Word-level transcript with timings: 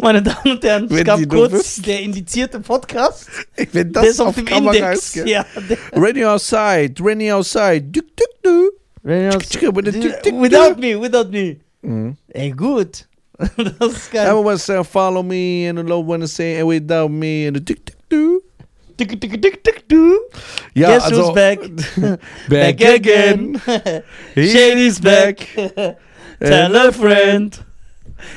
Meine 0.00 0.22
Damen 0.22 0.52
und 0.52 0.64
Herren, 0.64 0.84
es 0.84 0.90
Wenn 0.90 1.04
gab 1.04 1.18
die 1.18 1.26
kurz 1.26 1.52
wüssten. 1.52 1.82
der 1.82 2.00
indizierte 2.00 2.60
Podcast. 2.60 3.28
Wenn 3.56 3.68
Der 3.72 3.84
das 3.84 4.06
ist 4.06 4.20
auf, 4.20 4.28
auf 4.28 4.34
dem 4.36 4.44
Kamera 4.44 4.74
Index. 4.74 4.98
ist, 4.98 5.12
gell? 5.14 5.28
Ja, 5.28 5.44
der, 5.68 5.78
Ready 6.02 6.24
outside, 6.24 6.94
ready 7.02 7.30
outside. 7.30 7.82
Duk, 7.82 8.04
duk, 8.16 8.42
duk. 8.42 8.72
without 10.40 10.78
me, 10.78 10.94
without 11.00 11.30
me. 11.30 11.56
Mhm. 11.82 12.16
Ey, 12.32 12.50
gut. 12.50 13.06
Das 13.78 13.92
ist 13.92 14.12
geil. 14.12 14.26
Everyone 14.28 14.56
say 14.58 14.82
follow 14.84 15.22
me 15.22 15.68
and 15.68 15.78
the 15.78 15.84
Lord 15.84 16.06
wanna 16.06 16.28
say 16.28 16.58
and 16.60 16.68
without 16.68 17.10
me 17.10 17.46
and 17.48 17.56
the 17.56 17.60
duk, 17.60 17.78
duk, 17.84 17.96
duk. 18.08 18.42
Tick, 18.96 19.20
tick, 19.20 19.42
tick, 19.42 19.64
tick, 19.64 19.88
du. 19.88 20.16
Ja, 20.74 20.90
Guess 20.90 21.04
also 21.04 21.24
who's 21.28 21.34
back? 21.34 21.58
back 22.48 22.80
again. 22.80 23.60
Shady's 24.36 25.00
back. 25.00 25.38
Tell 26.38 26.76
a 26.76 26.92
friend. 26.92 27.58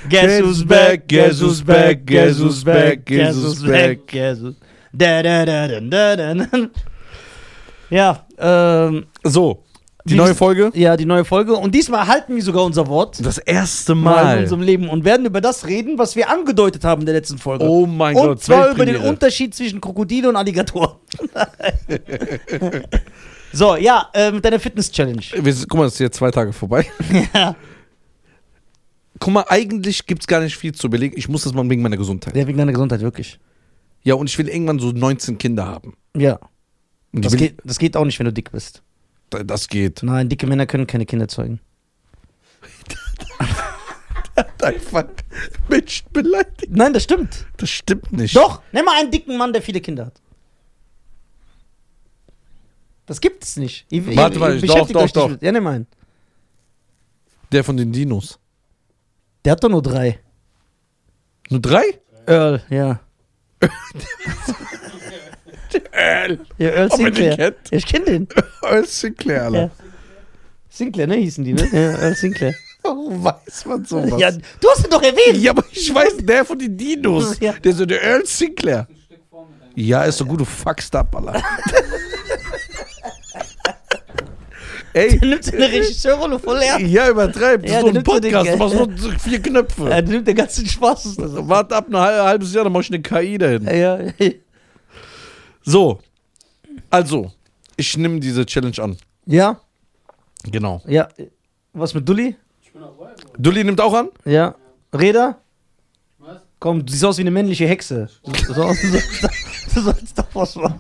Guess 0.09 0.41
who's 0.41 0.63
back? 0.63 1.07
Guess 1.07 1.41
who's 1.41 1.61
back? 1.61 2.05
Guess 2.05 2.39
who's 2.39 2.63
back? 2.63 3.05
Guess 3.05 3.35
who's 3.35 3.63
back? 3.63 4.07
Guess 4.07 4.39
who's 4.39 4.55
da 4.93 5.21
da 5.21 5.45
da 5.45 5.67
da 5.67 5.79
da 5.79 6.15
da. 6.15 6.33
da. 6.33 6.69
Ja, 7.89 8.25
ähm, 8.37 9.05
So, 9.23 9.63
die 10.05 10.13
Wie 10.13 10.17
neue 10.17 10.35
Folge. 10.35 10.71
ja, 10.75 10.95
die 10.95 11.05
neue 11.05 11.25
Folge. 11.25 11.53
Und 11.55 11.73
diesmal 11.73 12.07
halten 12.07 12.35
wir 12.35 12.43
sogar 12.43 12.63
unser 12.63 12.87
Wort. 12.87 13.25
Das 13.25 13.37
erste 13.39 13.95
Mal 13.95 14.19
in 14.19 14.25
Mal. 14.25 14.39
unserem 14.43 14.61
Leben 14.61 14.89
und 14.89 15.03
werden 15.03 15.25
über 15.25 15.41
das 15.41 15.65
reden, 15.65 15.97
was 15.97 16.15
wir 16.15 16.29
angedeutet 16.29 16.83
haben 16.83 17.01
in 17.01 17.05
der 17.07 17.15
letzten 17.15 17.37
Folge. 17.37 17.65
Oh 17.67 17.85
mein 17.85 18.15
und 18.15 18.25
Gott, 18.25 18.43
zwar 18.43 18.71
über 18.71 18.85
den. 18.85 18.97
Unterschied 18.97 19.55
zwischen 19.55 19.81
Krokodil 19.81 20.27
und 20.27 20.35
Alligator. 20.35 20.99
so, 23.53 23.75
ja, 23.75 24.09
äh, 24.13 24.31
mit 24.31 24.45
deiner 24.45 24.59
Fitness-Challenge. 24.59 25.21
Guck 25.67 25.73
mal, 25.75 25.83
das 25.85 25.93
ist 25.93 25.99
jetzt 25.99 26.17
zwei 26.17 26.31
Tage 26.31 26.53
vorbei. 26.53 26.85
ja. 27.33 27.55
Guck 29.19 29.33
mal, 29.33 29.45
eigentlich 29.47 30.05
gibt 30.05 30.21
es 30.23 30.27
gar 30.27 30.41
nicht 30.41 30.57
viel 30.57 30.73
zu 30.75 30.87
überlegen. 30.87 31.17
Ich 31.17 31.29
muss 31.29 31.43
das 31.43 31.53
mal 31.53 31.67
wegen 31.69 31.81
meiner 31.81 31.97
Gesundheit. 31.97 32.35
ja, 32.35 32.45
wegen 32.47 32.57
deiner 32.57 32.73
Gesundheit, 32.73 33.01
wirklich. 33.01 33.39
Ja, 34.03 34.15
und 34.15 34.29
ich 34.29 34.37
will 34.37 34.47
irgendwann 34.49 34.79
so 34.79 34.91
19 34.91 35.37
Kinder 35.37 35.65
haben. 35.65 35.95
Ja, 36.15 36.39
Und 37.13 37.25
das 37.25 37.33
ich 37.33 37.39
will, 37.39 37.47
geht, 37.49 37.61
das 37.63 37.79
geht 37.79 37.95
auch 37.97 38.05
nicht, 38.05 38.19
wenn 38.19 38.25
du 38.25 38.33
dick 38.33 38.51
bist. 38.51 38.83
das 39.29 39.67
geht. 39.67 40.03
Nein, 40.03 40.29
dicke 40.29 40.45
Männer 40.47 40.65
können 40.67 40.85
keine 40.85 41.05
Kinder 41.05 41.27
zeugen. 41.27 41.59
Einfach 44.61 45.05
Menschen 45.69 46.07
beleidigt. 46.11 46.67
Nein, 46.69 46.93
das 46.93 47.03
stimmt. 47.03 47.45
Das 47.57 47.69
stimmt 47.69 48.11
nicht. 48.11 48.35
Doch, 48.35 48.61
nimm 48.71 48.83
mal 48.85 48.99
einen 48.99 49.11
dicken 49.11 49.37
Mann, 49.37 49.53
der 49.53 49.61
viele 49.61 49.79
Kinder 49.79 50.07
hat. 50.07 50.21
Das 53.05 53.21
gibt 53.21 53.43
es 53.43 53.55
nicht. 53.57 53.85
Ihr, 53.89 54.05
ihr- 54.07 54.15
Warte 54.17 54.39
mal, 54.39 54.55
ihr 54.55 54.61
doch, 54.61 54.67
beschäftigt 54.67 54.95
doch, 54.95 55.01
euch 55.01 55.05
nicht 55.05 55.15
doch. 55.15 55.29
Mit, 55.29 55.41
ja, 55.43 55.51
nimm 55.51 55.67
einen. 55.67 55.87
Der 57.51 57.63
von 57.63 57.77
den 57.77 57.91
Dinos. 57.91 58.39
Der 59.45 59.51
hat 59.51 59.63
doch 59.63 59.69
nur 59.69 59.81
drei. 59.83 60.19
Nur 61.49 61.61
drei? 61.61 61.83
Earl, 62.25 62.61
ja. 62.69 62.99
Earl. 65.91 66.39
Ja, 66.57 66.69
Earl 66.69 66.87
Ob 66.89 66.97
den 66.97 67.05
Sinclair. 67.05 67.35
kennt? 67.35 67.57
Ja, 67.69 67.77
ich 67.77 67.85
kenn 67.85 68.05
den. 68.05 68.27
Earl 68.63 68.85
Sinclair, 68.85 69.43
Alter. 69.43 69.59
Ja. 69.59 69.69
Sinclair, 70.69 71.07
ne, 71.07 71.15
hießen 71.15 71.43
die, 71.43 71.53
ne? 71.53 71.67
Ja, 71.71 71.99
Earl 71.99 72.15
Sinclair. 72.15 72.55
Warum 72.81 73.23
weiß 73.23 73.65
man 73.65 73.83
sowas? 73.83 74.19
Ja, 74.19 74.31
du 74.31 74.69
hast 74.69 74.85
ihn 74.85 74.89
doch 74.91 75.01
erwähnt. 75.01 75.37
Ja, 75.37 75.51
aber 75.51 75.63
ich 75.71 75.93
weiß, 75.93 76.17
der 76.21 76.45
von 76.45 76.59
den 76.59 76.77
Dinos. 76.77 77.39
Ja. 77.39 77.53
Der 77.53 77.71
ist 77.71 77.77
so 77.77 77.85
der 77.85 78.01
Earl 78.03 78.25
Sinclair. 78.25 78.87
Ja, 79.75 80.03
ist 80.03 80.17
so 80.17 80.25
gut, 80.25 80.39
du 80.39 80.45
fuckst 80.45 80.95
ab, 80.95 81.13
Alter. 81.15 81.43
Ey, 84.95 85.19
Der 85.19 85.27
nimmt 85.29 85.43
seine 85.43 85.65
Regisseurrolle 85.69 86.39
voll 86.39 86.57
ernst. 86.61 86.87
ja, 86.87 87.09
übertreib. 87.09 87.63
Das 87.63 87.71
Ja, 87.71 87.77
ist 87.79 87.83
so 87.83 87.89
ein 87.97 88.03
Podcast. 88.03 88.49
Du 88.49 88.57
machst 88.57 88.75
nur 88.75 88.89
so 88.97 89.11
vier 89.19 89.41
Knöpfe. 89.41 89.81
Ja, 89.89 90.01
der 90.01 90.03
nimmt 90.03 90.27
den 90.27 90.35
ganzen 90.37 90.65
Spaß. 90.65 91.15
der 91.17 91.47
Warte 91.49 91.75
ab 91.75 91.87
ein 91.89 91.97
hal- 91.97 92.23
halbes 92.23 92.53
Jahr, 92.53 92.63
dann 92.63 92.71
mach 92.71 92.79
ich 92.81 92.87
eine 92.89 93.01
KI 93.01 93.37
dahin. 93.37 93.65
Ja, 93.65 93.99
ja. 94.01 94.31
So, 95.63 95.99
also, 96.89 97.31
ich 97.75 97.97
nehme 97.97 98.19
diese 98.21 98.45
Challenge 98.45 98.79
an. 98.81 98.97
Ja, 99.25 99.59
Genau. 100.49 100.81
ja. 100.87 101.09
Was 101.73 101.93
mit 101.93 102.07
Dulli? 102.07 102.35
Dulli 103.37 103.63
nimmt 103.65 103.81
auch 103.81 103.93
an? 103.93 104.09
Ja. 104.23 104.55
Räder? 104.93 105.39
Was? 106.19 106.37
Komm, 106.59 106.85
du 106.85 106.91
siehst 106.93 107.03
aus 107.03 107.17
wie 107.17 107.21
eine 107.23 107.31
männliche 107.31 107.67
Hexe. 107.67 108.07
Du, 108.23 108.31
du, 108.31 108.53
sollst- 108.53 108.83
du, 108.83 108.87
sollst- 108.91 109.75
du 109.75 109.81
sollst 109.81 110.17
doch 110.19 110.27
was 110.33 110.55
machen. 110.55 110.79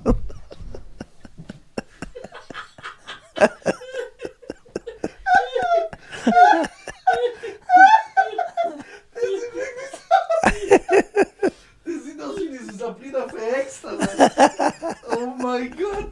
Der 11.85 11.99
sieht 11.99 12.21
aus 12.21 12.37
wie 12.37 12.49
diese 12.57 12.77
Sabrina 12.77 13.27
verhext, 13.27 13.85
Alter. 13.85 14.95
Oh 15.11 15.27
mein 15.37 15.75
Gott. 15.75 16.11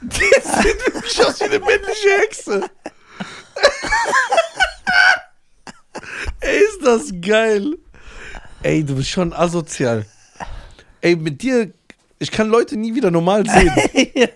Der 0.00 0.42
sieht 0.42 0.94
wirklich 0.94 1.24
aus 1.24 1.40
wie 1.40 1.44
eine 1.44 1.58
männliche 1.60 2.10
Hexe. 2.18 2.70
Ey, 6.40 6.58
ist 6.58 6.84
das 6.84 7.12
geil. 7.20 7.78
Ey, 8.62 8.84
du 8.84 8.96
bist 8.96 9.10
schon 9.10 9.32
asozial. 9.32 10.04
Ey, 11.00 11.16
mit 11.16 11.42
dir, 11.42 11.72
ich 12.18 12.30
kann 12.30 12.48
Leute 12.48 12.76
nie 12.76 12.94
wieder 12.94 13.10
normal 13.10 13.44
sehen. 13.48 13.72
ja. 14.14 14.28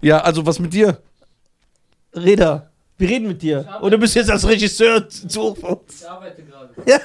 Ja, 0.00 0.20
also 0.20 0.44
was 0.46 0.58
mit 0.58 0.72
dir? 0.72 1.00
Räder, 2.14 2.70
wir 2.98 3.08
reden 3.08 3.28
mit 3.28 3.42
dir. 3.42 3.66
Oder 3.82 3.98
bist 3.98 4.14
du 4.14 4.20
jetzt 4.20 4.30
als 4.30 4.46
Regisseur 4.46 5.08
zu 5.08 5.40
hoch 5.42 5.56
für 5.56 5.66
uns? 5.66 6.00
Ich 6.02 6.08
arbeite 6.08 6.42
gerade. 6.44 6.74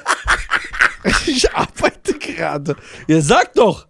Ich 1.26 1.52
arbeite 1.52 2.16
gerade. 2.18 2.76
Ja, 3.08 3.20
sag 3.20 3.52
doch. 3.54 3.88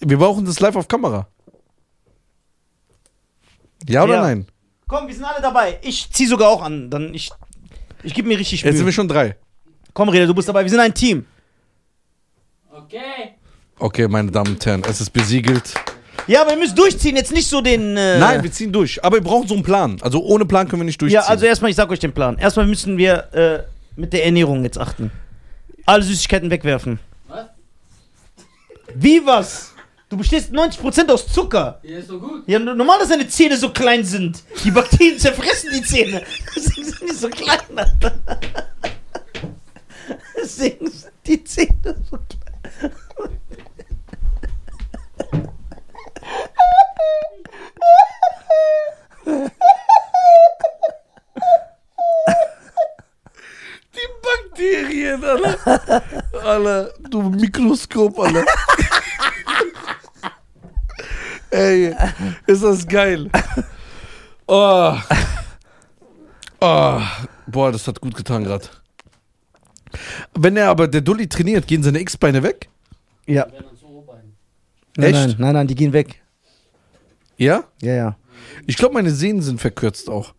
Wir 0.00 0.18
brauchen 0.18 0.44
das 0.44 0.60
live 0.60 0.76
auf 0.76 0.86
Kamera. 0.86 1.26
Ja 3.88 4.04
oder 4.04 4.14
Ja. 4.16 4.20
nein? 4.22 4.46
Komm, 4.86 5.06
wir 5.06 5.14
sind 5.14 5.24
alle 5.24 5.40
dabei. 5.40 5.78
Ich 5.82 6.10
zieh 6.10 6.26
sogar 6.26 6.50
auch 6.50 6.62
an. 6.62 6.90
Dann 6.90 7.14
ich, 7.14 7.30
ich 8.02 8.12
gebe 8.12 8.28
mir 8.28 8.38
richtig 8.38 8.60
Jetzt 8.62 8.72
sind 8.72 8.80
wir 8.80 8.84
Mühe. 8.84 8.92
schon 8.92 9.08
drei. 9.08 9.36
Komm, 9.94 10.10
Räder, 10.10 10.26
du 10.26 10.34
bist 10.34 10.46
dabei. 10.48 10.62
Wir 10.62 10.70
sind 10.70 10.80
ein 10.80 10.92
Team. 10.94 11.24
Okay. 12.70 13.36
Okay, 13.78 14.08
meine 14.08 14.30
Damen 14.30 14.52
und 14.52 14.66
Herren, 14.66 14.82
es 14.86 15.00
ist 15.00 15.10
besiegelt. 15.10 15.72
Ja, 16.26 16.42
aber 16.42 16.50
wir 16.50 16.56
müssen 16.58 16.76
durchziehen. 16.76 17.16
Jetzt 17.16 17.32
nicht 17.32 17.48
so 17.48 17.60
den. 17.60 17.96
Äh, 17.96 18.18
Nein, 18.18 18.42
wir 18.42 18.50
ziehen 18.50 18.72
durch. 18.72 19.02
Aber 19.04 19.16
wir 19.16 19.22
brauchen 19.22 19.46
so 19.46 19.54
einen 19.54 19.62
Plan. 19.62 19.98
Also 20.00 20.22
ohne 20.22 20.46
Plan 20.46 20.68
können 20.68 20.82
wir 20.82 20.86
nicht 20.86 21.00
durchziehen. 21.00 21.20
Ja, 21.20 21.26
also 21.28 21.44
erstmal, 21.46 21.70
ich 21.70 21.76
sag 21.76 21.90
euch 21.90 21.98
den 21.98 22.12
Plan. 22.12 22.38
Erstmal 22.38 22.66
müssen 22.66 22.96
wir 22.96 23.32
äh, 23.34 23.62
mit 23.96 24.12
der 24.12 24.24
Ernährung 24.24 24.64
jetzt 24.64 24.78
achten. 24.78 25.10
Alle 25.86 26.02
Süßigkeiten 26.02 26.50
wegwerfen. 26.50 26.98
Was? 27.28 27.46
Wie 28.94 29.24
was? 29.24 29.72
Du 30.08 30.16
bestehst 30.16 30.52
90% 30.52 31.10
aus 31.10 31.26
Zucker. 31.26 31.80
Hier 31.82 31.98
ist 31.98 32.08
so 32.08 32.20
gut. 32.20 32.44
Ja, 32.46 32.58
normal, 32.58 32.98
dass 33.00 33.08
deine 33.08 33.26
Zähne 33.26 33.56
so 33.56 33.70
klein 33.70 34.04
sind. 34.04 34.42
Die 34.62 34.70
Bakterien 34.70 35.18
zerfressen 35.18 35.70
die 35.74 35.82
Zähne. 35.82 36.22
Deswegen 36.56 36.84
sind 36.84 37.10
die 37.10 37.14
so 37.14 37.28
klein. 37.28 37.58
Alter. 37.74 38.14
Deswegen 40.36 40.90
sind 40.90 41.12
die 41.26 41.42
Zähne 41.44 41.96
so 42.10 42.16
klein. 42.16 42.90
Die 54.56 55.13
Bakterien, 55.24 55.56
Alter. 55.64 56.02
Alter, 56.44 56.92
du 57.10 57.22
Mikroskop, 57.22 58.18
Alter. 58.18 58.44
Ey, 61.50 61.94
ist 62.46 62.62
das 62.62 62.86
geil. 62.86 63.30
Oh. 64.46 64.96
Oh. 66.60 67.00
Boah, 67.46 67.72
das 67.72 67.86
hat 67.86 68.00
gut 68.00 68.16
getan 68.16 68.44
gerade. 68.44 68.66
Wenn 70.36 70.56
er 70.56 70.68
aber 70.70 70.88
der 70.88 71.00
Dulli 71.00 71.28
trainiert, 71.28 71.66
gehen 71.66 71.82
seine 71.82 72.00
X-Beine 72.00 72.42
weg? 72.42 72.68
Ja. 73.26 73.46
Nein, 74.96 75.14
Echt? 75.14 75.14
nein, 75.14 75.36
nein, 75.38 75.52
nein, 75.54 75.66
die 75.66 75.74
gehen 75.74 75.92
weg. 75.92 76.22
Ja? 77.36 77.64
Ja, 77.80 77.94
ja. 77.94 78.16
Ich 78.66 78.76
glaube, 78.76 78.94
meine 78.94 79.10
Sehnen 79.10 79.42
sind 79.42 79.60
verkürzt 79.60 80.08
auch. 80.08 80.34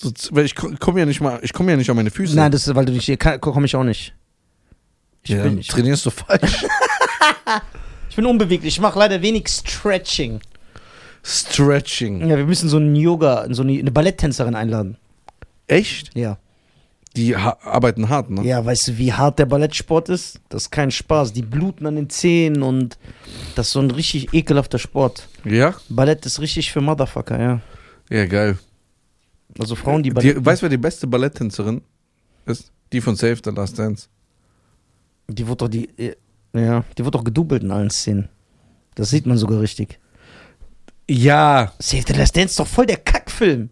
So, 0.00 0.12
weil 0.30 0.44
ich 0.44 0.54
komme 0.54 1.00
ja 1.00 1.06
nicht 1.06 1.20
mal, 1.20 1.40
ich 1.42 1.52
komme 1.52 1.72
ja 1.72 1.76
nicht 1.76 1.90
an 1.90 1.96
meine 1.96 2.12
Füße. 2.12 2.36
Nein, 2.36 2.52
das 2.52 2.68
ist, 2.68 2.74
weil 2.76 2.84
du 2.84 2.92
nicht 2.92 3.06
hier 3.06 3.16
komme 3.16 3.66
ich 3.66 3.74
auch 3.74 3.82
nicht. 3.82 4.14
Ich, 5.24 5.30
ja, 5.30 5.42
bin, 5.42 5.58
ich, 5.58 5.66
trainierst 5.66 6.06
du 6.06 6.10
falsch. 6.10 6.64
ich 8.08 8.14
bin 8.14 8.24
unbeweglich. 8.24 8.76
Ich 8.76 8.80
mache 8.80 8.96
leider 8.96 9.20
wenig 9.22 9.48
Stretching. 9.48 10.40
Stretching. 11.24 12.28
Ja, 12.28 12.36
wir 12.36 12.46
müssen 12.46 12.68
so 12.68 12.76
einen 12.76 12.94
Yoga, 12.94 13.48
so 13.50 13.62
eine, 13.62 13.76
eine 13.76 13.90
Balletttänzerin 13.90 14.54
einladen. 14.54 14.98
Echt? 15.66 16.16
Ja. 16.16 16.38
Die 17.16 17.36
ha 17.36 17.58
arbeiten 17.62 18.08
hart, 18.08 18.30
ne? 18.30 18.44
Ja, 18.44 18.64
weißt 18.64 18.88
du, 18.88 18.98
wie 18.98 19.12
hart 19.12 19.40
der 19.40 19.46
Ballettsport 19.46 20.10
ist? 20.10 20.38
Das 20.48 20.64
ist 20.64 20.70
kein 20.70 20.92
Spaß. 20.92 21.32
Die 21.32 21.42
bluten 21.42 21.86
an 21.86 21.96
den 21.96 22.08
Zähnen 22.08 22.62
und 22.62 22.98
das 23.56 23.66
ist 23.66 23.72
so 23.72 23.80
ein 23.80 23.90
richtig 23.90 24.32
ekelhafter 24.32 24.78
Sport. 24.78 25.26
Ja? 25.44 25.74
Ballett 25.88 26.24
ist 26.24 26.40
richtig 26.40 26.70
für 26.70 26.80
Motherfucker, 26.80 27.40
ja. 27.40 27.60
Ja, 28.10 28.26
geil. 28.26 28.58
Also 29.58 29.74
Frauen, 29.74 30.02
die 30.02 30.10
Ballett. 30.10 30.36
Die, 30.36 30.44
weißt 30.44 30.62
du, 30.62 30.64
wer 30.64 30.70
die 30.70 30.76
beste 30.76 31.06
Balletttänzerin 31.06 31.82
ist? 32.46 32.72
Die 32.92 33.00
von 33.00 33.16
Save 33.16 33.38
the 33.44 33.50
Last 33.50 33.78
Dance. 33.78 34.08
Die 35.28 35.46
wurde 35.46 35.56
doch 35.64 35.68
die. 35.68 35.88
äh, 35.98 36.14
Ja, 36.54 36.84
die 36.96 37.04
wurde 37.04 37.18
doch 37.18 37.24
gedoubelt 37.24 37.62
in 37.62 37.70
allen 37.70 37.90
Szenen. 37.90 38.28
Das 38.94 39.10
sieht 39.10 39.26
man 39.26 39.36
sogar 39.38 39.60
richtig. 39.60 39.98
Ja. 41.08 41.72
Save 41.78 42.04
the 42.06 42.12
Last 42.14 42.36
Dance 42.36 42.50
ist 42.50 42.58
doch 42.60 42.66
voll 42.66 42.86
der 42.86 42.96
Kackfilm. 42.98 43.70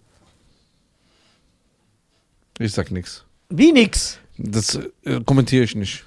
Ich 2.59 2.73
sag 2.73 2.91
nix. 2.91 3.25
Wie 3.51 3.73
nix. 3.73 4.19
Das 4.39 4.79
äh, 5.05 5.21
kommentiere 5.25 5.65
ich 5.65 5.75
nicht. 5.75 6.05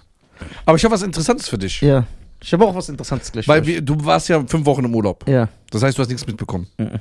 Aber 0.66 0.78
ich 0.78 0.84
habe 0.84 0.94
was 0.94 1.02
Interessantes 1.04 1.48
für 1.50 1.58
dich. 1.58 1.82
Ja. 1.82 2.06
Ich 2.42 2.54
habe 2.54 2.66
auch 2.66 2.74
was 2.74 2.90
Interessantes 2.90 3.32
gleich. 3.32 3.48
Weil 3.48 3.66
wir, 3.66 3.82
du 3.82 4.04
warst 4.06 4.30
ja 4.30 4.44
fünf 4.46 4.66
Wochen 4.66 4.86
im 4.86 4.96
Urlaub. 4.96 5.28
ja. 5.28 5.50
Das 5.72 5.84
heißt, 5.84 5.98
du 5.98 6.02
hast 6.02 6.08
nichts 6.10 6.26
mitbekommen. 6.26 6.68
Mhm. 6.80 7.00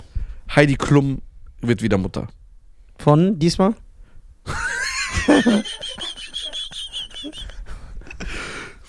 Heidi 0.55 0.75
Klum 0.77 1.23
wird 1.63 1.81
wieder 1.81 1.97
Mutter. 1.97 2.29
Von 2.99 3.39
diesmal? 3.39 3.75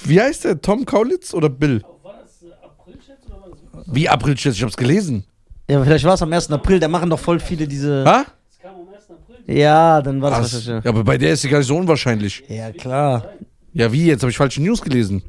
Wie 0.03 0.19
heißt 0.19 0.45
der? 0.45 0.61
Tom 0.61 0.85
Kaulitz 0.85 1.33
oder 1.33 1.49
Bill? 1.49 1.81
War 2.03 2.19
das 2.23 2.41
äh, 2.41 2.53
April-Chat 2.63 3.17
oder 3.27 3.41
war 3.41 3.49
das? 3.49 3.85
Wie 3.95 4.09
April 4.09 4.35
Ich 4.37 4.63
hab's 4.63 4.77
gelesen. 4.77 5.25
Ja, 5.69 5.83
vielleicht 5.83 6.05
war 6.05 6.13
es 6.15 6.21
am 6.21 6.31
1. 6.33 6.51
April. 6.51 6.79
Da 6.79 6.87
machen 6.87 7.09
doch 7.09 7.19
voll 7.19 7.39
viele 7.39 7.67
diese. 7.67 8.03
Ha? 8.05 8.25
Es 8.49 8.59
kam 8.59 8.75
am 8.75 8.87
1. 8.89 9.03
April. 9.11 9.55
Ja, 9.55 10.01
dann 10.01 10.21
war 10.21 10.31
Ach, 10.31 10.41
das 10.41 10.53
wahrscheinlich. 10.53 10.85
ja, 10.85 10.89
aber 10.89 11.03
bei 11.03 11.17
der 11.17 11.33
ist 11.33 11.41
sie 11.41 11.49
gar 11.49 11.59
nicht 11.59 11.67
so 11.67 11.77
unwahrscheinlich. 11.77 12.43
Ja, 12.47 12.71
klar. 12.71 13.33
Ja, 13.73 13.91
wie 13.91 14.05
jetzt? 14.07 14.21
Habe 14.23 14.31
ich 14.31 14.37
falsche 14.37 14.61
News 14.63 14.81
gelesen? 14.81 15.21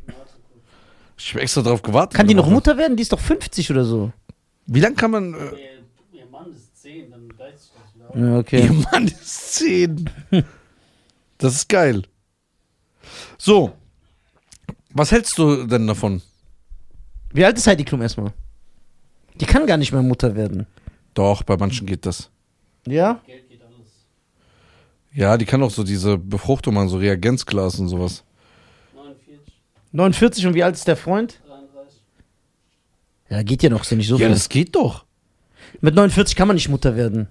Ich 1.19 1.33
habe 1.35 1.43
extra 1.43 1.61
drauf 1.61 1.83
gewartet. 1.83 2.17
Kann 2.17 2.27
die 2.27 2.35
noch. 2.35 2.49
Mutter 2.49 2.79
werden? 2.79 2.97
Die 2.97 3.03
ist 3.03 3.13
doch 3.13 3.21
50 3.21 3.71
oder 3.71 3.85
so. 3.85 4.13
Wie 4.67 4.81
lange 4.81 4.95
kann 4.95 5.11
man. 5.11 5.35
Äh, 5.35 5.37
Ihr, 5.37 6.21
ihr 6.21 6.27
Mann 6.31 6.51
ist 6.53 6.80
10, 6.93 7.11
dann 7.11 7.29
gleicht 7.29 7.59
sich 7.61 7.71
das 7.73 7.95
wieder. 7.95 8.27
Ja, 8.27 8.33
Ihr 8.35 8.39
okay. 8.39 8.71
Mann 8.93 9.07
ist 9.09 9.55
10. 9.57 10.11
Das 11.39 11.55
ist 11.55 11.69
geil. 11.69 12.03
So. 13.39 13.73
Was 14.93 15.13
hältst 15.13 15.39
du 15.39 15.67
denn 15.67 15.87
davon? 15.87 16.21
Wie 17.33 17.45
alt 17.45 17.57
ist 17.57 17.67
Heidi 17.67 17.85
Klum 17.85 18.03
erstmal? 18.03 18.33
Die 19.37 19.47
kann 19.47 19.67
gar 19.67 19.77
nicht 19.77 19.93
mehr 19.93 20.03
Mutter 20.03 20.35
werden. 20.35 20.67
Doch, 21.15 21.43
bei 21.45 21.57
manchen 21.57 21.87
geht 21.87 22.05
das. 22.07 22.31
Ja? 22.87 23.21
Geld 23.27 23.49
geht 23.49 23.63
alles. 23.63 23.89
Ja, 25.13 25.37
die 25.37 25.45
kann 25.45 25.63
auch 25.63 25.71
so 25.71 25.85
diese 25.85 26.19
Befruchtung 26.19 26.75
machen, 26.75 26.89
so 26.89 26.99
Reagenzglas 26.99 27.79
und 27.79 27.89
sowas. 27.89 28.25
49, 28.95 29.55
49 29.93 30.47
und 30.47 30.55
wie 30.55 30.63
alt 30.65 30.75
ist 30.75 30.89
der 30.89 30.97
Freund? 30.97 31.41
33. 31.47 32.01
Ja, 33.31 33.43
geht 33.45 33.63
ja 33.63 33.71
noch, 33.71 33.83
ist 33.83 33.91
ja 33.93 33.97
nicht 33.97 34.09
so 34.09 34.17
Ja, 34.17 34.27
viel. 34.27 34.35
das 34.35 34.49
geht 34.49 34.75
doch. 34.75 35.05
Mit 35.81 35.95
49 35.95 36.37
kann 36.37 36.49
man 36.49 36.57
nicht 36.57 36.69
Mutter 36.69 36.97
werden. 36.97 37.29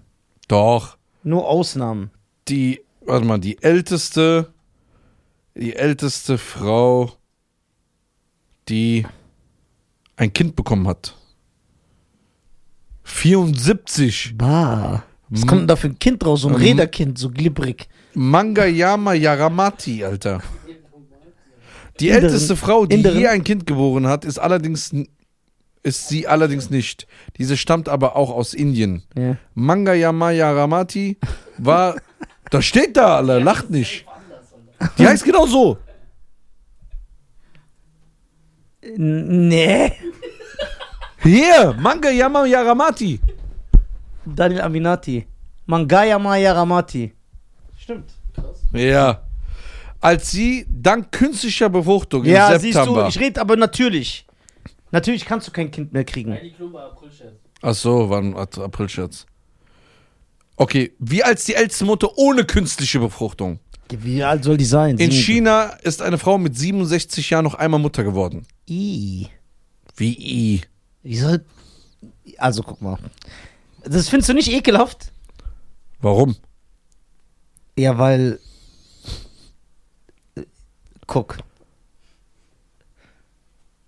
Doch. 0.47 0.97
Nur 1.23 1.47
Ausnahmen. 1.47 2.11
Die, 2.47 2.81
warte 3.05 3.25
mal, 3.25 3.39
die 3.39 3.61
älteste, 3.61 4.53
die 5.55 5.75
älteste 5.75 6.37
Frau, 6.37 7.11
die 8.69 9.05
ein 10.15 10.33
Kind 10.33 10.55
bekommen 10.55 10.87
hat. 10.87 11.15
74. 13.03 14.35
Bah. 14.37 15.03
Was 15.29 15.45
kommt 15.45 15.61
denn 15.61 15.67
da 15.67 15.75
für 15.75 15.87
ein 15.87 15.99
Kind 15.99 16.25
raus? 16.25 16.41
So 16.41 16.47
ein 16.47 16.55
Ähm. 16.55 16.61
Räderkind, 16.61 17.17
so 17.17 17.29
glibberig. 17.29 17.87
Mangayama 18.15 19.13
Yaramati, 19.13 20.03
Alter. 20.03 20.41
Die 21.99 22.09
älteste 22.09 22.55
Frau, 22.55 22.85
die 22.85 22.95
Inderin. 22.95 23.19
je 23.19 23.27
ein 23.27 23.43
Kind 23.43 23.67
geboren 23.67 24.07
hat, 24.07 24.23
ist 24.25 24.39
allerdings 24.39 24.93
ist 25.83 26.07
sie 26.09 26.27
allerdings 26.27 26.69
nicht. 26.69 27.07
Diese 27.37 27.57
stammt 27.57 27.89
aber 27.89 28.15
auch 28.15 28.29
aus 28.31 28.53
Indien. 28.53 29.03
Ja. 29.17 29.37
Mangayama 29.53 30.31
Yaramati 30.31 31.17
war 31.57 31.95
da 32.51 32.61
steht 32.61 32.97
da, 32.97 33.17
Alter, 33.17 33.39
lacht 33.39 33.69
nicht. 33.69 34.05
Die 34.97 35.07
heißt 35.07 35.23
genau 35.23 35.45
so. 35.45 35.77
Nee. 38.95 39.91
Hier, 41.21 41.75
Mangayama 41.79 42.45
Yaramati. 42.45 43.19
Daniel 44.25 44.61
Aminati. 44.61 45.27
Mangaya 45.65 46.17
Maya 46.17 46.53
Ramati. 46.53 47.13
Stimmt. 47.77 48.09
Krass. 48.33 48.63
Ja. 48.73 49.21
Als 50.01 50.31
sie 50.31 50.65
dank 50.67 51.11
künstlicher 51.11 51.69
Befruchtung 51.69 52.23
im 52.23 52.31
Ja, 52.31 52.57
siehst 52.57 52.75
du, 52.77 52.79
September. 52.83 53.07
ich 53.07 53.19
rede 53.19 53.39
aber 53.41 53.55
natürlich. 53.55 54.25
Natürlich 54.91 55.25
kannst 55.25 55.47
du 55.47 55.51
kein 55.51 55.69
Kind 55.71 55.93
mehr 55.93 56.03
kriegen. 56.03 56.33
Heidi 56.33 56.51
Klum 56.51 56.73
war 56.73 56.91
April-Chat. 56.91 57.33
Ach 57.61 57.73
so, 57.75 58.09
war 58.09 58.19
ein 58.21 58.35
Ap- 58.35 58.57
Aprilscherz. 58.57 59.25
Okay, 60.55 60.93
wie 60.99 61.23
als 61.23 61.45
die 61.45 61.55
älteste 61.55 61.85
Mutter 61.85 62.17
ohne 62.17 62.43
künstliche 62.45 62.99
Befruchtung. 62.99 63.59
Wie 63.91 64.23
alt 64.23 64.43
soll 64.43 64.57
die 64.57 64.65
sein? 64.65 64.97
In 64.97 65.11
Sieben- 65.11 65.23
China 65.23 65.63
ist 65.83 66.01
eine 66.01 66.17
Frau 66.17 66.37
mit 66.37 66.57
67 66.57 67.29
Jahren 67.29 67.43
noch 67.43 67.55
einmal 67.55 67.79
Mutter 67.79 68.03
geworden. 68.03 68.45
I. 68.69 69.27
Wie 69.95 70.13
i? 70.55 70.61
Wie 71.03 71.17
soll. 71.17 71.43
Also 72.37 72.63
guck 72.63 72.81
mal. 72.81 72.97
Das 73.83 74.09
findest 74.09 74.29
du 74.29 74.33
nicht 74.33 74.51
ekelhaft? 74.51 75.11
Warum? 76.01 76.35
Ja, 77.77 77.97
weil. 77.97 78.39
äh, 80.35 80.43
Guck. 81.07 81.37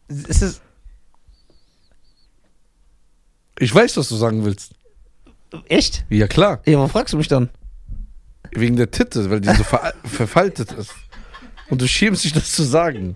Es 0.07 0.41
ist. 0.41 0.61
Ich 3.61 3.73
weiß, 3.73 3.95
was 3.97 4.09
du 4.09 4.15
sagen 4.15 4.43
willst. 4.43 4.73
Echt? 5.67 6.03
Ja, 6.09 6.27
klar. 6.27 6.61
Ja, 6.65 6.77
warum 6.77 6.89
fragst 6.89 7.13
du 7.13 7.17
mich 7.17 7.27
dann? 7.27 7.49
Wegen 8.53 8.75
der 8.75 8.89
Titte, 8.89 9.29
weil 9.29 9.39
die 9.39 9.53
so 9.53 9.63
ver 9.63 9.93
verfaltet 10.03 10.71
ist. 10.71 10.95
Und 11.69 11.79
du 11.79 11.87
schämst 11.87 12.23
dich, 12.23 12.33
das 12.33 12.51
zu 12.53 12.63
sagen. 12.63 13.13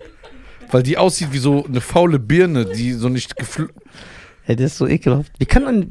Weil 0.70 0.84
die 0.84 0.98
aussieht 0.98 1.32
wie 1.32 1.38
so 1.38 1.64
eine 1.64 1.80
faule 1.80 2.20
Birne, 2.20 2.64
die 2.64 2.92
so 2.92 3.08
nicht 3.08 3.36
gefl... 3.36 3.70
Ey, 4.46 4.54
der 4.54 4.66
ist 4.66 4.78
so 4.78 4.86
ekelhaft. 4.86 5.32
Wie 5.38 5.46
kann 5.46 5.64
man. 5.64 5.90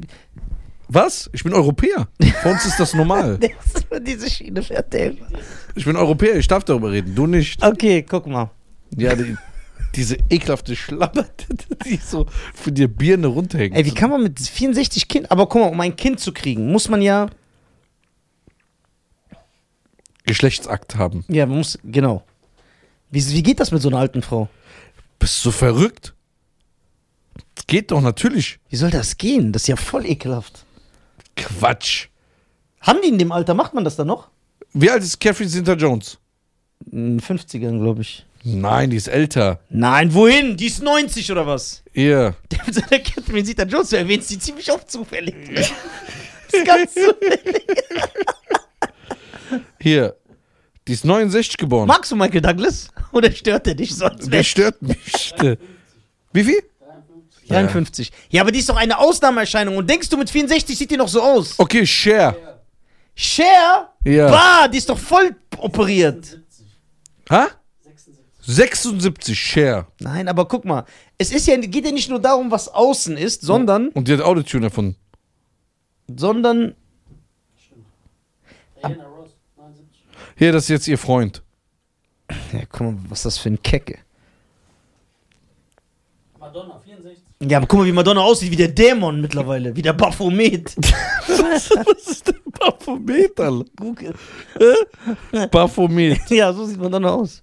Was? 0.88 1.28
Ich 1.34 1.44
bin 1.44 1.52
Europäer. 1.52 2.08
Für 2.42 2.48
uns 2.48 2.64
ist 2.64 2.80
das 2.80 2.94
normal. 2.94 3.36
Der 3.40 3.50
ist 3.50 3.86
diese 4.00 4.30
Schiene 4.30 4.62
fährt. 4.62 4.94
Ich 5.74 5.84
bin 5.84 5.96
Europäer, 5.96 6.36
ich 6.36 6.48
darf 6.48 6.64
darüber 6.64 6.92
reden. 6.92 7.14
Du 7.14 7.26
nicht. 7.26 7.62
Okay, 7.62 8.02
guck 8.08 8.26
mal. 8.26 8.50
Ja, 8.96 9.14
die, 9.14 9.36
diese 9.94 10.16
ekelhafte 10.30 10.76
Schlammertitte, 10.76 11.76
die 11.84 11.96
so 11.96 12.26
für 12.54 12.72
die 12.72 12.86
Birne 12.86 13.28
runterhängt. 13.28 13.76
Ey, 13.76 13.84
wie 13.84 13.94
kann 13.94 14.10
man 14.10 14.22
mit 14.22 14.38
64 14.38 15.08
Kind. 15.08 15.30
Aber 15.30 15.48
guck 15.48 15.62
mal, 15.62 15.68
um 15.68 15.80
ein 15.80 15.96
Kind 15.96 16.20
zu 16.20 16.32
kriegen, 16.32 16.70
muss 16.70 16.88
man 16.88 17.02
ja. 17.02 17.28
Geschlechtsakt 20.24 20.96
haben. 20.96 21.24
Ja, 21.28 21.46
man 21.46 21.58
muss. 21.58 21.78
Genau. 21.84 22.24
Wie, 23.10 23.24
wie 23.28 23.42
geht 23.42 23.60
das 23.60 23.70
mit 23.70 23.80
so 23.80 23.88
einer 23.88 23.98
alten 23.98 24.22
Frau? 24.22 24.48
Bist 25.18 25.44
du 25.44 25.50
verrückt? 25.50 26.14
Das 27.54 27.66
geht 27.66 27.90
doch 27.90 28.00
natürlich. 28.00 28.58
Wie 28.68 28.76
soll 28.76 28.90
das 28.90 29.16
gehen? 29.16 29.52
Das 29.52 29.62
ist 29.62 29.68
ja 29.68 29.76
voll 29.76 30.04
ekelhaft. 30.04 30.64
Quatsch. 31.36 32.08
Haben 32.80 33.00
die 33.02 33.08
in 33.08 33.18
dem 33.18 33.32
Alter, 33.32 33.54
macht 33.54 33.74
man 33.74 33.84
das 33.84 33.96
dann 33.96 34.08
noch? 34.08 34.28
Wie 34.72 34.90
alt 34.90 35.02
ist 35.02 35.18
Catherine 35.20 35.50
Zeta-Jones? 35.50 36.18
In 36.90 37.18
den 37.18 37.20
50ern, 37.20 37.78
glaube 37.80 38.02
ich. 38.02 38.26
Nein, 38.48 38.90
die 38.90 38.96
ist 38.96 39.08
älter. 39.08 39.58
Nein, 39.70 40.14
wohin? 40.14 40.56
Die 40.56 40.66
ist 40.66 40.80
90 40.80 41.32
oder 41.32 41.48
was? 41.48 41.82
Ihr. 41.92 42.36
Der 42.52 42.60
mit 42.64 42.74
seiner 42.76 43.02
Catherine 43.02 43.42
Zeta 43.42 43.64
Jones, 43.64 43.90
du 43.90 43.96
erwähnst 43.96 44.30
die 44.30 44.38
ziemlich 44.38 44.70
oft 44.70 44.88
zufällig. 44.88 45.34
das 45.52 45.72
ist 46.52 46.64
ganz 46.64 46.94
zufällig. 46.94 47.66
Hier. 49.80 50.14
Die 50.86 50.92
ist 50.92 51.04
69 51.04 51.56
geboren. 51.56 51.88
Magst 51.88 52.12
du 52.12 52.16
Michael 52.16 52.40
Douglas? 52.40 52.86
Oder 53.10 53.32
stört 53.32 53.66
er 53.66 53.74
dich 53.74 53.96
sonst? 53.96 54.32
Der 54.32 54.44
stört 54.44 54.80
mich. 54.80 55.34
Wie 56.32 56.44
viel? 56.44 56.62
53. 57.48 57.48
53. 57.48 58.12
Ja, 58.30 58.42
aber 58.42 58.52
die 58.52 58.60
ist 58.60 58.68
doch 58.68 58.76
eine 58.76 58.96
Ausnahmeerscheinung. 58.96 59.76
Und 59.76 59.90
denkst 59.90 60.08
du, 60.08 60.16
mit 60.16 60.30
64 60.30 60.78
sieht 60.78 60.92
die 60.92 60.96
noch 60.96 61.08
so 61.08 61.20
aus? 61.20 61.54
Okay, 61.58 61.84
Cher. 61.84 62.36
Ja, 62.40 62.60
Cher? 63.16 63.92
Ja. 64.04 64.30
Bah, 64.30 64.68
die 64.68 64.78
ist 64.78 64.88
doch 64.88 64.98
voll 64.98 65.34
operiert. 65.58 66.24
70. 66.24 66.66
Ha? 67.30 67.48
76. 68.46 69.02
76, 69.02 69.38
Cher. 69.38 69.86
Nein, 70.00 70.28
aber 70.28 70.46
guck 70.46 70.64
mal. 70.64 70.84
Es 71.18 71.32
ist 71.32 71.46
ja, 71.46 71.56
geht 71.56 71.84
ja 71.84 71.90
nicht 71.92 72.08
nur 72.08 72.20
darum, 72.20 72.50
was 72.50 72.68
außen 72.68 73.16
ist, 73.16 73.42
sondern, 73.42 73.88
Und 73.88 74.06
die 74.08 74.12
hat 74.12 74.20
Autotune 74.20 74.66
erfunden. 74.66 74.96
sondern, 76.16 76.74
Stimmt. 77.64 77.84
Diana 78.82 79.04
Ross, 79.08 79.30
79. 79.56 79.86
Hier, 80.36 80.52
das 80.52 80.64
ist 80.64 80.68
jetzt 80.68 80.88
ihr 80.88 80.98
Freund. 80.98 81.42
ja, 82.52 82.60
guck 82.70 82.80
mal, 82.82 82.96
was 83.08 83.18
ist 83.20 83.24
das 83.26 83.38
für 83.38 83.48
ein 83.50 83.62
Kecke. 83.62 83.98
Madonna, 86.38 86.80
64. 86.84 87.22
Ja, 87.42 87.58
aber 87.58 87.66
guck 87.66 87.80
mal, 87.80 87.86
wie 87.86 87.92
Madonna 87.92 88.20
aussieht, 88.20 88.50
wie 88.50 88.56
der 88.56 88.68
Dämon 88.68 89.20
mittlerweile, 89.20 89.74
wie 89.76 89.82
der 89.82 89.92
Baphomet. 89.92 90.74
Was 91.28 91.70
ist 92.08 92.28
denn 92.28 92.40
Baphomet, 92.58 93.38
Alter? 93.38 93.64
Google. 93.76 94.14
Baphomet. 95.50 96.30
Ja, 96.30 96.52
so 96.52 96.64
sieht 96.64 96.78
Madonna 96.78 97.10
aus. 97.10 97.42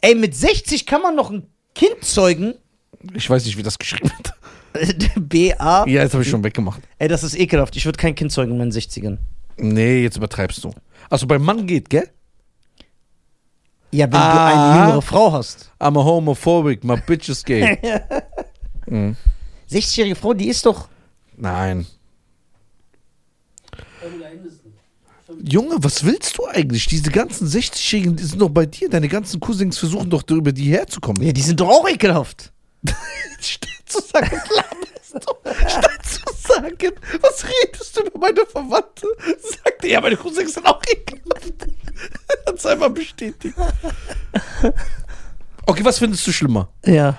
Ey, 0.00 0.14
mit 0.14 0.34
60 0.34 0.86
kann 0.86 1.02
man 1.02 1.16
noch 1.16 1.30
ein 1.30 1.46
Kind 1.74 2.02
zeugen. 2.04 2.54
Ich 3.14 3.28
weiß 3.28 3.44
nicht, 3.44 3.56
wie 3.56 3.62
das 3.62 3.78
geschrieben 3.78 4.10
wird. 4.16 5.08
B-A. 5.28 5.86
Ja, 5.86 6.02
jetzt 6.02 6.12
habe 6.14 6.22
ich 6.22 6.30
schon 6.30 6.44
weggemacht. 6.44 6.80
Ey, 6.98 7.08
das 7.08 7.22
ist 7.24 7.34
ekelhaft. 7.38 7.74
Ich 7.76 7.84
würde 7.84 7.96
kein 7.98 8.14
Kind 8.14 8.30
zeugen 8.32 8.52
in 8.52 8.58
meinen 8.58 8.72
60ern. 8.72 9.18
Nee, 9.56 10.02
jetzt 10.02 10.16
übertreibst 10.16 10.62
du. 10.62 10.72
Also 11.10 11.26
beim 11.26 11.42
Mann 11.42 11.66
geht, 11.66 11.90
gell? 11.90 12.08
Ja, 13.90 14.04
wenn 14.04 14.10
du 14.10 14.16
Ah. 14.18 14.72
eine 14.74 14.80
jüngere 14.86 15.02
Frau 15.02 15.32
hast. 15.32 15.70
I'm 15.80 15.98
a 15.98 16.04
homophobic, 16.04 16.84
my 16.84 16.96
bitch 16.96 17.28
is 17.28 17.42
gay. 17.42 17.78
mhm. 18.86 19.16
60-jährige 19.70 20.14
Frau, 20.14 20.34
die 20.34 20.48
ist 20.48 20.64
doch. 20.66 20.88
Nein. 21.36 21.86
Anderson. 24.02 24.57
Junge, 25.44 25.76
was 25.78 26.04
willst 26.04 26.38
du 26.38 26.46
eigentlich? 26.46 26.86
Diese 26.86 27.10
ganzen 27.10 27.48
60-Jährigen, 27.48 28.16
die 28.16 28.24
sind 28.24 28.40
doch 28.40 28.48
bei 28.48 28.66
dir. 28.66 28.88
Deine 28.88 29.08
ganzen 29.08 29.40
Cousins 29.40 29.78
versuchen 29.78 30.10
doch 30.10 30.22
über 30.28 30.52
die 30.52 30.70
herzukommen. 30.70 31.22
Ja, 31.22 31.32
die 31.32 31.40
sind 31.40 31.60
doch 31.60 31.68
auch 31.68 31.88
ekelhaft. 31.88 32.52
Statt 33.40 33.70
zu 33.86 34.00
sagen, 34.00 34.40
laberst 34.54 35.14
du. 35.14 35.68
Statt 35.68 36.04
zu 36.04 36.52
sagen, 36.52 36.92
was 37.20 37.44
redest 37.44 37.96
du 37.96 38.02
über 38.02 38.18
meine 38.18 38.46
Verwandte? 38.46 39.06
Sagt 39.40 39.84
er, 39.84 39.90
ja, 39.90 40.00
meine 40.00 40.16
Cousins 40.16 40.54
sind 40.54 40.66
auch 40.66 40.82
ekelhaft. 40.90 41.54
Hat's 42.46 42.66
einfach 42.66 42.90
bestätigt. 42.90 43.54
Okay, 45.66 45.84
was 45.84 45.98
findest 45.98 46.26
du 46.26 46.32
schlimmer? 46.32 46.68
Ja. 46.84 47.18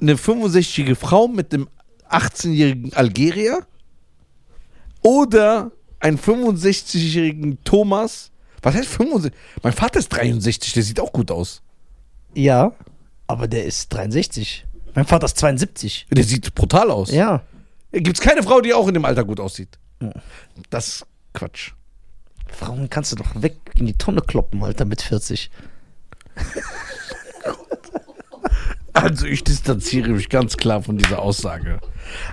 Eine 0.00 0.14
65-jährige 0.14 0.96
Frau 0.96 1.28
mit 1.28 1.52
einem 1.52 1.68
18-jährigen 2.10 2.92
Algerier 2.94 3.66
oder 5.02 5.70
einen 6.00 6.18
65-jährigen 6.18 7.62
Thomas? 7.64 8.30
Was 8.62 8.74
heißt 8.74 8.88
65? 8.88 9.38
Mein 9.62 9.72
Vater 9.72 9.98
ist 9.98 10.08
63, 10.08 10.72
der 10.72 10.82
sieht 10.82 11.00
auch 11.00 11.12
gut 11.12 11.30
aus. 11.30 11.62
Ja. 12.34 12.72
Aber 13.26 13.46
der 13.46 13.64
ist 13.64 13.88
63. 13.90 14.66
Mein 14.94 15.06
Vater 15.06 15.26
ist 15.26 15.38
72. 15.38 16.06
Der 16.10 16.24
sieht 16.24 16.54
brutal 16.54 16.90
aus. 16.90 17.10
Ja. 17.10 17.42
Gibt 17.92 18.18
es 18.18 18.20
keine 18.20 18.42
Frau, 18.42 18.60
die 18.60 18.74
auch 18.74 18.88
in 18.88 18.94
dem 18.94 19.04
Alter 19.04 19.24
gut 19.24 19.40
aussieht? 19.40 19.78
Ja. 20.02 20.12
Das 20.68 20.88
ist 20.88 21.06
Quatsch. 21.32 21.72
Frauen 22.48 22.90
kannst 22.90 23.12
du 23.12 23.16
doch 23.16 23.40
weg 23.40 23.56
in 23.76 23.86
die 23.86 23.94
Tonne 23.94 24.20
kloppen, 24.20 24.62
Alter, 24.62 24.84
mit 24.84 25.02
40. 25.02 25.50
Also 28.92 29.26
ich 29.26 29.44
distanziere 29.44 30.10
mich 30.10 30.28
ganz 30.28 30.56
klar 30.56 30.82
von 30.82 30.98
dieser 30.98 31.20
Aussage. 31.20 31.78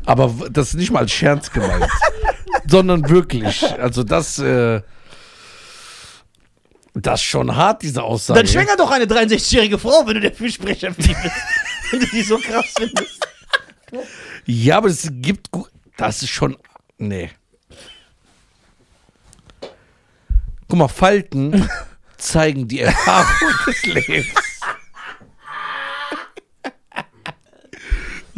Aber 0.05 0.33
das 0.49 0.69
ist 0.69 0.73
nicht 0.75 0.91
mal 0.91 0.99
als 0.99 1.11
Scherz 1.11 1.51
gemeint, 1.51 1.87
sondern 2.69 3.09
wirklich. 3.09 3.63
Also 3.79 4.03
das, 4.03 4.39
äh, 4.39 4.81
das 6.93 7.21
ist 7.21 7.25
schon 7.25 7.55
hart, 7.55 7.81
diese 7.83 8.03
Aussage. 8.03 8.39
Dann 8.39 8.47
schwänger 8.47 8.75
doch 8.75 8.91
eine 8.91 9.05
63-jährige 9.05 9.77
Frau, 9.77 10.05
wenn 10.05 10.15
du 10.15 10.21
der 10.21 10.33
Fürsprecher 10.33 10.93
für 10.93 11.01
die 11.01 11.09
bist. 11.09 11.35
wenn 11.91 11.99
du 11.99 12.05
die 12.07 12.21
so 12.21 12.37
krass 12.37 12.73
findest. 12.77 13.27
Ja, 14.45 14.77
aber 14.77 14.89
es 14.89 15.07
gibt, 15.11 15.49
das 15.97 16.23
ist 16.23 16.29
schon, 16.29 16.57
nee. 16.97 17.31
Guck 20.67 20.79
mal, 20.79 20.87
Falten 20.87 21.69
zeigen 22.17 22.67
die 22.67 22.81
Erfahrung 22.81 23.53
des 23.65 23.83
Lebens. 23.85 24.27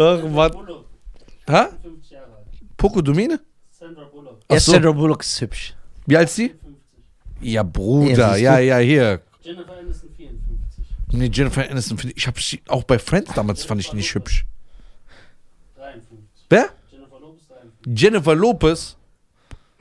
Ach, 0.01 0.23
Mann. 0.23 0.51
Bullock. 0.51 0.85
Ha? 1.49 1.69
50 1.81 2.11
Jahre 2.11 2.35
alt. 2.37 2.47
Poco 2.77 3.01
Domine? 3.01 3.39
Sandra 3.69 4.05
Bullock. 4.05 4.18
Ach 4.49 4.55
Ja, 4.55 4.59
so. 4.59 4.71
Sandra 4.73 4.91
Bullock 4.91 5.21
ist 5.21 5.39
hübsch. 5.41 5.75
Wie 6.05 6.17
alt 6.17 6.27
ist 6.27 6.35
sie? 6.35 6.49
50. 6.49 6.73
Ja, 7.41 7.63
Bruder, 7.63 8.35
ja, 8.37 8.57
du. 8.57 8.63
ja, 8.65 8.77
hier. 8.79 9.21
Jennifer 9.41 9.77
Aniston 9.77 10.09
54. 10.17 10.85
Nee, 11.11 11.29
Jennifer 11.31 11.69
Aniston, 11.69 11.97
finde 11.97 12.11
ich, 12.13 12.17
ich 12.17 12.27
habe 12.27 12.41
sie 12.41 12.61
auch 12.67 12.83
bei 12.83 12.99
Friends 12.99 13.31
damals 13.33 13.63
fand 13.63 13.79
ich 13.79 13.93
nicht 13.93 14.13
hübsch. 14.13 14.45
53. 15.77 16.17
Wer? 16.49 16.69
Jennifer 16.91 17.19
Lopez 17.19 17.47
53. 17.47 18.01
Jennifer 18.01 18.35
Lopez 18.35 18.97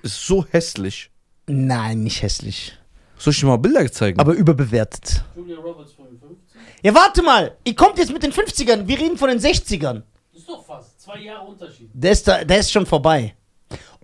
ist 0.02 0.26
so 0.26 0.44
hässlich. 0.50 1.10
Nein, 1.46 2.04
nicht 2.04 2.22
hässlich. 2.22 2.76
Soll 3.16 3.32
ich 3.32 3.40
dir 3.40 3.46
mal 3.46 3.56
Bilder 3.56 3.90
zeigen? 3.90 4.20
Aber 4.20 4.34
überbewertet. 4.34 5.24
Julia 5.34 5.56
Roberts 5.56 5.92
55. 5.94 6.38
Ja, 6.82 6.94
warte 6.94 7.22
mal. 7.22 7.56
Ihr 7.64 7.74
kommt 7.74 7.98
jetzt 7.98 8.12
mit 8.12 8.22
den 8.22 8.32
50ern. 8.32 8.86
Wir 8.86 8.98
reden 9.00 9.16
von 9.16 9.28
den 9.30 9.40
60ern. 9.40 10.02
Das 10.32 10.40
ist 10.42 10.48
doch 10.48 10.64
fast. 10.64 11.00
Zwei 11.00 11.18
Jahre 11.20 11.46
Unterschied. 11.48 11.90
Der 11.92 12.12
ist, 12.12 12.28
da, 12.28 12.44
der 12.44 12.58
ist 12.60 12.70
schon 12.70 12.86
vorbei. 12.86 13.34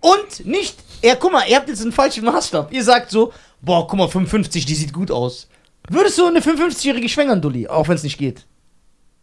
Und 0.05 0.45
nicht, 0.45 0.75
ja, 1.03 1.15
guck 1.15 1.31
mal, 1.31 1.47
ihr 1.49 1.55
habt 1.55 1.67
jetzt 1.67 1.81
einen 1.81 1.91
falschen 1.91 2.25
Maßstab. 2.25 2.71
Ihr 2.71 2.83
sagt 2.83 3.09
so, 3.09 3.33
boah, 3.59 3.87
guck 3.87 3.97
mal, 3.97 4.07
55, 4.07 4.63
die 4.63 4.75
sieht 4.75 4.93
gut 4.93 5.09
aus. 5.09 5.47
Würdest 5.89 6.19
du 6.19 6.27
eine 6.27 6.41
55-jährige 6.41 7.09
schwängern, 7.09 7.41
Dulli? 7.41 7.67
Auch 7.67 7.87
wenn 7.87 7.95
es 7.95 8.03
nicht 8.03 8.19
geht. 8.19 8.45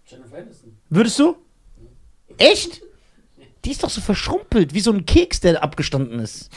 Jennifer 0.06 0.38
Aniston. 0.38 0.76
Würdest 0.90 1.20
du? 1.20 1.36
Echt? 2.36 2.82
Die 3.64 3.70
ist 3.70 3.84
doch 3.84 3.90
so 3.90 4.00
verschrumpelt, 4.00 4.74
wie 4.74 4.80
so 4.80 4.90
ein 4.90 5.06
Keks, 5.06 5.38
der 5.38 5.62
abgestanden 5.62 6.18
ist. 6.18 6.50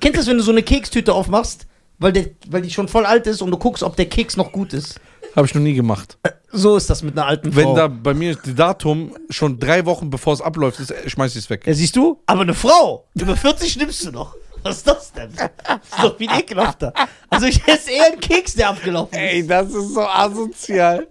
Kennst 0.00 0.16
du 0.16 0.20
das, 0.20 0.26
wenn 0.26 0.38
du 0.38 0.42
so 0.42 0.52
eine 0.52 0.62
Kekstüte 0.62 1.12
aufmachst, 1.12 1.66
weil, 1.98 2.12
der, 2.12 2.30
weil 2.48 2.62
die 2.62 2.70
schon 2.70 2.88
voll 2.88 3.04
alt 3.04 3.26
ist 3.26 3.42
und 3.42 3.50
du 3.50 3.58
guckst, 3.58 3.82
ob 3.82 3.94
der 3.96 4.06
Keks 4.08 4.38
noch 4.38 4.52
gut 4.52 4.72
ist? 4.72 4.98
Habe 5.36 5.46
ich 5.46 5.54
noch 5.54 5.60
nie 5.60 5.74
gemacht. 5.74 6.16
So 6.52 6.76
ist 6.76 6.90
das 6.90 7.02
mit 7.02 7.16
einer 7.16 7.26
alten 7.26 7.54
Wenn 7.54 7.64
Frau. 7.64 7.76
da 7.76 7.88
bei 7.88 8.12
mir 8.14 8.34
das 8.34 8.54
Datum 8.54 9.16
schon 9.28 9.58
drei 9.58 9.86
Wochen 9.86 10.10
bevor 10.10 10.32
es 10.32 10.40
abläuft, 10.40 10.80
ist, 10.80 10.92
schmeiß 11.06 11.32
ich 11.32 11.44
es 11.44 11.50
weg. 11.50 11.66
Ja, 11.66 11.74
siehst 11.74 11.94
du? 11.96 12.20
Aber 12.26 12.42
eine 12.42 12.54
Frau, 12.54 13.06
über 13.14 13.36
40 13.36 13.76
nimmst 13.76 14.04
du 14.06 14.10
noch. 14.10 14.34
Was 14.62 14.78
ist 14.78 14.86
das 14.88 15.12
denn? 15.12 15.30
Das 15.36 15.48
ist 15.48 16.02
doch 16.02 16.18
wie 16.18 16.28
ein 16.28 16.40
ekelhafter. 16.40 16.92
Also 17.30 17.46
ich 17.46 17.66
esse 17.66 17.92
eher 17.92 18.06
einen 18.12 18.20
Keks, 18.20 18.54
der 18.54 18.70
abgelaufen 18.70 19.14
ist. 19.14 19.20
Ey, 19.20 19.46
das 19.46 19.68
ist 19.68 19.94
so 19.94 20.02
asozial. 20.02 21.06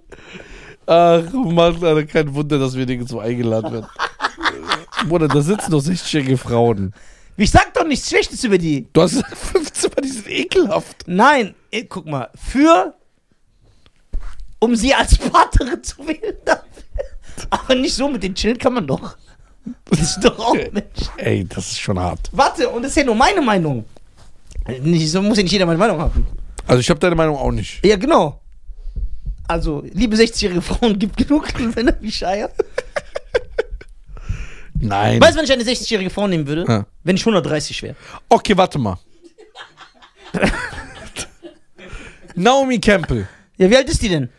Ach 0.86 1.24
Mann, 1.34 1.84
Alter, 1.84 2.05
kein 2.05 2.34
Wunder, 2.34 2.60
dass 2.60 2.75
wir 2.75 2.86
nirgendwo 2.86 3.19
eingeladen 3.19 3.72
werden. 3.72 3.88
Bruder, 5.08 5.27
da 5.27 5.41
sitzen 5.41 5.72
doch 5.72 5.81
60-jährige 5.81 6.38
Frauen. 6.38 6.93
Ich 7.38 7.51
sag 7.51 7.74
doch 7.74 7.86
nichts 7.86 8.10
Schlechtes 8.10 8.43
über 8.43 8.58
die. 8.58 8.88
Du 8.91 9.01
hast 9.01 9.12
gesagt, 9.13 9.38
15 9.38 9.91
Mal, 9.96 10.01
die 10.01 10.10
sind 10.10 10.29
ekelhaft. 10.29 11.03
Nein, 11.08 11.55
eh, 11.72 11.84
guck 11.86 12.05
mal, 12.05 12.29
für, 12.36 12.93
um 14.60 14.75
sie 14.75 14.94
als 14.94 15.18
Partnerin 15.18 15.84
zu 15.84 16.08
wählen. 16.08 16.36
Aber 17.50 17.75
nicht 17.75 17.96
so, 17.96 18.08
mit 18.10 18.24
den 18.24 18.36
chillen 18.36 18.58
kann 18.58 18.74
man 18.74 18.86
doch. 18.86 19.18
Das 19.89 20.01
ist 20.01 20.20
doch 20.22 20.38
auch 20.39 20.54
Mensch. 20.54 21.10
Ey, 21.18 21.46
das 21.46 21.72
ist 21.72 21.80
schon 21.80 22.00
hart. 22.00 22.30
Warte, 22.32 22.70
und 22.70 22.84
das 22.84 22.92
ist 22.92 22.98
ja 22.98 23.04
nur 23.04 23.16
meine 23.16 23.42
Meinung. 23.42 23.86
Nicht, 24.82 25.10
so 25.12 25.22
muss 25.22 25.38
ja 25.38 25.44
nicht 25.44 25.51
jeder 25.51 25.66
meine 25.66 25.80
Meinung 25.80 26.00
haben. 26.00 26.28
Also 26.68 26.80
ich 26.80 26.89
habe 26.89 27.00
deine 27.00 27.16
Meinung 27.16 27.38
auch 27.38 27.51
nicht. 27.51 27.84
Ja, 27.86 27.96
genau. 27.96 28.42
Also, 29.48 29.84
liebe 29.94 30.16
60-jährige 30.16 30.62
Frauen, 30.62 31.00
gibt 31.00 31.18
genug 31.18 31.48
Männer 31.75 31.96
wie 32.00 32.12
Shire. 32.12 32.51
Nein. 34.75 35.20
Weißt 35.20 35.34
du, 35.34 35.38
wenn 35.38 35.46
ich 35.46 35.51
eine 35.51 35.63
60-jährige 35.63 36.10
Frau 36.10 36.28
nehmen 36.28 36.48
würde? 36.48 36.66
Ja. 36.68 36.86
Wenn 37.04 37.16
ich 37.16 37.24
130 37.24 37.82
wäre. 37.84 37.96
Okay, 38.30 38.56
warte 38.56 38.78
mal. 38.78 38.98
Naomi 42.36 42.80
Campbell. 42.80 43.28
Ja, 43.58 43.70
wie 43.70 43.75
alt 43.75 43.89
ist 43.89 44.01
die 44.01 44.10
denn? 44.10 44.30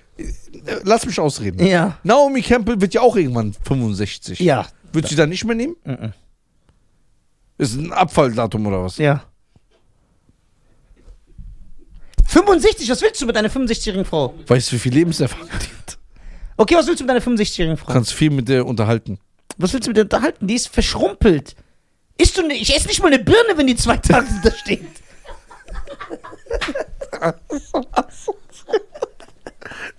Äh, 0.66 0.80
Lass 0.84 1.06
mich 1.06 1.18
ausreden. 1.20 1.64
Ja. 1.66 1.98
Naomi 2.02 2.42
Campbell 2.42 2.80
wird 2.80 2.94
ja 2.94 3.00
auch 3.00 3.16
irgendwann 3.16 3.52
65. 3.64 4.38
Ja. 4.40 4.66
Würdest 4.92 5.12
du 5.12 5.14
sie 5.14 5.20
dann 5.20 5.28
nicht 5.28 5.44
mehr 5.44 5.54
nehmen? 5.56 5.76
Mhm. 5.84 6.12
Ist 7.58 7.74
ein 7.76 7.92
Abfalldatum 7.92 8.66
oder 8.66 8.82
was? 8.84 8.96
Ja. 8.98 9.24
65, 12.28 12.88
was 12.88 13.02
willst 13.02 13.20
du 13.20 13.26
mit 13.26 13.36
einer 13.36 13.50
65-jährigen 13.50 14.04
Frau? 14.04 14.34
Weißt 14.46 14.70
du, 14.70 14.76
wie 14.76 14.78
viel 14.78 14.94
Lebenserfahrung 14.94 15.48
die 15.48 15.66
hat? 15.76 15.98
Okay, 16.56 16.76
was 16.76 16.86
willst 16.86 17.00
du 17.00 17.04
mit 17.04 17.10
einer 17.10 17.20
65-jährigen 17.20 17.76
Du 17.76 17.84
Frau? 17.84 17.92
kannst 17.92 18.12
viel 18.12 18.30
mit 18.30 18.48
der 18.48 18.64
unterhalten. 18.66 19.18
Was 19.58 19.72
willst 19.72 19.86
du 19.86 19.90
mit 19.90 19.96
der 19.96 20.04
unterhalten? 20.04 20.46
Die 20.46 20.54
ist 20.54 20.68
verschrumpelt. 20.68 21.56
Isst 22.18 22.36
du 22.38 22.42
ne, 22.46 22.54
ich 22.54 22.74
esse 22.74 22.86
nicht 22.86 23.00
mal 23.02 23.08
eine 23.12 23.18
Birne, 23.22 23.56
wenn 23.56 23.66
die 23.66 23.76
zwei 23.76 23.96
Tage 23.96 24.26
da 24.44 24.50
steht. 24.52 24.80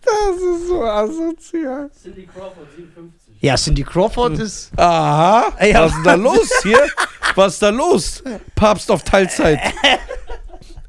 Das 0.03 0.35
ist 0.37 0.67
so 0.67 0.83
asozial. 0.83 1.89
Cindy 2.01 2.27
Crawford 2.27 2.67
57. 2.75 3.35
Ja, 3.41 3.55
Cindy 3.55 3.83
Crawford 3.83 4.39
ist. 4.39 4.71
Aha. 4.77 5.53
Ey, 5.57 5.73
was 5.73 5.91
ist 5.91 5.95
denn 5.97 6.03
da 6.03 6.13
los 6.13 6.49
hier? 6.63 6.87
Was 7.35 7.53
ist 7.53 7.61
da 7.61 7.69
los? 7.69 8.23
Papst 8.55 8.91
auf 8.91 9.03
Teilzeit. 9.03 9.59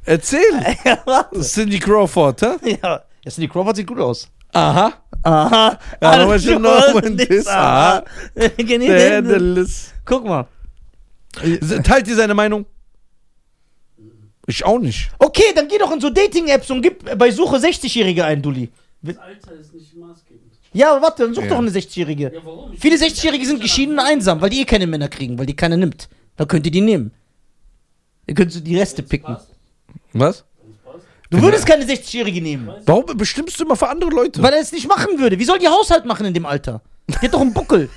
Erzähl. 0.05 0.41
ja. 0.85 1.31
Cindy 1.41 1.79
Crawford, 1.79 2.43
hä? 2.43 2.79
ja. 2.83 3.03
ja, 3.25 3.31
Cindy 3.31 3.49
Crawford 3.49 3.77
sieht 3.77 3.87
gut 3.87 4.01
aus. 4.01 4.29
Aha. 4.53 4.93
Aha. 5.23 5.79
Ja, 6.01 6.11
aber 6.11 6.39
gut, 6.39 6.61
noch 6.61 7.01
Diss, 7.01 7.47
aha. 7.47 8.03
Guck 10.05 10.25
mal. 10.25 10.47
Teilt 11.85 12.09
ihr 12.09 12.17
seine 12.17 12.35
Meinung? 12.35 12.67
Ich 14.47 14.65
auch 14.65 14.79
nicht. 14.79 15.11
Okay, 15.19 15.53
dann 15.55 15.69
geh 15.69 15.79
doch 15.79 15.93
in 15.93 16.01
so 16.01 16.11
Dating-Apps 16.11 16.71
und 16.71 16.83
gib 16.83 17.17
bei 17.19 17.31
Suche 17.31 17.57
60-Jährige 17.57 18.25
ein, 18.25 18.43
Dulli. 18.43 18.71
Das 19.05 19.19
Alter 19.19 19.53
ist 19.55 19.75
nicht 19.75 19.97
maßgebend. 19.97 20.53
Ja, 20.73 20.93
aber 20.93 21.03
warte, 21.03 21.25
dann 21.25 21.35
such 21.35 21.43
Ja. 21.45 21.49
doch 21.51 21.59
eine 21.59 21.71
60-Jährige. 21.71 22.33
Ja, 22.33 22.41
warum? 22.45 22.73
Ich 22.73 22.81
Viele 22.81 22.97
bin- 22.99 23.09
60-Jährige 23.09 23.47
sind 23.47 23.61
geschieden 23.61 23.95
und 23.95 24.01
einsam, 24.01 24.41
weil 24.41 24.51
die 24.51 24.61
eh 24.61 24.65
keine 24.65 24.87
Männer 24.87 25.09
kriegen, 25.09 25.39
weil 25.39 25.47
die 25.47 25.57
keiner 25.57 25.77
nimmt. 25.77 26.09
Dann 26.37 26.47
könnt 26.49 26.65
ihr 26.67 26.73
die 26.73 26.81
nehmen. 26.81 27.11
Ihr 28.27 28.35
könnt 28.35 28.53
so 28.53 28.61
die 28.61 28.79
Reste 28.79 28.99
Wenn's 29.03 29.09
picken. 29.11 29.35
passt, 29.35 29.49
Was? 30.13 30.45
Du 31.31 31.41
würdest 31.43 31.67
keine 31.67 31.85
60-Jährige 31.85 32.41
nehmen, 32.43 32.71
Warum 32.87 33.07
bestimmst 33.17 33.59
du 33.59 33.65
immer 33.65 33.75
für 33.75 33.89
andere 33.89 34.11
Leute? 34.11 34.43
weil 34.43 34.53
er 34.53 34.61
es 34.61 34.71
nicht 34.71 34.87
machen 34.87 35.19
würde. 35.19 35.39
Wie 35.39 35.45
soll 35.45 35.59
die 35.59 35.67
Haushalt 35.69 36.05
machen 36.05 36.27
in 36.27 36.35
dem 36.35 36.47
Alter? 36.47 36.81
Die 37.09 37.15
hat 37.27 37.35
doch 37.35 37.41
einen 37.41 37.53
Buckel. 37.55 37.89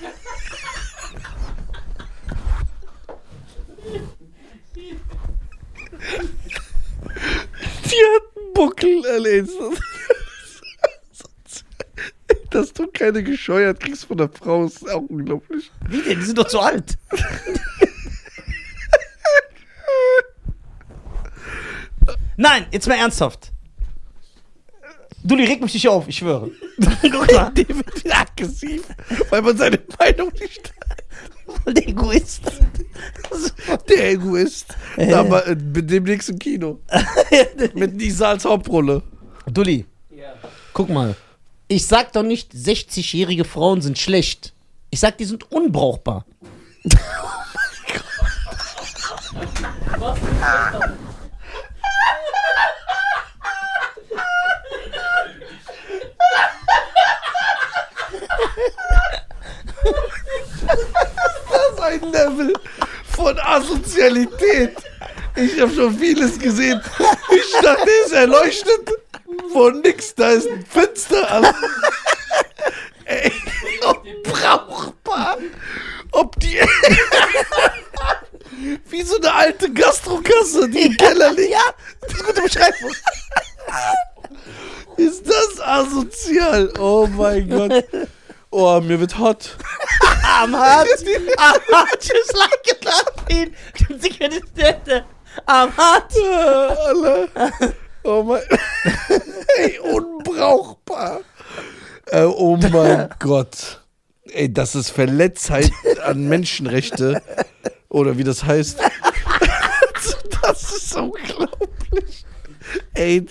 Die 7.85 8.01
hat 8.01 8.37
einen 8.37 8.53
Buckel, 8.53 9.03
Alter. 9.05 9.81
Dass 12.49 12.73
du 12.73 12.87
keine 12.87 13.23
gescheuert 13.23 13.79
kriegst 13.79 14.05
von 14.05 14.17
der 14.17 14.29
Frau, 14.29 14.65
ist 14.65 14.89
auch 14.89 15.01
unglaublich. 15.09 15.71
Wie 15.89 16.01
denn? 16.01 16.19
Die 16.19 16.25
sind 16.25 16.37
doch 16.37 16.47
zu 16.47 16.59
alt. 16.59 16.97
Nein, 22.37 22.65
jetzt 22.71 22.87
mal 22.87 22.95
ernsthaft. 22.95 23.51
Dulli, 25.23 25.45
reg 25.45 25.61
mich 25.61 25.73
nicht 25.73 25.87
auf, 25.87 26.07
ich 26.07 26.17
schwöre. 26.17 26.51
Guck 27.01 27.31
mal, 27.33 27.51
Der 27.55 27.67
wird 27.69 28.03
wieder 28.03 28.17
aggressiv, 28.19 28.83
weil 29.29 29.41
man 29.41 29.57
seine 29.57 29.79
Meinung 29.99 30.31
nicht 30.39 30.73
der 31.67 31.87
Egoist. 31.87 32.41
Der 33.89 34.11
Egoist. 34.11 34.75
Da 34.97 35.23
mal, 35.23 35.39
äh, 35.41 35.55
mit 35.55 35.89
dem 35.89 36.03
nächsten 36.03 36.37
Kino. 36.37 36.79
Mit 37.73 37.95
Nisa 37.95 38.29
als 38.31 38.45
Hauptrolle. 38.45 39.01
Dulli, 39.51 39.85
Ja. 40.11 40.33
guck 40.73 40.89
mal. 40.89 41.15
Ich 41.67 41.87
sag 41.87 42.13
doch 42.13 42.21
nicht, 42.21 42.53
60-jährige 42.53 43.43
Frauen 43.43 43.81
sind 43.81 43.97
schlecht. 43.97 44.53
Ich 44.91 44.99
sag, 44.99 45.17
die 45.17 45.25
sind 45.25 45.51
unbrauchbar. 45.51 46.23
Das 46.83 46.99
ist 61.71 61.81
ein 61.81 62.11
Level 62.11 62.53
von 63.05 63.39
Asozialität. 63.39 64.77
Ich 65.35 65.59
habe 65.59 65.73
schon 65.73 65.97
vieles 65.97 66.37
gesehen. 66.37 66.79
Ich 67.35 67.61
dachte, 67.61 67.89
er 67.89 68.05
ist 68.05 68.13
erleuchtet. 68.13 69.04
Von 69.55 69.79
nix, 69.79 70.13
da 70.13 70.31
ist 70.31 70.49
ein 70.49 70.65
Fenster. 70.65 71.31
Alter. 71.31 71.55
Ey, 73.05 73.31
unbrauchbar. 73.85 75.37
Ob 76.11 76.37
die. 76.41 76.59
Wie 78.89 79.01
so 79.03 79.15
eine 79.15 79.33
alte 79.33 79.71
Gastrokasse, 79.71 80.67
die 80.67 80.87
im 80.87 80.97
Keller 80.97 81.31
liegt. 81.31 81.51
Ja, 81.51 81.61
das 82.01 82.11
ist 82.11 82.25
gute 82.25 82.41
Beschreibung. 82.41 82.91
Ist 84.97 85.23
das 85.25 85.61
asozial? 85.61 86.73
Oh 86.77 87.07
mein 87.07 87.49
Gott. 87.49 87.85
Oh, 88.49 88.81
mir 88.81 88.99
wird 88.99 89.17
hot. 89.17 89.55
Am 90.21 90.53
Hart. 90.53 90.89
Am 91.37 91.77
Hart. 91.77 92.11
It, 92.11 92.83
laughing. 92.83 93.55
Am 95.45 95.77
Hart. 95.77 96.13
Ah, 96.17 96.75
Alter. 96.87 97.73
Oh 98.05 98.23
mein. 98.23 98.41
Ey, 99.57 99.79
unbrauchbar. 99.79 101.21
Äh, 102.07 102.23
oh 102.23 102.55
mein 102.57 103.09
Gott. 103.19 103.81
Ey, 104.31 104.51
das 104.51 104.75
ist 104.75 104.91
Verletztheit 104.91 105.71
an 106.03 106.27
Menschenrechte. 106.27 107.21
Oder 107.89 108.17
wie 108.17 108.23
das 108.23 108.43
heißt. 108.43 108.79
Das 110.41 110.73
ist 110.75 110.95
unglaublich. 110.95 112.23
Ey, 112.93 113.25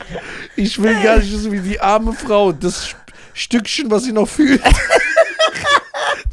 ich 0.56 0.82
will 0.82 1.00
gar 1.00 1.18
nicht 1.18 1.32
wissen, 1.32 1.52
wie 1.52 1.60
die 1.60 1.78
arme 1.78 2.12
Frau, 2.12 2.50
das 2.50 2.88
Stückchen, 3.34 3.88
was 3.88 4.02
sie 4.02 4.10
noch 4.10 4.28
fühlt. 4.28 4.60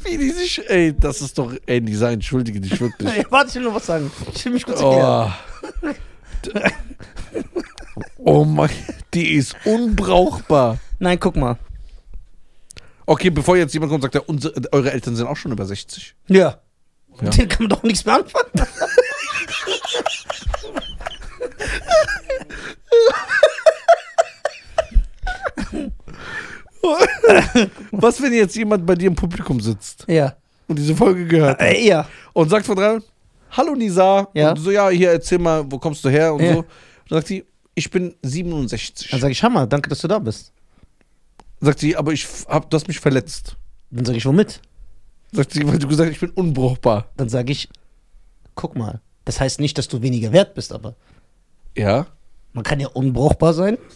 Wie 0.03 0.17
die 0.17 0.31
sich. 0.31 0.67
Ey, 0.67 0.95
das 0.97 1.21
ist 1.21 1.37
doch. 1.37 1.53
Ey, 1.67 1.81
Nisa, 1.81 2.09
entschuldige 2.09 2.59
dich 2.59 2.81
wirklich. 2.81 3.13
Ey, 3.15 3.25
Warte, 3.29 3.49
ich 3.49 3.55
will 3.55 3.63
nur 3.63 3.75
was 3.75 3.85
sagen. 3.85 4.11
Ich 4.33 4.43
will 4.43 4.53
mich 4.53 4.65
kurz 4.65 4.81
erklären. 4.81 5.33
Oh. 5.83 5.89
Oh 8.17 8.43
mein, 8.45 8.69
die 9.13 9.33
ist 9.33 9.55
unbrauchbar. 9.65 10.77
Nein, 10.99 11.19
guck 11.19 11.35
mal. 11.35 11.57
Okay, 13.05 13.29
bevor 13.29 13.57
jetzt 13.57 13.73
jemand 13.73 13.91
kommt 13.91 14.03
und 14.03 14.11
sagt, 14.13 14.15
ja, 14.15 14.21
unsere, 14.27 14.53
eure 14.71 14.91
Eltern 14.91 15.15
sind 15.15 15.27
auch 15.27 15.35
schon 15.37 15.51
über 15.51 15.65
60. 15.65 16.15
Ja. 16.27 16.37
Ja. 16.39 16.57
Mit 17.21 17.37
denen 17.37 17.49
kann 17.49 17.63
man 17.63 17.69
doch 17.69 17.83
nichts 17.83 18.05
mehr 18.05 18.15
anfangen. 18.15 18.51
Was, 27.91 28.21
wenn 28.21 28.33
jetzt 28.33 28.55
jemand 28.55 28.85
bei 28.85 28.95
dir 28.95 29.07
im 29.07 29.15
Publikum 29.15 29.59
sitzt 29.59 30.05
Ja. 30.07 30.35
und 30.67 30.77
diese 30.79 30.95
Folge 30.95 31.25
gehört 31.25 31.59
hat 31.59 31.67
Äh, 31.67 31.85
ja. 31.87 32.07
und 32.33 32.49
sagt 32.49 32.65
von 32.65 32.75
dran, 32.75 33.03
hallo 33.51 33.75
Nisa, 33.75 34.27
Ja. 34.33 34.49
und 34.49 34.57
du 34.57 34.61
so, 34.63 34.71
ja, 34.71 34.89
hier, 34.89 35.11
erzähl 35.11 35.37
mal, 35.39 35.63
wo 35.69 35.77
kommst 35.77 36.03
du 36.03 36.09
her 36.09 36.33
und 36.33 36.41
Ja. 36.41 36.53
so. 36.53 36.59
Und 36.59 36.67
dann 37.09 37.17
sagt 37.19 37.27
sie, 37.27 37.45
ich 37.75 37.89
bin 37.91 38.15
67. 38.21 39.09
Dann 39.11 39.19
sag 39.21 39.31
ich, 39.31 39.43
Hammer, 39.43 39.67
danke, 39.67 39.89
dass 39.89 39.99
du 39.99 40.07
da 40.07 40.19
bist. 40.19 40.51
sagt 41.59 41.79
sie, 41.79 41.95
aber 41.95 42.11
ich 42.13 42.27
hab, 42.47 42.69
du 42.69 42.75
hast 42.75 42.87
mich 42.87 42.99
verletzt. 42.99 43.55
Dann 43.91 44.05
sag 44.05 44.15
ich, 44.15 44.25
womit? 44.25 44.61
Sagt 45.31 45.53
sie, 45.53 45.65
weil 45.67 45.79
du 45.79 45.87
gesagt 45.87 46.07
hast, 46.09 46.15
ich 46.15 46.19
bin 46.19 46.31
unbrauchbar. 46.31 47.09
Dann 47.17 47.29
sag 47.29 47.49
ich, 47.49 47.69
guck 48.55 48.75
mal. 48.75 49.01
Das 49.25 49.39
heißt 49.39 49.59
nicht, 49.59 49.77
dass 49.77 49.87
du 49.87 50.01
weniger 50.01 50.31
wert 50.33 50.53
bist, 50.55 50.73
aber 50.73 50.95
Ja. 51.77 52.07
man 52.53 52.63
kann 52.63 52.79
ja 52.79 52.87
unbrauchbar 52.89 53.53
sein. 53.53 53.77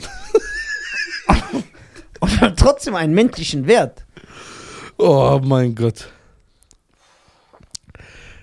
Und 2.20 2.42
hat 2.42 2.58
trotzdem 2.58 2.96
einen 2.96 3.14
menschlichen 3.14 3.68
Wert. 3.68 4.06
Oh 4.98 5.40
mein 5.44 5.76
Gott. 5.76 6.10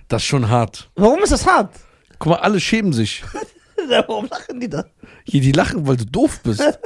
Das 0.09 0.23
ist 0.23 0.27
schon 0.29 0.49
hart. 0.49 0.91
Warum 0.95 1.23
ist 1.23 1.33
das 1.33 1.47
hart? 1.47 1.75
Guck 2.19 2.31
mal, 2.33 2.37
alle 2.41 2.61
schämen 2.61 2.93
sich. 2.93 3.25
Warum 3.89 4.27
lachen 4.27 4.61
die 4.61 4.69
da? 4.69 4.85
Hier, 5.25 5.41
die 5.41 5.53
lachen, 5.53 5.87
weil 5.87 5.97
du 5.97 6.05
doof 6.07 6.41
bist. 6.43 6.63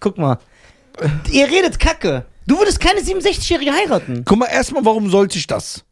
Guck 0.00 0.18
mal. 0.18 0.38
Ihr 1.30 1.46
redet 1.46 1.78
Kacke. 1.78 2.24
Du 2.46 2.58
würdest 2.58 2.80
keine 2.80 3.00
67-Jährige 3.00 3.72
heiraten. 3.72 4.22
Guck 4.24 4.38
mal, 4.38 4.46
erstmal, 4.46 4.84
warum 4.84 5.10
sollte 5.10 5.36
ich 5.38 5.46
das? 5.46 5.84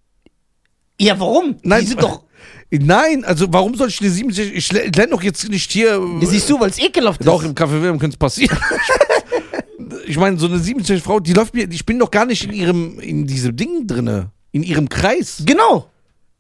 Ja, 1.01 1.19
warum? 1.19 1.57
Nein, 1.63 1.81
Die 1.81 1.89
sind 1.89 2.03
doch. 2.03 2.23
Nein, 2.71 3.25
also 3.25 3.47
warum 3.53 3.75
soll 3.75 3.89
ich 3.89 4.01
eine 4.01 4.11
67, 4.11 4.55
ich 4.55 4.73
le- 4.73 4.91
lerne 4.95 5.11
doch 5.13 5.23
jetzt 5.23 5.49
nicht 5.49 5.71
hier. 5.71 6.01
Das 6.21 6.31
siehst 6.31 6.49
du, 6.49 6.59
weil 6.59 6.71
es 6.71 6.79
ekelhaft 6.79 7.21
ist. 7.21 7.27
Doch, 7.27 7.43
im 7.45 7.55
Café 7.55 7.73
Wilhelm 7.73 7.99
könnte 7.99 8.15
es 8.15 8.19
passieren. 8.19 8.57
ich 10.07 10.17
meine, 10.17 10.39
so 10.39 10.47
eine 10.47 10.59
67 10.59 11.03
Frau, 11.03 11.21
die 11.21 11.33
läuft 11.33 11.55
mir, 11.55 11.69
ich 11.71 11.85
bin 11.87 11.99
doch 11.99 12.11
gar 12.11 12.25
nicht 12.27 12.45
in 12.45 12.53
ihrem, 12.53 12.99
in 13.01 13.27
diesem 13.27 13.55
Ding 13.57 13.87
drinne, 13.87 14.31
in 14.53 14.63
ihrem 14.63 14.89
Kreis. 14.89 15.43
Genau. 15.47 15.89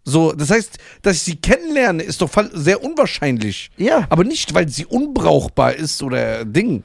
So, 0.05 0.33
das 0.33 0.51
heißt, 0.51 0.79
dass 1.03 1.17
ich 1.17 1.23
sie 1.23 1.37
kennenlerne, 1.37 2.03
ist 2.03 2.21
doch 2.21 2.31
sehr 2.53 2.83
unwahrscheinlich. 2.85 3.71
Ja. 3.79 4.07
Aber 4.11 4.23
nicht, 4.25 4.53
weil 4.53 4.69
sie 4.69 4.85
unbrauchbar 4.85 5.75
ist 5.75 6.03
oder 6.03 6.45
Ding. 6.45 6.83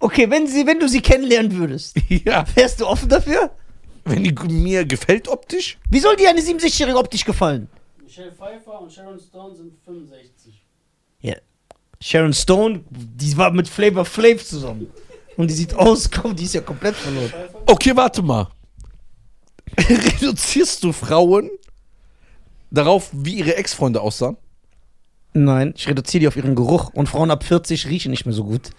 Okay, 0.00 0.28
wenn, 0.28 0.46
sie, 0.48 0.66
wenn 0.66 0.80
du 0.80 0.88
sie 0.88 1.00
kennenlernen 1.00 1.56
würdest, 1.56 1.96
Ja. 2.08 2.44
wärst 2.54 2.80
du 2.80 2.86
offen 2.86 3.08
dafür? 3.08 3.50
Wenn 4.04 4.24
die 4.24 4.34
mir 4.48 4.84
gefällt 4.84 5.28
optisch, 5.28 5.78
Wie 5.88 6.00
soll 6.00 6.16
dir 6.16 6.28
eine 6.28 6.40
67-Jährige 6.40 6.98
optisch 6.98 7.24
gefallen? 7.24 7.68
Michelle 8.02 8.32
Pfeiffer 8.32 8.80
und 8.80 8.92
Sharon 8.92 9.18
Stone 9.18 9.54
sind 9.56 9.72
65. 9.84 10.62
Ja. 11.20 11.36
Sharon 12.02 12.34
Stone, 12.34 12.84
die 12.90 13.34
war 13.36 13.50
mit 13.52 13.66
Flavor 13.68 14.04
Flav 14.04 14.44
zusammen. 14.44 14.88
Und 15.36 15.48
die 15.48 15.54
sieht 15.54 15.74
aus, 15.74 16.10
komm, 16.10 16.34
die 16.36 16.44
ist 16.44 16.54
ja 16.54 16.60
komplett 16.60 16.96
verloren. 16.96 17.32
Okay, 17.66 17.96
warte 17.96 18.20
mal. 18.20 18.48
Reduzierst 19.78 20.84
du 20.84 20.92
Frauen 20.92 21.50
darauf, 22.74 23.10
wie 23.12 23.34
ihre 23.36 23.56
Ex-Freunde 23.56 24.00
aussahen? 24.00 24.36
Nein, 25.32 25.74
ich 25.76 25.88
reduziere 25.88 26.20
die 26.20 26.28
auf 26.28 26.36
ihren 26.36 26.54
Geruch. 26.54 26.90
Und 26.94 27.08
Frauen 27.08 27.30
ab 27.30 27.42
40 27.44 27.88
riechen 27.88 28.10
nicht 28.10 28.24
mehr 28.26 28.34
so 28.34 28.44
gut. 28.44 28.70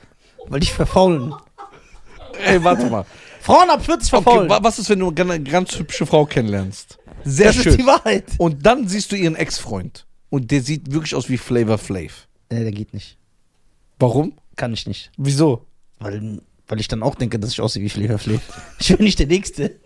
Weil 0.48 0.60
die 0.62 0.68
verfaulen. 0.68 1.34
Ey, 2.46 2.64
warte 2.64 2.90
mal. 2.90 3.06
Frauen 3.42 3.70
ab 3.70 3.84
40 3.86 4.14
Okay, 4.14 4.24
verfaulen. 4.24 4.50
wa- 4.50 4.60
was 4.62 4.80
ist, 4.80 4.90
wenn 4.90 5.00
du 5.00 5.10
eine 5.16 5.42
ganz 5.42 5.78
hübsche 5.78 6.06
Frau 6.06 6.26
kennenlernst? 6.26 6.98
Sehr 7.24 7.48
das 7.48 7.56
schön. 7.56 7.72
ist 7.72 7.80
die 7.80 7.86
Wahrheit. 7.86 8.26
Und 8.38 8.66
dann 8.66 8.88
siehst 8.88 9.12
du 9.12 9.16
ihren 9.16 9.36
Ex-Freund. 9.36 10.06
Und 10.30 10.52
der 10.52 10.62
sieht 10.62 10.92
wirklich 10.94 11.16
aus 11.16 11.30
wie 11.30 11.38
Flavor 11.38 11.78
Flav. 11.78 12.28
Nee, 12.52 12.64
der 12.64 12.72
geht 12.72 12.94
nicht. 12.94 13.18
Warum? 14.00 14.34
Kann 14.56 14.74
ich 14.74 14.88
nicht. 14.88 15.12
Wieso? 15.18 15.66
Weil, 16.00 16.40
weil 16.68 16.80
ich 16.80 16.88
dann 16.88 17.04
auch 17.04 17.16
denke, 17.16 17.40
dass 17.40 17.52
ich 17.52 17.62
aussehe 17.62 17.84
wie 17.84 17.90
Flavor 17.90 18.18
Flav. 18.18 18.42
Ich 18.80 18.88
bin 18.96 19.04
nicht 19.06 19.20
der 19.20 19.28
Nächste. 19.28 19.80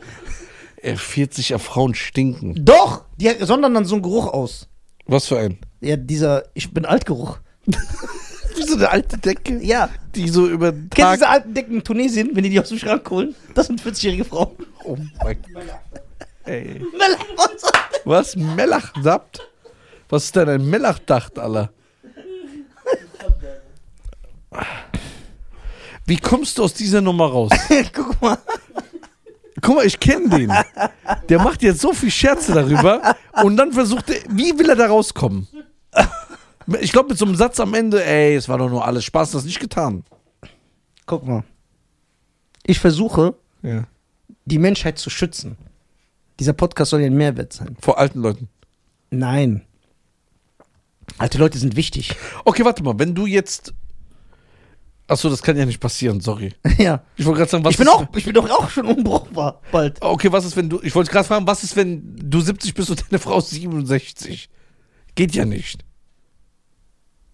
Er 0.82 0.98
40er 0.98 1.60
Frauen 1.60 1.94
stinken. 1.94 2.56
Doch! 2.64 3.04
Die 3.18 3.30
sondern 3.42 3.74
dann 3.74 3.86
so 3.86 3.96
einen 3.96 4.02
Geruch 4.04 4.28
aus. 4.28 4.68
Was 5.08 5.28
für 5.28 5.38
ein? 5.40 5.58
Ja, 5.82 5.98
dieser 5.98 6.44
Ich 6.54 6.74
bin 6.74 6.86
Altgeruch. 6.86 7.40
Wie 7.66 8.64
so 8.64 8.76
eine 8.76 8.90
alte 8.90 9.18
Decke, 9.18 9.60
Ja. 9.62 9.90
die 10.16 10.28
so 10.30 10.48
über 10.48 10.72
den 10.72 10.90
Kennst 10.90 10.98
du 10.98 11.02
Tag... 11.02 11.14
diese 11.16 11.30
alten 11.30 11.54
Decken 11.54 11.76
in 11.76 11.84
Tunesien, 11.84 12.30
wenn 12.34 12.44
die 12.44 12.50
die 12.50 12.60
aus 12.60 12.70
dem 12.70 12.78
Schrank 12.80 13.10
holen? 13.10 13.36
Das 13.56 13.68
sind 13.68 13.82
40-jährige 13.82 14.26
Frauen. 14.26 14.56
Oh 14.84 14.98
mein 15.24 15.42
Gott. 15.54 15.64
Ey. 16.46 16.82
Was? 17.36 17.72
Was? 18.06 18.36
Mellachdapt? 18.36 19.48
Was 20.10 20.26
ist 20.26 20.36
denn 20.36 20.50
ein 20.50 20.70
Mellachdacht, 20.70 21.38
Alter? 21.38 21.72
Wie 26.06 26.18
kommst 26.18 26.58
du 26.58 26.64
aus 26.64 26.74
dieser 26.74 27.02
Nummer 27.02 27.28
raus? 27.28 27.52
Guck 27.94 28.20
mal. 28.22 28.38
Guck 29.62 29.76
mal, 29.76 29.86
ich 29.86 30.00
kenne 30.00 30.30
den. 30.30 30.52
Der 31.30 31.40
macht 31.42 31.62
jetzt 31.64 31.82
so 31.82 31.94
viel 31.94 32.12
Scherze 32.12 32.54
darüber 32.54 33.16
und 33.44 33.58
dann 33.58 33.72
versucht 33.74 34.10
er, 34.10 34.18
wie 34.30 34.58
will 34.58 34.70
er 34.70 34.76
da 34.76 34.88
rauskommen? 34.88 35.48
Ich 36.82 36.92
glaube, 36.92 37.10
mit 37.10 37.18
so 37.18 37.26
einem 37.26 37.36
Satz 37.36 37.60
am 37.60 37.74
Ende, 37.74 38.04
ey, 38.04 38.36
es 38.36 38.48
war 38.48 38.58
doch 38.58 38.70
nur 38.70 38.86
alles 38.86 39.04
Spaß, 39.06 39.32
das 39.32 39.44
nicht 39.46 39.60
getan. 39.60 40.04
Guck 41.06 41.26
mal. 41.28 41.44
Ich 42.66 42.80
versuche, 42.80 43.34
Ja. 43.64 43.86
die 44.46 44.60
Menschheit 44.60 45.00
zu 45.00 45.10
schützen. 45.10 45.58
Dieser 46.40 46.54
Podcast 46.54 46.92
soll 46.92 47.02
ja 47.02 47.08
ein 47.08 47.18
Mehrwert 47.18 47.54
sein. 47.54 47.76
Vor 47.82 47.98
alten 47.98 48.20
Leuten. 48.22 48.48
Nein. 49.10 49.64
Alte 51.18 51.38
Leute 51.40 51.58
sind 51.58 51.76
wichtig. 51.76 52.16
Okay, 52.46 52.64
warte 52.64 52.84
mal, 52.84 52.98
wenn 53.00 53.16
du 53.16 53.26
jetzt. 53.26 53.74
Achso, 55.10 55.30
das 55.30 55.42
kann 55.42 55.58
ja 55.58 55.66
nicht 55.66 55.80
passieren, 55.80 56.22
sorry. 56.22 56.54
ja. 56.78 57.04
Ich 57.18 57.26
wollte 57.26 57.40
gerade 57.40 57.52
sagen, 57.52 57.66
was 57.66 57.72
Ich 57.72 57.78
bin, 57.78 57.88
ist, 57.88 57.94
auch, 57.94 58.06
ich 58.16 58.26
bin 58.26 58.34
doch 58.34 58.50
auch 58.50 58.70
schon 58.70 58.86
unbrauchbar 58.86 59.62
bald. 59.72 60.02
Okay, 60.02 60.32
was 60.32 60.46
ist, 60.46 60.56
wenn 60.56 60.70
du. 60.70 60.80
Ich 60.84 60.94
wollte 60.96 61.12
gerade 61.12 61.28
fragen, 61.28 61.48
was 61.48 61.64
ist, 61.64 61.76
wenn 61.76 62.16
du 62.16 62.40
70 62.40 62.74
bist 62.74 62.90
und 62.92 63.04
deine 63.12 63.20
Frau 63.20 63.42
67? 63.42 64.50
Geht 65.16 65.34
ja 65.34 65.46
nicht. 65.46 65.84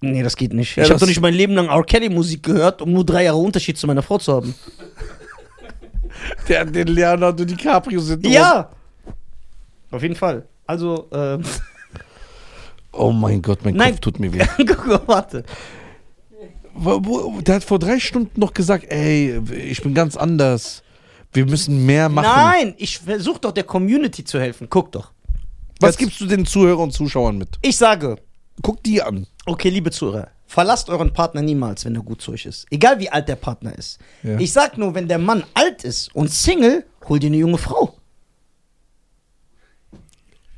Nee, 0.01 0.23
das 0.23 0.35
geht 0.35 0.53
nicht. 0.53 0.75
Ja, 0.77 0.83
ich 0.83 0.89
habe 0.89 0.99
doch 0.99 1.07
nicht 1.07 1.21
mein 1.21 1.33
Leben 1.33 1.53
lang 1.53 1.67
R. 1.67 1.83
Kelly 1.83 2.09
Musik 2.09 2.43
gehört, 2.43 2.81
um 2.81 2.93
nur 2.93 3.05
drei 3.05 3.23
Jahre 3.23 3.37
Unterschied 3.37 3.77
zu 3.77 3.87
meiner 3.87 4.03
Frau 4.03 4.17
zu 4.17 4.33
haben. 4.33 4.55
Der 6.47 6.61
hat 6.61 6.73
den 6.73 6.87
Leonardo 6.87 7.43
DiCaprio-Syndrom. 7.43 8.31
Ja! 8.31 8.69
Auf 9.91 10.01
jeden 10.01 10.15
Fall. 10.15 10.47
Also, 10.65 11.09
ähm, 11.11 11.43
Oh 12.97 13.11
mein 13.11 13.41
Gott, 13.41 13.63
mein 13.65 13.75
Nein. 13.75 13.91
Kopf 13.91 14.01
tut 14.01 14.19
mir 14.19 14.33
weh. 14.33 14.45
guck 14.65 14.87
mal, 14.87 15.01
warte. 15.05 15.43
Der 16.77 17.55
hat 17.55 17.63
vor 17.63 17.79
drei 17.79 17.99
Stunden 17.99 18.39
noch 18.39 18.53
gesagt, 18.53 18.85
ey, 18.89 19.39
ich 19.55 19.81
bin 19.81 19.93
ganz 19.93 20.17
anders. 20.17 20.83
Wir 21.31 21.45
müssen 21.45 21.85
mehr 21.85 22.09
machen. 22.09 22.25
Nein, 22.27 22.73
ich 22.77 22.99
versuche 22.99 23.39
doch 23.39 23.51
der 23.51 23.63
Community 23.63 24.23
zu 24.23 24.39
helfen. 24.39 24.67
Guck 24.69 24.91
doch. 24.91 25.11
Was 25.79 25.91
Jetzt- 25.91 25.97
gibst 25.99 26.21
du 26.21 26.25
den 26.25 26.45
Zuhörern 26.45 26.83
und 26.85 26.91
Zuschauern 26.91 27.37
mit? 27.37 27.49
Ich 27.61 27.77
sage, 27.77 28.17
Guck 28.61 28.81
die 28.83 29.01
an. 29.01 29.27
okay, 29.45 29.69
liebe 29.69 29.91
Zuhörer, 29.91 30.29
verlasst 30.47 30.89
euren 30.89 31.11
Partner 31.11 31.41
niemals, 31.41 31.83
wenn 31.83 31.95
er 31.95 32.01
gut 32.01 32.21
zu 32.21 32.31
euch 32.31 32.45
ist. 32.45 32.65
Egal 32.71 32.99
wie 32.99 33.09
alt 33.09 33.27
der 33.27 33.35
Partner 33.35 33.77
ist. 33.77 33.99
Ja. 34.23 34.39
Ich 34.39 34.53
sag 34.53 34.77
nur, 34.77 34.95
wenn 34.95 35.07
der 35.09 35.19
Mann 35.19 35.43
alt 35.53 35.83
ist 35.83 36.13
und 36.15 36.31
Single, 36.31 36.85
hol 37.09 37.19
dir 37.19 37.27
eine 37.27 37.35
junge 37.37 37.57
Frau. 37.57 37.97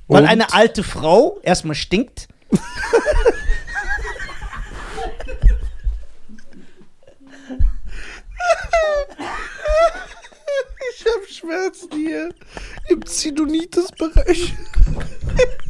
Weil 0.08 0.24
Und? 0.24 0.30
eine 0.30 0.54
alte 0.54 0.84
Frau 0.84 1.40
erstmal 1.42 1.76
stinkt. 1.76 2.28
Ich 10.90 11.06
habe 11.06 11.28
Schmerzen 11.28 11.90
hier 11.92 12.34
im 12.90 13.06
Zidonitis-Bereich. 13.06 14.54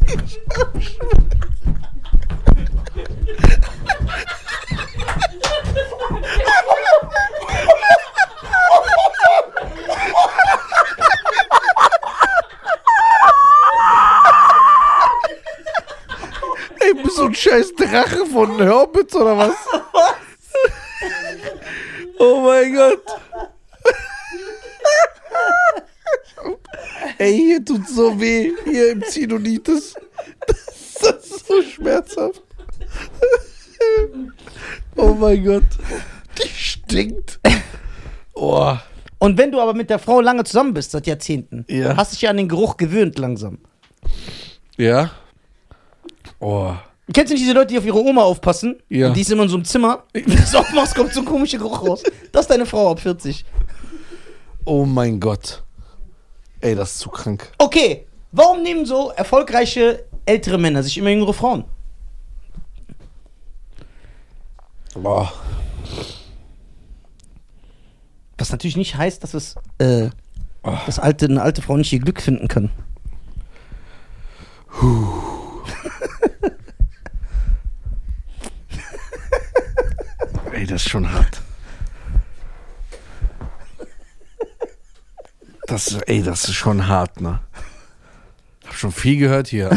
Ich 0.07 0.39
hab 0.57 0.73
Ey, 16.79 16.93
bist 16.93 17.17
du 17.17 17.25
ein 17.25 17.35
scheiß 17.35 17.75
Drache 17.75 18.25
von 18.25 18.69
Hobbit 18.69 19.13
oder 19.15 19.37
was? 19.37 19.66
Oh 22.57 22.63
mein 22.63 22.73
Gott. 22.73 23.03
Ey, 27.17 27.33
hier 27.35 27.65
tut 27.65 27.87
so 27.87 28.19
weh, 28.19 28.51
hier 28.65 28.91
im 28.91 29.03
Zidonitis. 29.03 29.95
Das 31.01 31.25
ist 31.25 31.47
so 31.47 31.61
schmerzhaft. 31.61 32.41
Oh 34.95 35.13
mein 35.13 35.43
Gott. 35.43 35.63
Die 36.41 36.47
stinkt. 36.49 37.39
Oh. 38.33 38.75
Und 39.19 39.37
wenn 39.37 39.51
du 39.51 39.59
aber 39.59 39.73
mit 39.73 39.89
der 39.89 39.99
Frau 39.99 40.21
lange 40.21 40.43
zusammen 40.43 40.73
bist, 40.73 40.91
seit 40.91 41.07
Jahrzehnten, 41.07 41.65
Ja. 41.67 41.97
hast 41.97 42.13
dich 42.13 42.21
ja 42.21 42.29
an 42.29 42.37
den 42.37 42.47
Geruch 42.47 42.77
gewöhnt 42.77 43.17
langsam. 43.17 43.59
Ja? 44.77 45.11
Oh. 46.39 46.75
Kennst 47.13 47.31
du 47.31 47.35
nicht 47.35 47.43
diese 47.43 47.53
Leute, 47.53 47.67
die 47.67 47.77
auf 47.77 47.85
ihre 47.85 48.03
Oma 48.03 48.23
aufpassen? 48.23 48.81
Ja. 48.89 49.07
Und 49.07 49.15
die 49.15 49.21
ist 49.21 49.31
immer 49.31 49.43
in 49.43 49.49
so 49.49 49.55
einem 49.55 49.65
Zimmer. 49.65 50.03
Wenn 50.13 50.25
du 50.25 50.35
das 50.35 50.53
aufmachst, 50.53 50.95
kommt 50.95 51.13
so 51.13 51.21
ein 51.21 51.25
komischer 51.25 51.57
Geruch 51.57 51.81
raus. 51.81 52.03
Das 52.31 52.41
ist 52.41 52.51
deine 52.51 52.65
Frau 52.65 52.91
ab 52.91 52.99
40. 52.99 53.45
Oh 54.65 54.85
mein 54.85 55.19
Gott. 55.19 55.63
Ey, 56.59 56.75
das 56.75 56.93
ist 56.93 56.99
zu 56.99 57.09
krank. 57.09 57.51
Okay, 57.57 58.07
warum 58.31 58.61
nehmen 58.61 58.85
so 58.85 59.11
erfolgreiche 59.11 60.05
ältere 60.25 60.57
Männer 60.57 60.83
sich 60.83 60.97
immer 60.97 61.09
jüngere 61.09 61.33
Frauen? 61.33 61.63
Boah. 64.95 65.31
Was 68.37 68.51
natürlich 68.51 68.75
nicht 68.75 68.97
heißt, 68.97 69.23
dass 69.23 69.33
es 69.33 69.55
äh, 69.77 70.09
dass 70.85 70.99
alte, 70.99 71.25
eine 71.25 71.41
alte 71.41 71.61
Frau 71.61 71.77
nicht 71.77 71.93
ihr 71.93 71.99
Glück 71.99 72.21
finden 72.21 72.47
kann. 72.47 72.69
Ey, 80.57 80.65
das 80.65 80.81
ist 80.81 80.89
schon 80.89 81.13
hart. 81.13 81.39
Das, 85.67 85.89
ist- 85.89 86.01
ey, 86.09 86.23
das 86.23 86.45
ist 86.45 86.55
schon 86.55 86.87
hart, 86.87 87.21
ne? 87.21 87.41
Hab 88.65 88.73
schon 88.73 88.91
viel 88.91 89.19
gehört 89.19 89.49
hier. 89.49 89.69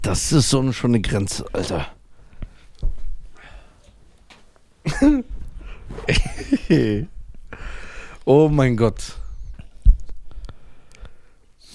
Das 0.00 0.32
ist 0.32 0.48
so 0.48 0.72
schon 0.72 0.92
eine 0.92 1.02
Grenze, 1.02 1.44
Alter. 1.52 1.88
oh 8.24 8.48
mein 8.48 8.78
Gott. 8.78 9.18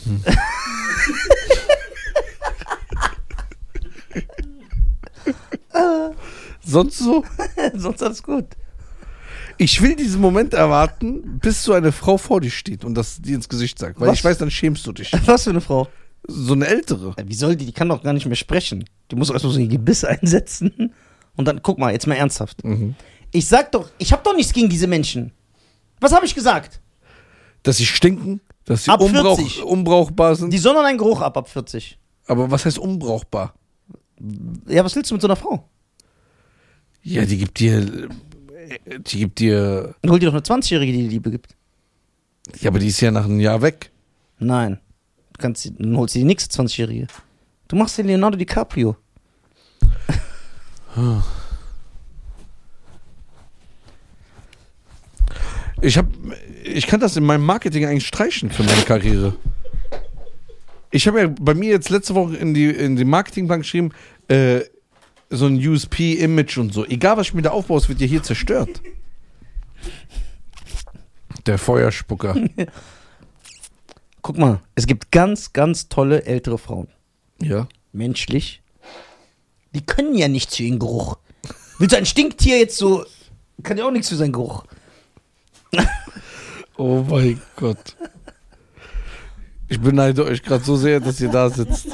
Hm. 0.06 0.24
Sonst 6.70 7.00
so? 7.00 7.24
Sonst 7.74 8.04
alles 8.04 8.22
gut. 8.22 8.46
Ich 9.58 9.82
will 9.82 9.96
diesen 9.96 10.22
Moment 10.22 10.54
erwarten, 10.54 11.40
bis 11.40 11.64
so 11.64 11.74
eine 11.74 11.92
Frau 11.92 12.18
vor 12.18 12.42
dir 12.42 12.52
steht 12.52 12.86
und 12.86 12.94
das 12.96 13.22
dir 13.22 13.36
ins 13.36 13.50
Gesicht 13.50 13.80
sagt. 13.80 14.00
Weil 14.00 14.10
Was? 14.10 14.20
ich 14.20 14.24
weiß, 14.24 14.38
dann 14.38 14.52
schämst 14.52 14.86
du 14.86 14.92
dich. 14.94 15.12
Was 15.26 15.44
für 15.44 15.50
eine 15.50 15.62
Frau? 15.62 15.88
So 16.28 16.54
eine 16.54 16.68
ältere. 16.68 17.16
Wie 17.26 17.34
soll 17.34 17.56
die? 17.56 17.66
Die 17.66 17.72
kann 17.72 17.90
doch 17.90 18.04
gar 18.04 18.14
nicht 18.14 18.26
mehr 18.26 18.36
sprechen. 18.36 18.86
Die 19.10 19.16
muss 19.16 19.30
erstmal 19.30 19.54
so 19.54 19.60
ihr 19.60 19.68
Gebiss 19.68 20.04
einsetzen. 20.04 20.94
Und 21.36 21.48
dann, 21.48 21.62
guck 21.64 21.80
mal, 21.80 21.92
jetzt 21.92 22.06
mal 22.06 22.16
ernsthaft. 22.16 22.64
Mhm. 22.64 22.96
Ich 23.32 23.48
sag 23.48 23.72
doch, 23.72 23.90
ich 23.98 24.12
hab 24.12 24.24
doch 24.24 24.36
nichts 24.36 24.54
gegen 24.54 24.70
diese 24.70 24.88
Menschen. 24.88 25.32
Was 26.00 26.12
habe 26.14 26.26
ich 26.26 26.36
gesagt? 26.36 26.82
Dass 27.64 27.78
sie 27.78 27.86
stinken, 27.86 28.42
dass 28.66 28.84
sie 28.84 28.92
Ab 28.92 29.02
unbrauch, 29.02 29.38
40. 29.38 29.64
unbrauchbar 29.64 30.36
sind. 30.36 30.52
Die 30.54 30.58
sondern 30.58 30.86
einen 30.86 30.98
Geruch 30.98 31.22
ab 31.22 31.36
ab 31.38 31.50
40. 31.50 31.98
Aber 32.28 32.52
was 32.52 32.66
heißt 32.66 32.78
unbrauchbar? 32.78 33.56
Ja, 34.68 34.84
was 34.84 34.96
willst 34.96 35.10
du 35.12 35.16
mit 35.16 35.22
so 35.22 35.28
einer 35.28 35.36
Frau? 35.36 35.68
Ja, 37.04 37.26
die 37.26 37.38
gibt 37.38 37.60
dir. 37.60 38.10
Die 39.08 39.18
gibt 39.20 39.40
dir. 39.40 39.96
Dann 40.02 40.12
hol 40.12 40.20
dir 40.20 40.28
doch 40.28 40.34
eine 40.34 40.42
20-Jährige, 40.44 40.92
die 40.94 41.04
dir 41.04 41.10
Liebe 41.10 41.32
gibt. 41.32 41.56
Ja, 42.62 42.70
aber 42.70 42.80
die 42.80 42.88
ist 42.88 43.00
ja 43.02 43.12
nach 43.12 43.26
einem 43.26 43.40
Jahr 43.40 43.62
weg. 43.62 43.92
Nein. 44.40 44.80
Du 45.34 45.42
kannst, 45.42 45.62
sie- 45.64 45.74
dann 45.76 45.96
holst 45.98 46.16
du 46.16 46.20
die 46.20 46.26
nächste 46.26 46.62
20-Jährige. 46.62 47.08
Du 47.68 47.76
machst 47.76 47.98
den 47.98 48.08
Leonardo 48.08 48.38
DiCaprio. 48.38 48.96
Ich 55.82 55.98
hab, 55.98 56.08
ich 56.64 56.88
kann 56.88 57.00
das 57.00 57.16
in 57.16 57.24
meinem 57.24 57.46
Marketing 57.46 57.86
eigentlich 57.86 58.08
streichen 58.08 58.50
für 58.52 58.64
meine 58.64 58.82
Karriere. 58.84 59.36
Ich 60.92 61.08
habe 61.08 61.22
ja 61.22 61.28
bei 61.40 61.54
mir 61.54 61.70
jetzt 61.70 61.90
letzte 61.90 62.16
Woche 62.16 62.36
in 62.36 62.54
die, 62.54 62.66
in 62.70 62.96
die 62.96 63.06
Marketingbank 63.06 63.62
geschrieben, 63.64 63.92
äh, 64.28 64.62
so 65.30 65.46
ein 65.46 65.56
USP-Image 65.56 66.58
und 66.58 66.74
so. 66.74 66.86
Egal, 66.86 67.18
was 67.18 67.28
ich 67.28 67.34
mir 67.34 67.42
da 67.42 67.52
aufbaue, 67.52 67.78
es 67.78 67.90
wird 67.90 68.02
ja 68.02 68.08
hier 68.08 68.24
zerstört. 68.24 68.82
Der 71.46 71.58
Feuerspucker. 71.58 72.36
Guck 74.22 74.38
mal, 74.38 74.60
es 74.76 74.86
gibt 74.88 75.12
ganz, 75.12 75.54
ganz 75.54 75.88
tolle 75.90 76.24
ältere 76.26 76.58
Frauen. 76.58 76.88
ja. 77.42 77.68
Menschlich. 77.92 78.62
Die 79.74 79.84
können 79.84 80.14
ja 80.16 80.28
nichts 80.28 80.56
für 80.56 80.64
ihren 80.64 80.78
Geruch. 80.78 81.18
Willst 81.80 81.94
du 81.94 81.98
ein 81.98 82.06
Stinktier 82.06 82.60
jetzt 82.60 82.78
so. 82.78 83.04
Kann 83.64 83.80
ja 83.80 83.86
auch 83.86 83.92
nichts 83.92 84.10
für 84.10 84.16
seinen 84.16 84.34
Geruch. 84.34 84.66
Oh 86.78 87.04
mein 87.10 87.42
Gott. 87.58 87.98
Ich 89.68 89.82
beneide 89.82 90.24
euch 90.24 90.42
gerade 90.42 90.64
so 90.64 90.78
sehr, 90.78 91.02
dass 91.02 91.20
ihr 91.20 91.28
da 91.28 91.50
sitzt. 91.50 91.88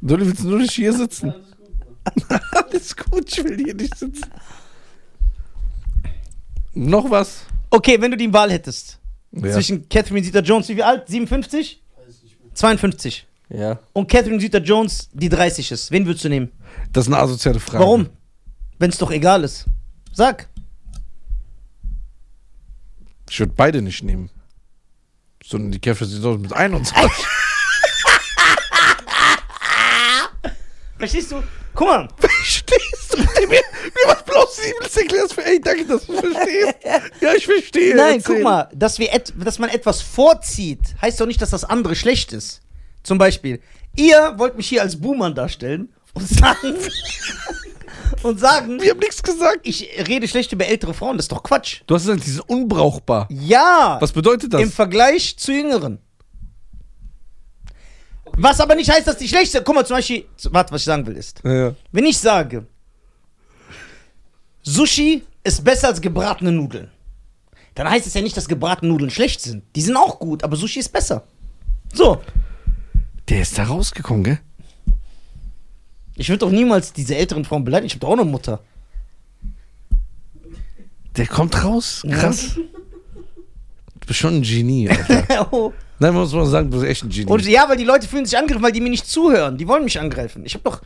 Du 0.00 0.18
willst 0.18 0.44
nur 0.44 0.58
nicht 0.58 0.72
hier 0.72 0.94
sitzen. 0.94 1.34
Alles 2.52 2.96
gut, 2.96 3.30
ich 3.30 3.44
will 3.44 3.56
hier 3.56 3.74
nicht 3.74 3.96
sitzen. 3.96 4.30
Noch 6.74 7.10
was? 7.10 7.42
Okay, 7.70 8.00
wenn 8.00 8.10
du 8.10 8.16
die 8.16 8.32
Wahl 8.32 8.50
hättest. 8.50 8.98
Ja. 9.32 9.52
Zwischen 9.52 9.88
Catherine 9.88 10.22
Zeta 10.22 10.40
Jones, 10.40 10.68
wie 10.68 10.82
alt? 10.82 11.08
57? 11.08 11.82
Weiß 11.96 12.22
nicht 12.22 12.40
mehr. 12.42 12.54
52. 12.54 13.26
Ja. 13.52 13.80
und 13.92 14.08
Catherine 14.08 14.38
Zeta-Jones, 14.38 15.08
die 15.12 15.28
30 15.28 15.72
ist. 15.72 15.90
Wen 15.90 16.06
würdest 16.06 16.24
du 16.24 16.28
nehmen? 16.28 16.52
Das 16.92 17.06
ist 17.06 17.12
eine 17.12 17.20
asoziale 17.20 17.58
Frage. 17.58 17.82
Warum? 17.82 18.08
Wenn 18.78 18.90
es 18.90 18.98
doch 18.98 19.10
egal 19.10 19.42
ist. 19.42 19.66
Sag. 20.12 20.48
Ich 23.28 23.38
würde 23.40 23.52
beide 23.56 23.82
nicht 23.82 24.04
nehmen. 24.04 24.30
Sondern 25.44 25.72
die 25.72 25.80
Catherine 25.80 26.12
Zeta 26.12 26.36
mit 26.36 26.52
21. 26.52 27.10
Verstehst 31.00 31.32
du? 31.32 31.42
Guck 31.74 31.88
mal. 31.88 32.08
Verstehst 32.18 33.14
du? 33.14 33.18
Mir, 33.18 33.48
mir 33.48 34.06
was 34.06 34.22
plausibel 34.24 34.86
erklärst 34.94 35.32
für, 35.34 35.44
ey, 35.44 35.60
danke, 35.60 35.86
dass 35.86 36.06
du 36.06 36.12
verstehst. 36.12 36.74
Ja, 37.20 37.34
ich 37.34 37.46
verstehe. 37.46 37.96
Nein, 37.96 38.16
Erzähl. 38.18 38.34
guck 38.36 38.44
mal, 38.44 38.68
dass, 38.74 38.98
wir 38.98 39.12
et 39.12 39.32
dass 39.42 39.58
man 39.58 39.70
etwas 39.70 40.02
vorzieht, 40.02 40.80
heißt 41.00 41.20
doch 41.20 41.26
nicht, 41.26 41.40
dass 41.40 41.50
das 41.50 41.64
andere 41.64 41.96
schlecht 41.96 42.32
ist. 42.32 42.60
Zum 43.02 43.16
Beispiel, 43.18 43.60
ihr 43.96 44.34
wollt 44.36 44.56
mich 44.56 44.68
hier 44.68 44.82
als 44.82 45.00
Boomer 45.00 45.30
darstellen 45.30 45.92
und 46.12 46.28
sagen, 46.28 46.76
und 48.22 48.38
sagen, 48.38 48.80
Wir 48.82 48.90
haben 48.90 48.98
nichts 48.98 49.22
gesagt. 49.22 49.60
ich 49.62 49.88
rede 50.06 50.28
schlecht 50.28 50.52
über 50.52 50.66
ältere 50.66 50.92
Frauen, 50.92 51.16
das 51.16 51.24
ist 51.24 51.32
doch 51.32 51.42
Quatsch. 51.42 51.80
Du 51.86 51.94
hast 51.94 52.02
gesagt, 52.06 52.26
die 52.26 52.30
sind 52.30 52.48
unbrauchbar. 52.48 53.26
Ja, 53.30 53.96
Was 54.00 54.12
bedeutet 54.12 54.52
das? 54.52 54.60
im 54.60 54.70
Vergleich 54.70 55.36
zu 55.38 55.52
Jüngeren. 55.52 55.98
Was 58.42 58.58
aber 58.60 58.74
nicht 58.74 58.90
heißt, 58.90 59.06
dass 59.06 59.18
die 59.18 59.28
schlecht 59.28 59.52
sind. 59.52 59.64
Guck 59.64 59.74
mal, 59.74 59.84
zum 59.84 59.96
Beispiel, 59.96 60.24
warte, 60.50 60.72
was 60.72 60.80
ich 60.80 60.86
sagen 60.86 61.06
will, 61.06 61.16
ist, 61.16 61.42
ja, 61.44 61.74
wenn 61.92 62.06
ich 62.06 62.16
sage, 62.18 62.66
Sushi 64.62 65.22
ist 65.44 65.62
besser 65.62 65.88
als 65.88 66.00
gebratene 66.00 66.50
Nudeln, 66.52 66.90
dann 67.74 67.88
heißt 67.88 68.06
es 68.06 68.14
ja 68.14 68.22
nicht, 68.22 68.36
dass 68.36 68.48
gebratene 68.48 68.90
Nudeln 68.90 69.10
schlecht 69.10 69.40
sind. 69.42 69.62
Die 69.76 69.82
sind 69.82 69.96
auch 69.96 70.18
gut, 70.18 70.42
aber 70.42 70.56
Sushi 70.56 70.80
ist 70.80 70.90
besser. 70.92 71.24
So, 71.92 72.20
Der 73.28 73.42
ist 73.42 73.58
da 73.58 73.64
rausgekommen, 73.64 74.24
gell? 74.24 74.38
ich 76.16 76.28
würde 76.28 76.38
doch 76.38 76.50
niemals 76.50 76.92
diese 76.92 77.16
älteren 77.16 77.44
Frauen 77.44 77.64
beleidigen. 77.64 77.86
Ich 77.88 77.92
habe 77.94 78.00
doch 78.00 78.08
auch 78.08 78.20
eine 78.20 78.24
Mutter. 78.24 78.60
Der 81.16 81.26
kommt 81.26 81.62
raus. 81.64 82.02
Krass. 82.10 82.54
Du 82.54 84.06
bist 84.06 84.18
schon 84.18 84.36
ein 84.36 84.42
Genie, 84.42 84.88
Alter. 84.88 85.48
Oh. 85.52 85.72
Nein, 86.00 86.14
muss 86.14 86.32
man 86.32 86.46
sagen, 86.46 86.70
du 86.70 86.78
bist 86.78 86.90
echt 86.90 87.04
ein 87.04 87.10
Genie. 87.10 87.30
Und 87.30 87.46
ja, 87.46 87.68
weil 87.68 87.76
die 87.76 87.84
Leute 87.84 88.08
fühlen 88.08 88.24
sich 88.24 88.36
angegriffen, 88.36 88.62
weil 88.64 88.72
die 88.72 88.80
mir 88.80 88.88
nicht 88.88 89.06
zuhören. 89.06 89.58
Die 89.58 89.68
wollen 89.68 89.84
mich 89.84 90.00
angreifen. 90.00 90.44
Ich 90.46 90.54
habe 90.54 90.64
doch. 90.64 90.80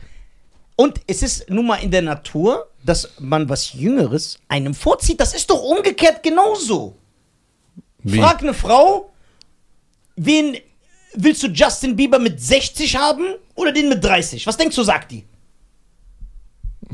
Und 0.75 0.99
es 1.07 1.23
ist 1.23 1.49
nun 1.49 1.67
mal 1.67 1.77
in 1.77 1.89
der 1.89 2.01
Natur, 2.01 2.67
dass 2.83 3.09
man 3.19 3.47
was 3.47 3.71
Jüngeres 3.73 4.37
einem 4.49 4.73
vorzieht. 4.73 5.21
Das 5.21 5.33
ist 5.33 5.49
doch 5.49 5.61
umgekehrt 5.63 6.21
genauso. 6.21 6.97
Wie? 8.03 8.19
Frag 8.19 8.41
eine 8.41 8.53
Frau, 8.53 9.13
wen 10.17 10.57
willst 11.13 11.41
du 11.43 11.47
Justin 11.47 11.95
Bieber 11.95 12.19
mit 12.19 12.41
60 12.41 12.97
haben 12.97 13.23
oder 13.55 13.71
den 13.71 13.87
mit 13.87 14.03
30? 14.03 14.45
Was 14.45 14.57
denkst 14.57 14.75
du, 14.75 14.83
sagt 14.83 15.11
die? 15.11 15.23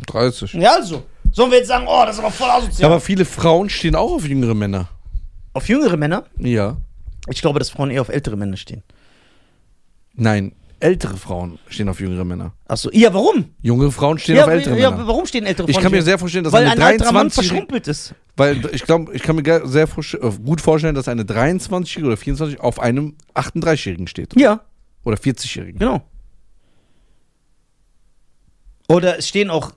30. 0.08 0.54
Ja, 0.54 0.76
also. 0.76 1.04
Sollen 1.34 1.50
wir 1.50 1.58
jetzt 1.58 1.70
sagen, 1.70 1.86
oh, 1.88 2.04
das 2.06 2.18
ist 2.18 2.20
aber 2.20 2.32
voll 2.32 2.50
asozial. 2.50 2.92
Aber 2.92 3.02
viele 3.02 3.26
Frauen 3.26 3.68
stehen 3.70 3.96
auch 3.96 4.12
auf 4.12 4.28
jüngere 4.28 4.54
Männer. 4.54 4.90
auf 5.54 5.68
jüngere 5.70 5.98
Männer? 5.98 6.26
Ja. 6.38 6.78
Ich 7.30 7.42
glaube, 7.42 7.60
dass 7.60 7.70
Frauen 7.70 7.92
eher 7.92 8.02
auf 8.02 8.10
ältere 8.10 8.36
Männer 8.36 8.58
stehen. 8.58 8.84
Nein, 10.14 10.54
ältere 10.80 11.16
Frauen 11.18 11.60
stehen 11.68 11.88
auf 11.88 12.00
jüngere 12.00 12.26
Männer. 12.26 12.54
Achso, 12.68 12.90
ja, 12.92 13.14
warum? 13.14 13.46
Junge 13.62 13.92
Frauen 13.92 14.18
stehen 14.18 14.36
Ja, 14.38 14.44
auf 14.46 14.50
ältere 14.50 14.80
ja, 14.80 14.90
Männer. 14.92 15.08
warum 15.08 15.26
stehen 15.26 15.46
ältere 15.46 15.68
Frauen? 15.68 15.76
Ich 15.78 15.82
kann 15.82 15.92
mir 15.92 16.02
sehr 16.02 16.18
vorstellen, 16.18 16.44
dass 16.44 16.54
Weil 16.54 16.64
eine 16.64 16.72
ein 16.74 16.82
alter 16.82 17.06
Mann 17.12 17.28
23 17.30 17.48
verschrumpelt 17.48 17.88
ist. 17.88 18.16
weil 18.36 18.66
ich 18.74 18.84
glaube, 18.84 19.14
ich 19.14 19.22
kann 19.22 19.36
mir 19.36 19.68
sehr 19.68 19.88
äh, 19.88 20.32
gut 20.44 20.60
vorstellen, 20.62 20.96
dass 20.96 21.08
eine 21.08 21.24
23 21.26 22.04
oder 22.04 22.18
24 22.18 22.60
auf 22.60 22.80
einem 22.80 23.16
38-Jährigen 23.36 24.08
steht 24.08 24.38
Ja, 24.40 24.62
oder 25.04 25.18
40-Jährigen. 25.18 25.80
genau. 25.80 26.02
Oder 28.88 29.20
es 29.20 29.28
stehen 29.28 29.50
auch 29.50 29.72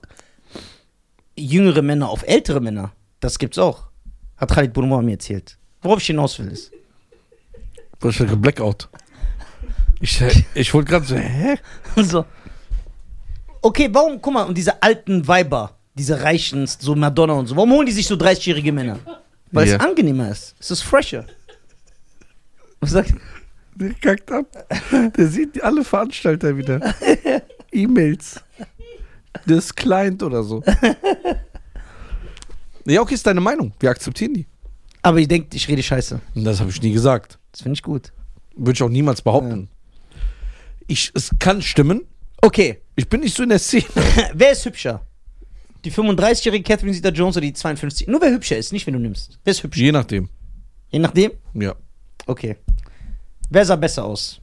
jüngere 1.37 1.81
Männer 1.81 2.09
auf 2.09 2.23
ältere 2.27 2.59
Männer. 2.59 2.91
Das 3.19 3.39
gibt's 3.39 3.57
auch. 3.57 3.87
Hat 4.37 4.51
Khalid 4.51 4.73
Boumar 4.73 5.01
mir 5.01 5.13
erzählt. 5.13 5.57
Worauf 5.81 5.99
ich 6.01 6.07
hinaus 6.07 6.37
will 6.39 6.47
ist. 6.47 6.71
Was 8.05 8.19
ist 8.19 8.39
Blackout? 8.41 8.87
Ich, 9.99 10.21
ich 10.53 10.73
wollte 10.73 10.91
gerade 10.91 11.05
so, 11.05 11.15
hä? 11.15 11.55
So. 11.95 12.25
Okay, 13.61 13.89
warum, 13.91 14.21
guck 14.21 14.33
mal, 14.33 14.43
und 14.43 14.55
diese 14.55 14.81
alten 14.83 15.27
Weiber, 15.27 15.75
diese 15.95 16.21
reichen, 16.21 16.67
so 16.67 16.93
Madonna 16.95 17.33
und 17.33 17.47
so, 17.47 17.55
warum 17.55 17.71
holen 17.71 17.87
die 17.87 17.91
sich 17.91 18.05
so 18.05 18.13
30-jährige 18.15 18.71
Männer? 18.71 18.99
Weil 19.51 19.67
Ja. 19.67 19.75
es 19.75 19.79
angenehmer 19.79 20.29
ist. 20.29 20.53
Es 20.59 20.69
ist 20.69 20.81
fresher. 20.83 21.25
Was 22.79 22.91
sagt 22.91 23.13
Der 23.73 23.93
kackt 23.95 24.31
ab. 24.31 24.45
Der 25.17 25.27
sieht 25.27 25.63
alle 25.63 25.83
Veranstalter 25.83 26.55
wieder. 26.55 26.93
E-Mails. 27.71 28.39
Das 29.47 29.73
Client 29.73 30.21
oder 30.21 30.43
so. 30.43 30.63
Ja, 32.87 33.01
okay, 33.01 33.15
ist 33.15 33.25
deine 33.25 33.41
Meinung. 33.41 33.73
Wir 33.79 33.89
akzeptieren 33.89 34.35
die. 34.35 34.45
Aber 35.05 35.19
ich 35.19 35.27
denke, 35.27 35.55
ich 35.55 35.67
rede 35.67 35.83
scheiße. 35.83 36.19
Das 36.33 36.59
habe 36.59 36.71
ich 36.71 36.81
nie 36.81 36.91
gesagt. 36.91 37.37
Das 37.51 37.61
finde 37.61 37.75
ich 37.75 37.83
gut. 37.83 38.11
Würde 38.55 38.75
ich 38.75 38.81
auch 38.81 38.89
niemals 38.89 39.21
behaupten. 39.21 39.69
Ich, 40.87 41.11
es 41.13 41.29
kann 41.37 41.61
stimmen. 41.61 42.01
Okay, 42.41 42.81
Ich 42.95 43.07
bin 43.07 43.19
nicht 43.19 43.35
so 43.35 43.43
in 43.43 43.49
der 43.49 43.59
Szene. 43.59 43.85
wer 44.33 44.51
ist 44.51 44.65
hübscher? 44.65 45.05
Die 45.83 45.91
35-jährige 45.91 46.63
Catherine 46.63 46.91
Zeta-Jones 46.95 47.37
oder 47.37 47.45
die 47.45 47.53
52? 47.53 48.07
Nur 48.07 48.19
wer 48.19 48.31
hübscher 48.31 48.57
ist, 48.57 48.73
nicht 48.73 48.87
wenn 48.87 48.95
du 48.95 48.99
nimmst. 48.99 49.37
Wer 49.43 49.51
ist 49.51 49.61
hübscher? 49.61 49.79
Je 49.79 49.91
nachdem. 49.91 50.27
Je 50.89 50.97
nachdem? 50.97 51.33
Ja. 51.53 51.75
Okay. 52.25 52.55
Wer 53.51 53.63
sah 53.63 53.75
besser 53.75 54.05
aus? 54.05 54.41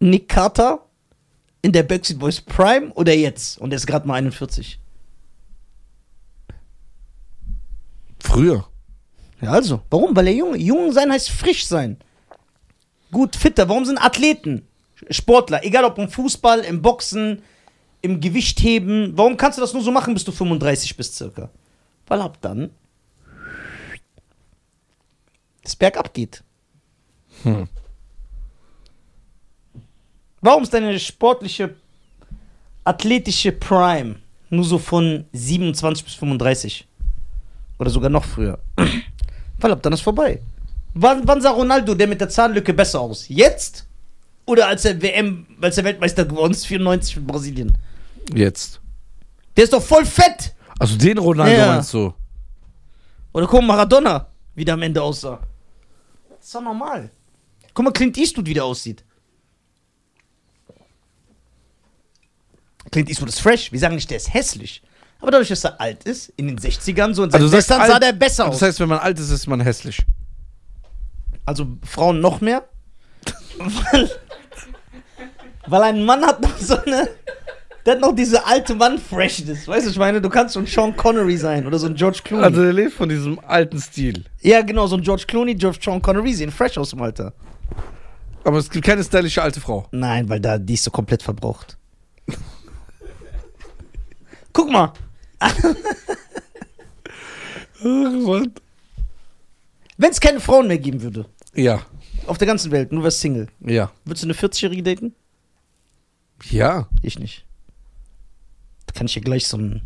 Nick 0.00 0.28
Carter 0.28 0.84
in 1.62 1.70
der 1.70 1.84
Backstreet 1.84 2.18
Boys 2.18 2.40
Prime 2.40 2.92
oder 2.94 3.14
jetzt? 3.14 3.58
Und 3.58 3.72
er 3.72 3.76
ist 3.76 3.86
gerade 3.86 4.08
mal 4.08 4.14
41. 4.14 4.80
Früher. 8.28 8.66
Ja, 9.40 9.52
also. 9.52 9.80
Warum? 9.90 10.14
Weil 10.14 10.28
er 10.28 10.34
jung, 10.34 10.54
jung 10.54 10.92
sein 10.92 11.10
heißt 11.10 11.30
frisch 11.30 11.66
sein. 11.66 11.96
Gut, 13.10 13.36
fitter. 13.36 13.68
Warum 13.68 13.84
sind 13.84 13.98
Athleten, 13.98 14.66
Sportler, 15.10 15.64
egal 15.64 15.84
ob 15.84 15.98
im 15.98 16.08
Fußball, 16.08 16.60
im 16.60 16.82
Boxen, 16.82 17.42
im 18.02 18.20
Gewichtheben, 18.20 19.12
warum 19.16 19.36
kannst 19.36 19.58
du 19.58 19.62
das 19.62 19.72
nur 19.72 19.82
so 19.82 19.90
machen, 19.90 20.14
bis 20.14 20.24
du 20.24 20.32
35 20.32 20.96
bist 20.96 21.16
circa? 21.16 21.50
Weil 22.06 22.20
ab 22.20 22.38
dann 22.40 22.70
es 25.62 25.76
bergab 25.76 26.12
geht. 26.14 26.42
Hm. 27.42 27.68
Warum 30.40 30.62
ist 30.62 30.72
deine 30.72 30.98
sportliche, 30.98 31.74
athletische 32.84 33.52
Prime 33.52 34.16
nur 34.50 34.64
so 34.64 34.78
von 34.78 35.26
27 35.32 36.04
bis 36.04 36.14
35? 36.14 36.87
Oder 37.78 37.90
sogar 37.90 38.10
noch 38.10 38.24
früher? 38.24 38.58
Weil 39.58 39.72
ab 39.72 39.82
dann 39.82 39.92
ist 39.92 40.00
vorbei. 40.02 40.40
Wann, 40.94 41.26
wann 41.26 41.40
sah 41.40 41.50
Ronaldo, 41.50 41.94
der 41.94 42.06
mit 42.08 42.20
der 42.20 42.28
Zahnlücke, 42.28 42.74
besser 42.74 43.00
aus? 43.00 43.28
Jetzt? 43.28 43.86
Oder 44.46 44.68
als 44.68 44.84
er 44.84 45.00
WM, 45.00 45.46
als 45.60 45.78
er 45.78 45.84
Weltmeister 45.84 46.24
geworden 46.24 46.52
ist, 46.52 46.66
94 46.66 47.16
mit 47.16 47.26
Brasilien? 47.26 47.76
Jetzt. 48.34 48.80
Der 49.56 49.64
ist 49.64 49.72
doch 49.72 49.82
voll 49.82 50.04
fett! 50.04 50.54
Also 50.78 50.96
den 50.96 51.18
Ronaldo 51.18 51.56
Ja. 51.56 51.66
meinst 51.74 51.92
du? 51.92 52.14
Oder 53.32 53.46
guck 53.46 53.60
mal, 53.60 53.68
Maradona, 53.68 54.28
wie 54.54 54.64
der 54.64 54.74
am 54.74 54.82
Ende 54.82 55.02
aussah. 55.02 55.40
Das 56.30 56.46
ist 56.46 56.54
doch 56.54 56.62
normal. 56.62 57.10
Guck 57.74 57.84
mal, 57.84 57.92
Clint 57.92 58.16
Eastwood, 58.16 58.46
wie 58.46 58.54
der 58.54 58.64
aussieht. 58.64 59.04
Clint 62.90 63.08
Eastwood 63.10 63.28
ist 63.28 63.40
fresh. 63.40 63.70
Wir 63.70 63.78
sagen 63.78 63.94
nicht, 63.96 64.08
der 64.10 64.16
ist 64.16 64.32
hässlich. 64.32 64.82
Aber 65.20 65.30
dadurch, 65.32 65.48
dass 65.48 65.64
er 65.64 65.80
alt 65.80 66.04
ist, 66.04 66.28
in 66.36 66.46
den 66.46 66.58
60ern 66.58 67.12
so, 67.14 67.24
in 67.24 67.30
seinen 67.30 67.42
Also 67.42 67.56
Western 67.56 67.86
sah 67.86 67.98
der 67.98 68.12
besser 68.12 68.46
aus. 68.46 68.58
Das 68.58 68.68
heißt, 68.68 68.80
wenn 68.80 68.88
man 68.88 68.98
alt 68.98 69.18
ist, 69.18 69.30
ist 69.30 69.46
man 69.46 69.60
hässlich. 69.60 70.00
Also 71.44 71.66
Frauen 71.84 72.20
noch 72.20 72.40
mehr. 72.40 72.64
weil, 73.58 74.10
weil 75.66 75.82
ein 75.82 76.04
Mann 76.04 76.24
hat 76.24 76.40
noch 76.40 76.56
so 76.58 76.76
eine. 76.76 77.08
Der 77.84 77.94
hat 77.94 78.00
noch 78.02 78.14
diese 78.14 78.44
alte 78.44 78.74
Mann-Freshness. 78.74 79.66
Weißt 79.66 79.86
du, 79.86 79.90
ich 79.90 79.98
meine, 79.98 80.20
du 80.20 80.28
kannst 80.28 80.54
so 80.54 80.60
ein 80.60 80.66
Sean 80.66 80.94
Connery 80.94 81.36
sein 81.38 81.66
oder 81.66 81.78
so 81.78 81.86
ein 81.86 81.94
George 81.94 82.20
Clooney. 82.22 82.44
Also 82.44 82.62
er 82.62 82.72
lebt 82.72 82.92
von 82.92 83.08
diesem 83.08 83.38
alten 83.40 83.80
Stil. 83.80 84.24
ja, 84.42 84.60
genau, 84.62 84.86
so 84.86 84.96
ein 84.96 85.02
George 85.02 85.24
Clooney, 85.26 85.54
George 85.54 85.78
Sean 85.82 86.00
Connery 86.02 86.34
sehen 86.34 86.50
fresh 86.50 86.76
aus 86.76 86.90
dem 86.90 87.00
Alter. 87.00 87.32
Aber 88.44 88.58
es 88.58 88.68
gibt 88.70 88.84
keine 88.84 89.02
stylische 89.02 89.42
alte 89.42 89.60
Frau. 89.60 89.86
Nein, 89.90 90.28
weil 90.28 90.38
da 90.40 90.58
die 90.58 90.74
ist 90.74 90.84
so 90.84 90.90
komplett 90.90 91.22
verbraucht. 91.22 91.76
Guck 94.52 94.70
mal. 94.70 94.92
Ach, 95.38 95.54
Mann. 97.82 98.52
Wenn 99.96 100.10
es 100.10 100.20
keine 100.20 100.40
Frauen 100.40 100.68
mehr 100.68 100.78
geben 100.78 101.02
würde, 101.02 101.26
Ja. 101.54 101.82
auf 102.26 102.38
der 102.38 102.46
ganzen 102.46 102.70
Welt, 102.70 102.92
nur 102.92 103.02
wärst 103.04 103.20
Single, 103.20 103.48
Ja. 103.60 103.90
würdest 104.04 104.22
du 104.24 104.26
eine 104.26 104.34
40-Jährige 104.34 104.82
daten? 104.82 105.14
Ja. 106.50 106.88
Ich 107.02 107.18
nicht. 107.18 107.44
Da 108.86 108.92
kann 108.94 109.06
ich 109.06 109.12
hier 109.14 109.22
gleich 109.22 109.46
so 109.46 109.56
ein. 109.56 109.82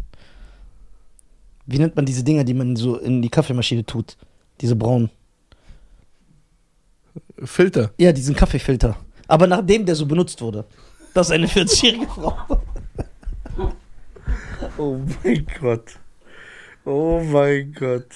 Wie 1.66 1.78
nennt 1.78 1.96
man 1.96 2.04
diese 2.06 2.24
Dinger, 2.24 2.44
die 2.44 2.54
man 2.54 2.76
so 2.76 2.98
in 2.98 3.22
die 3.22 3.30
Kaffeemaschine 3.30 3.84
tut? 3.86 4.16
Diese 4.60 4.76
braunen. 4.76 5.10
Filter. 7.44 7.92
Ja, 7.98 8.12
diesen 8.12 8.34
Kaffeefilter. 8.36 8.96
Aber 9.28 9.46
nachdem 9.46 9.86
der 9.86 9.94
so 9.94 10.06
benutzt 10.06 10.40
wurde. 10.40 10.64
Das 11.14 11.28
ist 11.28 11.32
eine 11.32 11.46
40-jährige 11.46 12.06
Frau. 12.06 12.36
Oh 14.78 15.00
mein 15.22 15.46
Gott. 15.60 15.98
Oh 16.84 17.20
mein 17.20 17.72
Gott. 17.72 18.06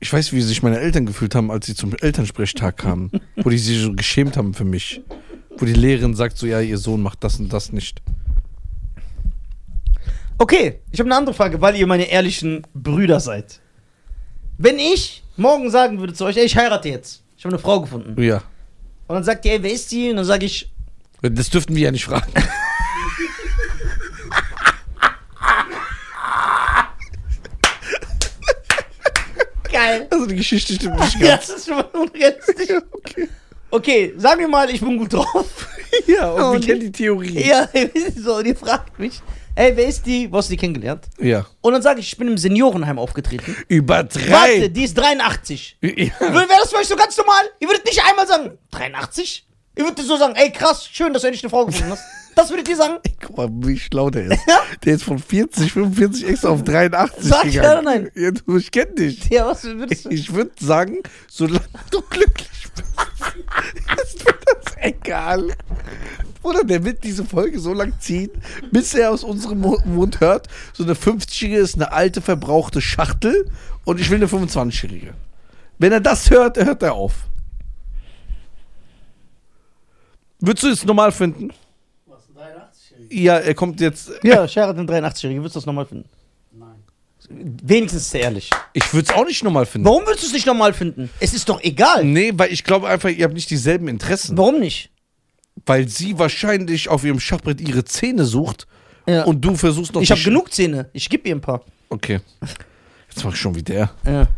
Ich 0.00 0.12
weiß, 0.12 0.32
wie 0.32 0.40
sich 0.42 0.62
meine 0.62 0.78
Eltern 0.78 1.06
gefühlt 1.06 1.34
haben, 1.34 1.50
als 1.50 1.66
sie 1.66 1.74
zum 1.74 1.94
Elternsprechtag 1.94 2.76
kamen. 2.76 3.10
wo 3.36 3.50
die 3.50 3.58
sich 3.58 3.80
so 3.82 3.92
geschämt 3.92 4.36
haben 4.36 4.54
für 4.54 4.64
mich. 4.64 5.02
Wo 5.56 5.64
die 5.64 5.72
Lehrerin 5.72 6.14
sagt 6.14 6.38
so, 6.38 6.46
ja, 6.46 6.60
ihr 6.60 6.78
Sohn 6.78 7.02
macht 7.02 7.24
das 7.24 7.40
und 7.40 7.52
das 7.52 7.72
nicht. 7.72 8.00
Okay, 10.38 10.80
ich 10.92 11.00
habe 11.00 11.08
eine 11.08 11.16
andere 11.16 11.34
Frage, 11.34 11.60
weil 11.60 11.74
ihr 11.74 11.86
meine 11.86 12.04
ehrlichen 12.04 12.64
Brüder 12.72 13.18
seid. 13.18 13.60
Wenn 14.56 14.78
ich 14.78 15.24
morgen 15.36 15.70
sagen 15.70 15.98
würde 15.98 16.14
zu 16.14 16.24
euch, 16.24 16.36
ey, 16.36 16.44
ich 16.44 16.56
heirate 16.56 16.88
jetzt. 16.88 17.24
Ich 17.38 17.44
habe 17.44 17.54
eine 17.54 17.62
Frau 17.62 17.80
gefunden. 17.80 18.20
Ja. 18.20 18.42
Und 19.06 19.14
dann 19.14 19.24
sagt 19.24 19.44
ihr, 19.44 19.52
ey, 19.52 19.62
wer 19.62 19.72
ist 19.72 19.90
die? 19.92 20.10
Und 20.10 20.16
dann 20.16 20.24
sage 20.24 20.44
ich, 20.44 20.70
Das 21.22 21.48
dürften 21.48 21.74
wir 21.76 21.84
ja 21.84 21.90
nicht 21.92 22.04
fragen. 22.04 22.30
geil. 29.72 30.06
Also 30.10 30.26
die 30.26 30.36
Geschichte 30.36 30.74
stimmt 30.74 30.98
nicht 31.00 31.20
Ja, 31.20 31.36
ganz. 31.36 31.46
das 31.46 31.56
ist 31.58 31.66
schon 31.68 31.76
mal 31.76 31.84
unrealistisch. 31.92 32.68
Okay. 32.92 33.28
Okay, 33.70 34.14
sagen 34.16 34.40
wir 34.40 34.48
mal, 34.48 34.68
ich 34.70 34.80
bin 34.80 34.96
gut 34.96 35.12
drauf. 35.12 35.68
Ja, 36.06 36.30
und 36.30 36.38
wir 36.40 36.46
Und- 36.52 36.64
kennen 36.64 36.80
die 36.80 36.92
Theorie. 36.92 37.46
Ja, 37.46 37.68
so, 38.16 38.36
und 38.36 38.46
ihr 38.46 38.56
fragt 38.56 38.98
mich, 38.98 39.20
ey, 39.58 39.76
wer 39.76 39.86
ist 39.88 40.06
die? 40.06 40.30
Wo 40.30 40.38
hast 40.38 40.48
du 40.48 40.52
die 40.52 40.56
kennengelernt? 40.56 41.06
Ja. 41.20 41.46
Und 41.60 41.72
dann 41.72 41.82
sage 41.82 42.00
ich, 42.00 42.12
ich 42.12 42.16
bin 42.16 42.28
im 42.28 42.38
Seniorenheim 42.38 42.98
aufgetreten. 42.98 43.54
Warte, 43.56 43.74
Übertreib. 43.74 44.72
die 44.74 44.84
ist 44.84 44.94
83. 44.96 45.78
Ja. 45.82 46.20
Wäre 46.20 46.46
das 46.60 46.70
für 46.70 46.76
euch 46.76 46.86
so 46.88 46.96
ganz 46.96 47.16
normal? 47.16 47.42
Ihr 47.60 47.68
würdet 47.68 47.84
nicht 47.84 48.00
einmal 48.08 48.26
sagen, 48.26 48.56
83? 48.70 49.46
Ihr 49.76 49.84
würdet 49.84 50.04
so 50.04 50.16
sagen, 50.16 50.34
ey, 50.36 50.50
krass, 50.50 50.88
schön, 50.90 51.12
dass 51.12 51.22
du 51.22 51.28
endlich 51.28 51.44
eine 51.44 51.50
Frau 51.50 51.64
gefunden 51.66 51.92
hast. 51.92 52.02
Das 52.34 52.50
würdet 52.50 52.68
ihr 52.68 52.76
sagen? 52.76 52.98
Guck 53.20 53.36
mal, 53.36 53.48
wie 53.50 53.78
schlau 53.78 54.10
der 54.10 54.26
ist. 54.26 54.40
Ja? 54.48 54.60
Der 54.84 54.94
ist 54.94 55.04
von 55.04 55.18
40, 55.18 55.72
45 55.72 56.28
extra 56.28 56.48
auf 56.50 56.62
83 56.62 57.24
Sag 57.24 57.44
ja 57.46 57.50
gegangen. 57.50 57.70
oder 57.72 57.82
nein? 57.82 58.10
Ja, 58.14 58.30
du, 58.30 58.56
ich 58.56 58.70
kenn 58.70 58.94
dich. 58.94 59.28
Ja, 59.28 59.46
was 59.46 59.64
würdest 59.64 60.04
du? 60.04 60.10
Ich 60.10 60.32
würde 60.32 60.52
sagen, 60.60 60.98
solange 61.28 61.64
du 61.90 62.00
glücklich 62.02 62.48
bist, 62.74 64.04
ist 64.04 64.24
mir 64.24 64.34
das 64.62 64.74
egal. 64.80 65.52
Bruder, 66.42 66.64
der 66.64 66.84
wird 66.84 67.02
diese 67.04 67.24
Folge 67.24 67.58
so 67.58 67.72
lang 67.72 67.92
ziehen, 67.98 68.30
bis 68.70 68.94
er 68.94 69.10
aus 69.10 69.24
unserem 69.24 69.60
Mu- 69.60 69.78
Mund 69.84 70.20
hört, 70.20 70.48
so 70.72 70.84
eine 70.84 70.94
50-Jährige 70.94 71.58
ist 71.58 71.74
eine 71.74 71.92
alte, 71.92 72.20
verbrauchte 72.20 72.80
Schachtel 72.80 73.50
und 73.84 74.00
ich 74.00 74.08
will 74.10 74.16
eine 74.18 74.26
25-Jährige. 74.26 75.14
Wenn 75.78 75.92
er 75.92 76.00
das 76.00 76.30
hört, 76.30 76.56
hört 76.56 76.82
er 76.82 76.94
auf. 76.94 77.14
Würdest 80.40 80.64
du 80.64 80.68
es 80.68 80.84
normal 80.84 81.12
finden? 81.12 81.50
Was, 82.06 82.22
ein 82.28 82.36
83-Jähriger? 82.36 83.14
Ja, 83.22 83.38
er 83.38 83.54
kommt 83.54 83.80
jetzt. 83.80 84.10
Ja, 84.22 84.46
Scherer 84.46 84.74
den 84.74 84.88
83-Jährigen, 84.88 85.42
würdest 85.42 85.56
du 85.56 85.60
das 85.60 85.66
nochmal 85.66 85.86
finden? 85.86 86.08
Nein. 86.52 86.76
Wenigstens 87.62 88.02
ist 88.06 88.14
er 88.14 88.20
ehrlich. 88.22 88.50
Ich 88.72 88.92
würde 88.94 89.08
es 89.10 89.14
auch 89.16 89.24
nicht 89.26 89.42
normal 89.42 89.66
finden. 89.66 89.86
Warum 89.86 90.04
willst 90.06 90.22
du 90.22 90.26
es 90.28 90.32
nicht 90.32 90.46
normal 90.46 90.72
finden? 90.72 91.10
Es 91.20 91.34
ist 91.34 91.48
doch 91.48 91.60
egal. 91.62 92.04
Nee, 92.04 92.32
weil 92.36 92.52
ich 92.52 92.62
glaube 92.64 92.88
einfach, 92.88 93.08
ihr 93.10 93.24
habt 93.24 93.34
nicht 93.34 93.50
dieselben 93.50 93.88
Interessen. 93.88 94.38
Warum 94.38 94.60
nicht? 94.60 94.90
Weil 95.66 95.88
sie 95.88 96.18
wahrscheinlich 96.18 96.88
auf 96.88 97.04
ihrem 97.04 97.20
Schachbrett 97.20 97.60
ihre 97.60 97.84
Zähne 97.84 98.24
sucht 98.24 98.66
Ja. 99.06 99.24
und 99.24 99.40
du 99.44 99.54
versuchst 99.56 99.94
noch 99.94 100.02
ich 100.02 100.10
habe 100.10 100.22
genug 100.22 100.52
Zähne. 100.52 100.88
Ich 100.92 101.08
gebe 101.08 101.28
ihr 101.28 101.34
ein 101.34 101.40
paar. 101.40 101.62
Okay. 101.88 102.20
Jetzt 103.08 103.24
mach 103.24 103.32
ich 103.32 103.40
schon 103.40 103.54
wie 103.54 103.62
der. 103.62 103.90
Ja. 104.04 104.28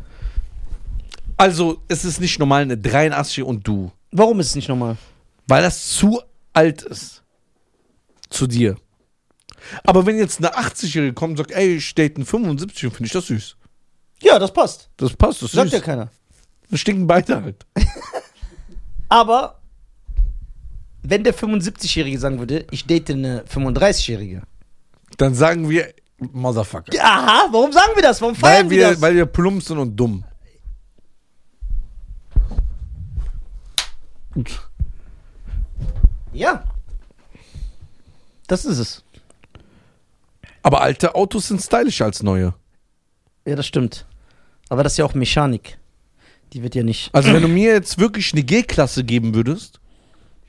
Also, 1.37 1.83
es 1.89 2.05
ist 2.05 2.21
nicht 2.21 2.39
normal 2.39 2.63
eine 2.63 2.77
83 2.77 3.43
und 3.45 3.67
du. 3.67 3.91
Warum 4.13 4.41
ist 4.41 4.49
es 4.49 4.55
nicht 4.57 4.69
normal? 4.69 4.97
Weil 5.47 5.63
das 5.63 5.89
zu 5.89 6.21
alt 6.53 6.83
ist. 6.83 7.23
Zu 8.29 8.47
dir. 8.47 8.77
Aber 9.85 10.07
wenn 10.07 10.17
jetzt 10.19 10.39
eine 10.39 10.55
80-Jährige 10.55 11.13
kommt 11.15 11.33
und 11.33 11.37
sagt, 11.39 11.51
ey, 11.53 11.77
ich 11.77 11.95
date 11.95 12.17
einen 12.17 12.27
75, 12.27 12.81
finde 12.93 13.07
ich 13.07 13.13
das 13.13 13.27
süß. 13.27 13.57
Ja, 14.23 14.39
das 14.39 14.53
passt. 14.53 14.91
Das 14.97 15.15
passt, 15.15 15.43
das 15.43 15.51
ist 15.51 15.55
Sagt 15.57 15.71
süß. 15.71 15.79
ja 15.81 15.85
keiner. 15.85 16.11
Dann 16.69 16.79
stinken 16.79 17.07
beide 17.07 17.43
halt. 17.43 17.67
Aber 19.09 19.60
wenn 21.03 21.25
der 21.25 21.35
75-Jährige 21.35 22.19
sagen 22.19 22.39
würde, 22.39 22.67
ich 22.71 22.87
date 22.87 23.11
eine 23.11 23.43
35-Jährige. 23.45 24.43
Dann 25.17 25.35
sagen 25.35 25.69
wir, 25.69 25.93
Motherfucker. 26.19 26.93
Aha, 27.03 27.49
warum 27.51 27.73
sagen 27.73 27.93
wir 27.95 28.03
das? 28.03 28.21
Warum 28.21 28.35
feiern 28.35 28.65
Weil 28.67 28.71
wir, 28.71 28.79
wir, 28.79 28.91
das? 28.91 29.01
weil 29.01 29.15
wir 29.15 29.27
plump 29.27 29.63
sind 29.63 29.79
und 29.79 29.97
dumm. 29.97 30.25
ja. 36.33 36.65
Das 38.47 38.65
ist 38.65 38.79
es. 38.79 39.03
Aber 40.63 40.83
alte 40.83 41.15
Autos 41.15 41.49
sind 41.49 41.61
stylischer 41.63 42.05
als 42.05 42.23
neue. 42.23 42.55
Ja, 43.47 43.57
das 43.57 43.67
stimmt. 43.67 44.07
Aber 44.69 44.83
das 44.85 44.93
ist 44.93 44.99
ja 44.99 45.05
auch 45.05 45.15
Mechanik. 45.15 45.79
Die 46.53 46.63
wird 46.63 46.75
ja 46.75 46.83
nicht. 46.83 47.15
Also 47.15 47.33
wenn 47.33 47.43
du 47.43 47.49
mir 47.49 47.73
jetzt 47.73 47.99
wirklich 47.99 48.33
eine 48.33 48.43
G-Klasse 48.43 49.05
geben 49.05 49.35
würdest, 49.35 49.80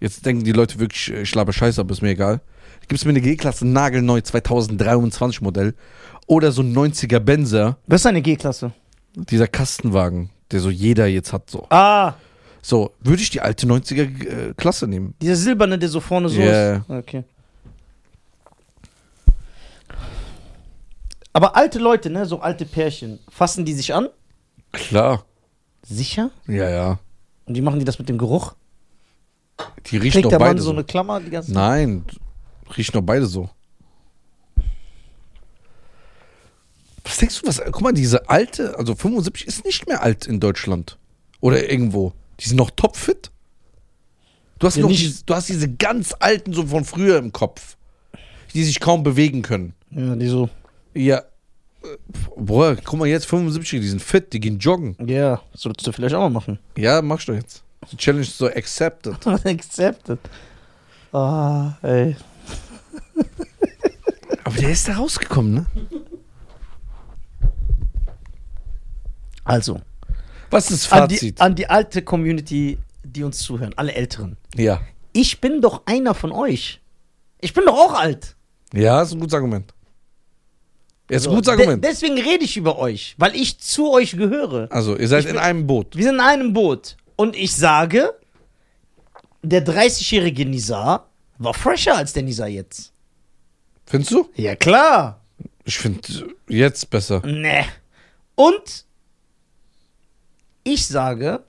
jetzt 0.01 0.25
denken 0.25 0.43
die 0.43 0.51
Leute 0.51 0.79
wirklich, 0.79 1.09
ich 1.13 1.33
laber 1.33 1.53
Scheiße, 1.53 1.79
aber 1.79 1.91
ist 1.93 2.01
mir 2.01 2.09
egal. 2.09 2.41
Gibst 2.89 3.05
mir 3.05 3.11
eine 3.11 3.21
G-Klasse 3.21 3.65
nagelneu 3.65 4.19
2023 4.19 5.39
Modell 5.41 5.75
oder 6.27 6.51
so 6.51 6.61
ein 6.61 6.75
90er 6.75 7.19
Benzer, 7.19 7.77
Was 7.87 8.01
ist 8.01 8.05
eine 8.07 8.21
G-Klasse? 8.21 8.73
dieser 9.15 9.47
Kastenwagen, 9.47 10.29
der 10.51 10.59
so 10.59 10.69
jeder 10.69 11.07
jetzt 11.07 11.31
hat 11.31 11.49
so. 11.49 11.65
Ah, 11.69 12.15
So, 12.61 12.91
würde 12.99 13.21
ich 13.21 13.29
die 13.29 13.39
alte 13.41 13.65
90er 13.65 14.49
äh, 14.49 14.53
Klasse 14.55 14.87
nehmen. 14.87 15.13
dieser 15.21 15.35
silberne, 15.37 15.79
der 15.79 15.87
so 15.89 15.99
vorne 16.01 16.27
so 16.29 16.39
Ja. 16.41 16.75
ist. 16.77 16.89
Okay. 16.89 17.23
Aber 21.33 21.55
alte 21.55 21.79
Leute, 21.79 22.09
ne, 22.09 22.25
so 22.25 22.41
alte 22.41 22.65
Pärchen, 22.65 23.19
fassen 23.29 23.63
die 23.65 23.73
sich 23.73 23.93
an? 23.93 24.09
Klar. 24.73 25.23
Sicher? 25.83 26.29
Ja, 26.47 26.69
ja. 26.69 26.99
Und 27.45 27.55
wie 27.55 27.61
machen 27.61 27.79
die 27.79 27.85
das 27.85 27.99
mit 27.99 28.09
dem 28.09 28.17
Geruch? 28.17 28.53
Die 29.87 29.97
riechen 29.97 30.13
Trägt 30.21 30.25
doch 30.25 30.29
der 30.31 30.39
Mann 30.39 30.49
beide 30.49 30.61
so 30.61 30.65
so. 30.67 30.71
eine 30.73 30.83
Klammer 30.83 31.19
die 31.19 31.29
ganze? 31.29 31.53
Nein, 31.53 32.05
riechen 32.77 32.93
doch 32.93 33.01
beide 33.01 33.25
so. 33.25 33.49
Was 37.03 37.17
denkst 37.17 37.41
du, 37.41 37.47
was, 37.47 37.61
guck 37.71 37.81
mal, 37.81 37.93
diese 37.93 38.29
alte, 38.29 38.77
also 38.77 38.95
75 38.95 39.47
ist 39.47 39.65
nicht 39.65 39.87
mehr 39.87 40.03
alt 40.03 40.27
in 40.27 40.39
Deutschland. 40.39 40.97
Oder 41.39 41.69
irgendwo. 41.69 42.13
Die 42.39 42.47
sind 42.47 42.57
noch 42.57 42.69
topfit. 42.71 43.31
Du 44.59 44.67
hast 44.67 44.75
Ja, 44.75 44.83
noch 44.83 44.89
nicht- 44.89 45.01
diese, 45.01 45.23
du 45.25 45.33
hast 45.33 45.49
diese 45.49 45.67
ganz 45.73 46.13
alten 46.19 46.53
so 46.53 46.65
von 46.67 46.85
früher 46.85 47.17
im 47.17 47.31
Kopf, 47.31 47.75
die 48.53 48.63
sich 48.63 48.79
kaum 48.79 49.01
bewegen 49.03 49.41
können. 49.41 49.73
Ja, 49.89 50.15
die 50.15 50.27
so. 50.27 50.49
Ja. 50.93 51.23
Boah, 52.37 52.75
guck 52.83 52.99
mal 52.99 53.07
jetzt, 53.07 53.25
75, 53.25 53.81
die 53.81 53.87
sind 53.87 54.01
fit, 54.03 54.31
die 54.33 54.39
gehen 54.39 54.59
joggen. 54.59 54.95
Ja, 55.03 55.41
solltest 55.55 55.87
du 55.87 55.91
vielleicht 55.91 56.13
auch 56.13 56.19
mal 56.19 56.29
machen. 56.29 56.59
Ja, 56.77 57.01
machst 57.01 57.27
du 57.27 57.33
jetzt. 57.33 57.63
Die 57.91 57.97
Challenge 57.97 58.21
ist 58.23 58.37
so 58.37 58.47
accepted. 58.47 59.15
Accepted. 59.45 60.19
Ah, 61.13 61.73
ey. 61.81 62.15
Aber 64.43 64.55
der 64.55 64.69
ist 64.71 64.87
da 64.87 64.93
rausgekommen, 64.95 65.53
ne? 65.53 65.65
Also, 69.43 69.79
Was 70.49 70.71
ist 70.71 70.91
an 70.93 71.07
die, 71.09 71.15
Fazit? 71.15 71.41
an 71.41 71.55
die 71.55 71.67
alte 71.69 72.01
Community, 72.01 72.77
die 73.03 73.23
uns 73.23 73.39
zuhören, 73.39 73.73
alle 73.75 73.93
Älteren. 73.93 74.37
ja. 74.55 74.81
Ich 75.13 75.41
bin 75.41 75.59
doch 75.59 75.81
einer 75.87 76.13
von 76.13 76.31
euch. 76.31 76.79
Ich 77.41 77.53
bin 77.53 77.65
doch 77.65 77.73
auch 77.77 77.99
alt. 77.99 78.37
Ja, 78.73 79.01
ist 79.01 79.11
ein 79.11 79.19
gutes 79.19 79.33
Argument. 79.33 79.73
Ist 81.09 81.27
ein 81.27 81.31
gutes 81.35 81.47
de- 81.47 81.53
Argument. 81.53 81.83
deswegen 81.83 82.13
rede 82.17 82.45
ich 82.45 82.55
über 82.55 82.79
euch, 82.79 83.15
weil 83.17 83.35
ich 83.35 83.59
zu 83.59 83.91
euch 83.91 84.11
gehöre. 84.15 84.69
Also, 84.71 84.95
ihr 84.97 85.09
seid 85.09 85.25
in 85.25 85.37
einem 85.37 85.67
Boot. 85.67 85.97
Wir 85.97 86.05
sind 86.05 86.13
in 86.15 86.21
einem 86.21 86.53
Boot. 86.53 86.95
Und 87.21 87.35
ich 87.35 87.55
sage, 87.55 88.15
der 89.43 89.63
30-jährige 89.63 90.43
Nizar 90.43 91.07
war 91.37 91.53
fresher 91.53 91.95
als 91.95 92.13
der 92.13 92.23
Nizar 92.23 92.47
jetzt. 92.47 92.93
Findest 93.85 94.11
du? 94.11 94.27
Ja, 94.33 94.55
klar. 94.55 95.23
Ich 95.63 95.77
finde 95.77 96.33
jetzt 96.49 96.89
besser. 96.89 97.21
Ne. 97.23 97.63
Und 98.33 98.85
ich 100.63 100.87
sage, 100.87 101.45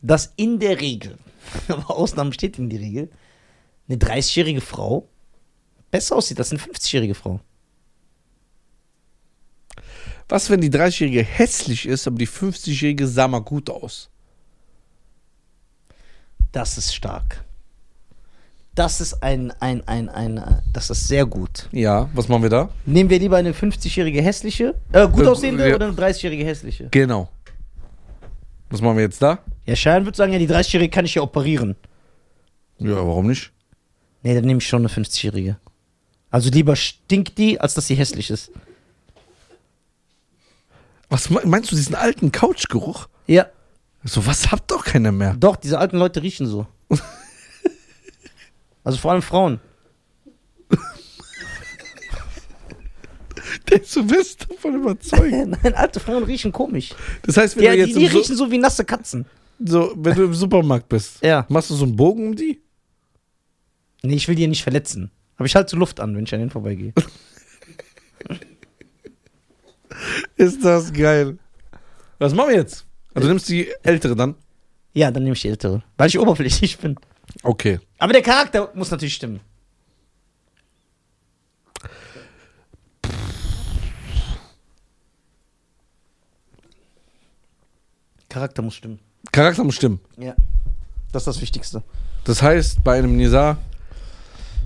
dass 0.00 0.32
in 0.36 0.60
der 0.60 0.80
Regel, 0.80 1.18
aber 1.68 1.90
Ausnahmen 1.90 2.32
steht 2.32 2.58
in 2.58 2.70
die 2.70 2.78
Regel, 2.78 3.10
eine 3.86 3.98
30-jährige 3.98 4.62
Frau 4.62 5.10
besser 5.90 6.16
aussieht 6.16 6.38
als 6.38 6.52
eine 6.52 6.60
50-jährige 6.60 7.14
Frau. 7.14 7.40
Was, 10.28 10.50
wenn 10.50 10.60
die 10.60 10.70
30-Jährige 10.70 11.22
hässlich 11.22 11.86
ist, 11.86 12.06
aber 12.06 12.18
die 12.18 12.26
50-Jährige 12.26 13.06
sah 13.06 13.28
mal 13.28 13.40
gut 13.40 13.70
aus? 13.70 14.08
Das 16.52 16.78
ist 16.78 16.94
stark. 16.94 17.44
Das 18.74 19.00
ist 19.00 19.22
ein, 19.22 19.52
ein, 19.60 19.86
ein, 19.88 20.08
ein, 20.08 20.62
das 20.72 20.90
ist 20.90 21.06
sehr 21.08 21.24
gut. 21.24 21.68
Ja, 21.72 22.10
was 22.12 22.28
machen 22.28 22.42
wir 22.42 22.50
da? 22.50 22.68
Nehmen 22.84 23.08
wir 23.08 23.18
lieber 23.18 23.36
eine 23.36 23.52
50-jährige 23.52 24.20
hässliche, 24.20 24.74
äh, 24.92 25.08
gut 25.08 25.24
Äh, 25.24 25.28
aussehende 25.28 25.68
ja. 25.68 25.74
oder 25.76 25.86
eine 25.86 25.96
30-jährige 25.96 26.44
hässliche? 26.44 26.88
Genau. 26.90 27.30
Was 28.68 28.82
machen 28.82 28.96
wir 28.96 29.04
jetzt 29.04 29.22
da? 29.22 29.38
Ja, 29.64 29.76
Schein 29.76 30.04
würde 30.04 30.16
sagen, 30.16 30.32
ja, 30.32 30.38
die 30.38 30.48
30-jährige 30.48 30.90
kann 30.90 31.04
ich 31.04 31.14
ja 31.14 31.22
operieren. 31.22 31.76
Ja, 32.78 32.96
warum 32.96 33.28
nicht? 33.28 33.52
Nee, 34.22 34.34
dann 34.34 34.44
nehme 34.44 34.58
ich 34.58 34.66
schon 34.66 34.82
eine 34.82 34.88
50-jährige. 34.88 35.56
Also 36.30 36.50
lieber 36.50 36.76
stinkt 36.76 37.38
die, 37.38 37.58
als 37.60 37.74
dass 37.74 37.86
sie 37.86 37.94
hässlich 37.94 38.28
ist. 38.30 38.50
Was 41.16 41.30
me- 41.30 41.40
meinst 41.46 41.72
du, 41.72 41.76
diesen 41.76 41.94
alten 41.94 42.30
Couchgeruch? 42.30 43.08
Ja. 43.26 43.46
So 44.04 44.26
was 44.26 44.50
habt 44.52 44.70
doch 44.70 44.84
keiner 44.84 45.12
mehr. 45.12 45.34
Doch, 45.40 45.56
diese 45.56 45.78
alten 45.78 45.96
Leute 45.96 46.22
riechen 46.22 46.46
so. 46.46 46.66
also 48.84 48.98
vor 48.98 49.12
allem 49.12 49.22
Frauen. 49.22 49.58
Der 53.70 53.80
ist 53.80 53.92
so 53.92 54.02
bist 54.04 54.46
davon 54.50 54.74
überzeugt. 54.74 55.22
Nein, 55.62 55.74
alte 55.74 56.00
Frauen 56.00 56.24
riechen 56.24 56.52
komisch. 56.52 56.90
Das 57.22 57.38
heißt, 57.38 57.56
wenn 57.56 57.64
Ja, 57.64 57.70
du 57.70 57.76
die, 57.76 57.82
jetzt 57.84 57.96
die 57.98 58.06
Su- 58.08 58.18
riechen 58.18 58.36
so 58.36 58.50
wie 58.50 58.58
nasse 58.58 58.84
Katzen. 58.84 59.24
so, 59.64 59.94
wenn 59.96 60.14
du 60.16 60.24
im 60.24 60.34
Supermarkt 60.34 60.90
bist, 60.90 61.22
Ja. 61.24 61.46
machst 61.48 61.70
du 61.70 61.74
so 61.76 61.86
einen 61.86 61.96
Bogen 61.96 62.26
um 62.28 62.36
die? 62.36 62.60
Nee, 64.02 64.16
ich 64.16 64.28
will 64.28 64.34
die 64.34 64.42
ja 64.42 64.48
nicht 64.48 64.62
verletzen. 64.64 65.10
Aber 65.36 65.46
ich 65.46 65.56
halte 65.56 65.70
so 65.70 65.78
Luft 65.78 65.98
an, 65.98 66.14
wenn 66.14 66.24
ich 66.24 66.34
an 66.34 66.40
denen 66.40 66.50
vorbeigehe. 66.50 66.92
Ist 70.36 70.64
das 70.64 70.92
geil. 70.92 71.38
Was 72.18 72.34
machen 72.34 72.50
wir 72.50 72.56
jetzt? 72.56 72.86
Also 73.14 73.28
du 73.28 73.34
nimmst 73.34 73.48
die 73.48 73.72
ältere 73.82 74.16
dann? 74.16 74.34
Ja, 74.92 75.10
dann 75.10 75.22
nehme 75.22 75.34
ich 75.34 75.42
die 75.42 75.48
ältere. 75.48 75.82
Weil 75.96 76.08
ich 76.08 76.18
oberflächlich 76.18 76.78
bin. 76.78 76.96
Okay. 77.42 77.80
Aber 77.98 78.12
der 78.12 78.22
Charakter 78.22 78.70
muss 78.74 78.90
natürlich 78.90 79.14
stimmen. 79.14 79.40
Charakter 88.28 88.62
muss 88.62 88.74
stimmen. 88.74 88.98
Charakter 89.32 89.64
muss 89.64 89.76
stimmen. 89.76 90.00
Ja. 90.18 90.34
Das 91.12 91.22
ist 91.22 91.26
das 91.26 91.40
Wichtigste. 91.40 91.82
Das 92.24 92.42
heißt, 92.42 92.84
bei 92.84 92.98
einem 92.98 93.16
Nizar, 93.16 93.56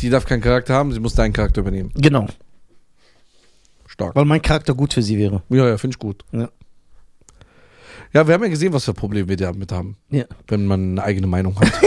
die 0.01 0.11
darf 0.11 0.25
keinen 0.25 0.41
Charakter 0.41 0.75
haben, 0.75 0.93
sie 0.93 0.99
muss 0.99 1.15
deinen 1.15 1.33
Charakter 1.33 1.61
übernehmen. 1.61 1.93
Genau. 1.95 2.27
Stark. 4.01 4.17
Weil 4.17 4.25
mein 4.25 4.43
Charakter 4.43 4.75
gut 4.75 4.93
für 4.95 5.03
sie 5.03 5.19
wäre. 5.19 5.43
Ja, 5.49 5.69
ja, 5.69 5.77
finde 5.79 5.95
ich 5.95 5.99
gut. 5.99 6.25
Ja. 6.33 6.49
Ja, 8.13 8.27
wir 8.27 8.35
haben 8.35 8.43
ja 8.43 8.49
gesehen, 8.49 8.73
was 8.73 8.85
für 8.85 8.95
Probleme 8.95 9.29
wir 9.29 9.37
damit 9.37 9.71
haben, 9.73 9.97
Ja. 10.11 10.25
wenn 10.49 10.67
man 10.67 10.93
eine 10.93 11.03
eigene 11.05 11.27
Meinung 11.29 11.59
hat. 11.61 11.71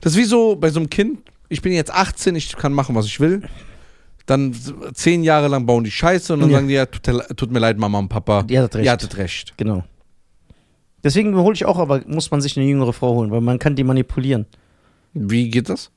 das 0.00 0.12
ist 0.12 0.18
wie 0.18 0.24
so 0.24 0.56
bei 0.56 0.70
so 0.70 0.80
einem 0.80 0.90
Kind, 0.90 1.20
ich 1.48 1.62
bin 1.62 1.72
jetzt 1.72 1.92
18, 1.92 2.36
ich 2.36 2.56
kann 2.56 2.72
machen, 2.72 2.94
was 2.94 3.06
ich 3.06 3.20
will. 3.20 3.42
Dann 4.26 4.54
zehn 4.94 5.24
Jahre 5.24 5.48
lang 5.48 5.66
bauen 5.66 5.82
die 5.82 5.90
Scheiße 5.90 6.34
und 6.34 6.40
dann 6.40 6.50
Ja. 6.50 6.56
sagen 6.56 6.68
die, 6.68 6.74
ja, 6.74 6.86
tut, 6.86 7.36
tut 7.36 7.50
mir 7.50 7.58
leid, 7.58 7.78
Mama 7.78 7.98
und 7.98 8.08
Papa. 8.08 8.44
Ihr 8.48 8.62
hattet 8.62 8.76
recht. 8.76 8.84
Ihr 8.86 8.92
hattet 8.92 9.16
recht. 9.16 9.54
Genau. 9.56 9.82
Deswegen 11.02 11.34
hole 11.36 11.54
ich 11.54 11.64
auch, 11.64 11.78
aber 11.78 12.02
muss 12.06 12.30
man 12.30 12.40
sich 12.42 12.56
eine 12.56 12.66
jüngere 12.66 12.92
Frau 12.92 13.14
holen, 13.14 13.30
weil 13.30 13.40
man 13.40 13.58
kann 13.58 13.74
die 13.74 13.84
manipulieren, 13.84 14.46
Wie 15.14 15.48
geht 15.48 15.68
das? 15.70 15.90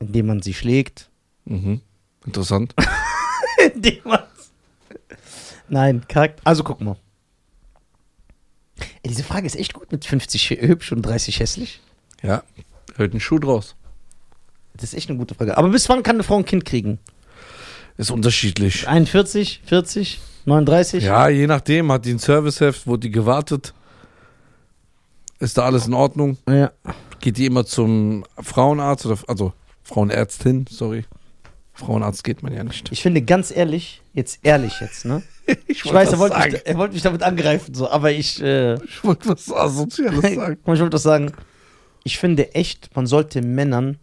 indem 0.00 0.26
man 0.26 0.42
sie 0.42 0.52
schlägt. 0.52 1.08
Mhm. 1.44 1.80
Interessant. 2.26 2.74
Nein, 5.68 6.02
Charakter. 6.08 6.42
Also 6.44 6.64
guck 6.64 6.80
mal. 6.80 6.96
Ey, 8.78 9.08
diese 9.10 9.24
Frage 9.24 9.46
ist 9.46 9.56
echt 9.56 9.74
gut 9.74 9.90
mit 9.92 10.04
50 10.04 10.50
hübsch 10.50 10.92
und 10.92 11.02
30 11.02 11.40
hässlich. 11.40 11.80
ja, 12.22 12.42
hört 12.96 13.14
ein 13.14 13.20
Schuh 13.20 13.38
draus. 13.38 13.74
Das 14.74 14.84
ist 14.84 14.94
echt 14.94 15.08
eine 15.08 15.18
gute 15.18 15.34
Frage. 15.34 15.56
Aber 15.56 15.68
bis 15.68 15.88
wann 15.88 16.02
kann 16.02 16.16
eine 16.16 16.22
Frau 16.22 16.36
ein 16.36 16.44
Kind 16.44 16.64
kriegen? 16.64 16.98
Ist 17.96 18.10
unterschiedlich. 18.10 18.88
41, 18.88 19.62
40, 19.66 20.20
39? 20.46 21.04
Ja, 21.04 21.28
je 21.28 21.46
nachdem, 21.46 21.92
hat 21.92 22.04
die 22.04 22.12
ein 22.12 22.18
Serviceheft, 22.18 22.86
wurde 22.86 23.00
die 23.00 23.10
gewartet. 23.10 23.74
Ist 25.38 25.58
da 25.58 25.64
alles 25.64 25.86
in 25.86 25.94
Ordnung? 25.94 26.38
ja. 26.48 26.72
Geht 27.20 27.36
die 27.36 27.46
immer 27.46 27.64
zum 27.64 28.24
Frauenarzt 28.40 29.06
oder 29.06 29.16
also 29.28 29.52
Frauenärztin, 29.84 30.66
sorry. 30.68 31.04
Frauenarzt 31.74 32.22
geht 32.24 32.42
man 32.42 32.52
ja 32.52 32.64
nicht. 32.64 32.92
Ich 32.92 33.02
finde 33.02 33.22
ganz 33.22 33.50
ehrlich, 33.50 34.02
jetzt 34.12 34.40
ehrlich 34.42 34.80
jetzt, 34.80 35.04
ne? 35.04 35.22
Ich, 35.66 35.84
wollte 35.84 35.96
weiß, 35.96 36.08
er 36.08 36.12
was 36.12 36.30
wollte, 36.30 36.50
mich, 36.50 36.66
er 36.66 36.76
wollte 36.76 36.94
mich 36.94 37.02
damit 37.02 37.22
angreifen, 37.22 37.74
so, 37.74 37.90
aber 37.90 38.12
ich, 38.12 38.40
äh, 38.40 38.74
Ich 38.74 39.02
wollte 39.02 39.28
was 39.30 39.50
Asoziales 39.52 40.20
sagen. 40.34 40.58
Ich 40.60 40.66
wollte 40.66 40.90
das 40.90 41.02
sagen. 41.02 41.32
Ich 42.04 42.18
finde 42.18 42.54
echt, 42.54 42.94
man 42.94 43.06
sollte 43.06 43.42
Männern 43.42 43.98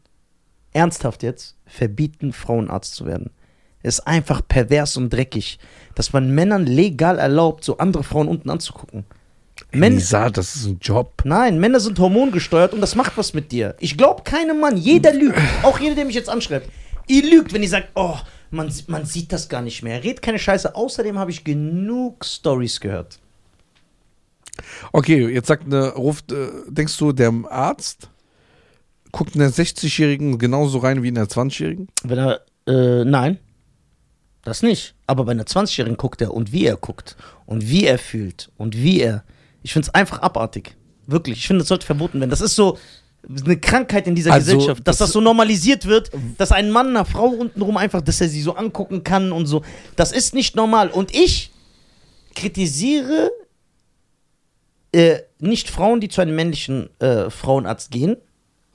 ernsthaft 0.74 1.24
jetzt 1.24 1.56
verbieten, 1.66 2.34
Frauenarzt 2.34 2.96
zu 2.96 3.06
werden. 3.06 3.32
Es 3.82 4.00
ist 4.00 4.08
einfach 4.08 4.42
pervers 4.46 4.98
und 4.98 5.12
dreckig, 5.12 5.60
dass 5.96 6.12
man 6.12 6.34
Männern 6.36 6.66
legal 6.66 7.18
erlaubt, 7.18 7.64
so 7.64 7.78
andere 7.78 8.04
Frauen 8.04 8.28
unten 8.28 8.50
anzugucken. 8.50 9.06
Män 9.72 9.96
Nisa, 9.96 10.30
das 10.30 10.56
ist 10.56 10.66
ein 10.66 10.80
Job. 10.82 11.22
Nein, 11.26 11.60
Männer 11.60 11.80
sind 11.80 12.00
hormongesteuert 12.00 12.74
und 12.74 12.82
das 12.82 12.96
macht 12.96 13.18
was 13.18 13.34
mit 13.34 13.52
dir. 13.52 13.76
Ich 13.80 13.98
glaube 13.98 14.24
keinem 14.24 14.60
Mann, 14.60 14.78
jeder 14.78 15.14
lügt. 15.22 15.40
Auch 15.64 15.80
jeder, 15.80 15.96
der 15.96 16.06
mich 16.06 16.16
jetzt 16.16 16.30
anschreibt. 16.30 16.70
Ihr 17.10 17.24
lügt, 17.24 17.54
wenn 17.54 17.64
ihr 17.64 17.70
sagt, 17.70 17.90
oh, 17.96 18.16
man, 18.52 18.72
man 18.88 19.06
sieht 19.06 19.34
das 19.34 19.50
gar 19.50 19.62
nicht 19.62 19.84
mehr. 19.84 20.04
Red 20.04 20.22
keine 20.22 20.40
Scheiße. 20.40 20.76
Außerdem 20.76 21.18
habe 21.18 21.32
ich 21.32 21.44
genug 21.44 22.24
Stories 22.24 22.80
gehört. 22.80 23.20
Okay, 24.92 25.28
jetzt 25.28 25.48
sagt 25.48 25.66
eine, 25.66 25.94
ruft, 25.94 26.32
äh, 26.32 26.50
denkst 26.68 26.96
du, 26.98 27.12
der 27.12 27.34
Arzt 27.50 28.10
guckt 29.12 29.34
in 29.34 29.40
der 29.40 29.52
60-Jährigen 29.52 30.38
genauso 30.38 30.78
rein 30.80 31.02
wie 31.02 31.08
in 31.08 31.16
der 31.16 31.28
20-Jährigen? 31.28 31.88
Wenn 32.04 32.20
er, 32.20 32.42
äh, 32.68 33.04
nein, 33.06 33.40
das 34.44 34.62
nicht. 34.62 34.94
Aber 35.08 35.26
bei 35.26 35.32
einer 35.32 35.46
20-Jährigen 35.46 35.98
guckt 35.98 36.22
er 36.22 36.34
und 36.34 36.52
wie 36.52 36.66
er 36.66 36.78
guckt 36.78 37.16
und 37.48 37.68
wie 37.70 37.86
er 37.86 37.98
fühlt 37.98 38.52
und 38.58 38.78
wie 38.78 39.00
er. 39.00 39.24
Ich 39.64 39.74
finde 39.74 39.88
es 39.88 39.96
einfach 39.96 40.22
abartig. 40.22 40.76
Wirklich. 41.08 41.40
Ich 41.40 41.48
finde, 41.48 41.62
das 41.62 41.70
sollte 41.70 41.88
verboten 41.88 42.20
werden. 42.20 42.30
Das 42.30 42.42
ist 42.42 42.56
so 42.56 42.78
eine 43.46 43.58
Krankheit 43.60 44.08
in 44.08 44.16
dieser 44.16 44.32
Also, 44.34 44.54
Gesellschaft, 44.54 44.88
dass 44.88 44.98
das- 44.98 45.08
das 45.10 45.14
so 45.14 45.22
normalisiert 45.22 45.86
wird, 45.86 46.10
dass 46.38 46.52
ein 46.52 46.72
Mann 46.72 46.88
einer 46.90 47.06
Frau 47.06 47.28
untenrum 47.28 47.78
einfach, 47.78 48.02
dass 48.02 48.22
er 48.22 48.30
sie 48.30 48.42
so 48.42 48.56
angucken 48.56 49.04
kann 49.04 49.32
und 49.32 49.46
so. 49.46 49.62
Das 49.96 50.12
ist 50.12 50.34
nicht 50.34 50.56
normal. 50.56 50.90
Und 50.90 51.14
ich 51.14 51.52
kritisiere 52.36 53.32
äh, 54.92 55.20
nicht 55.40 55.70
Frauen, 55.70 56.00
die 56.02 56.10
zu 56.10 56.22
einem 56.22 56.36
männlichen 56.36 56.90
äh, 57.00 57.30
Frauenarzt 57.30 57.92
gehen, 57.92 58.18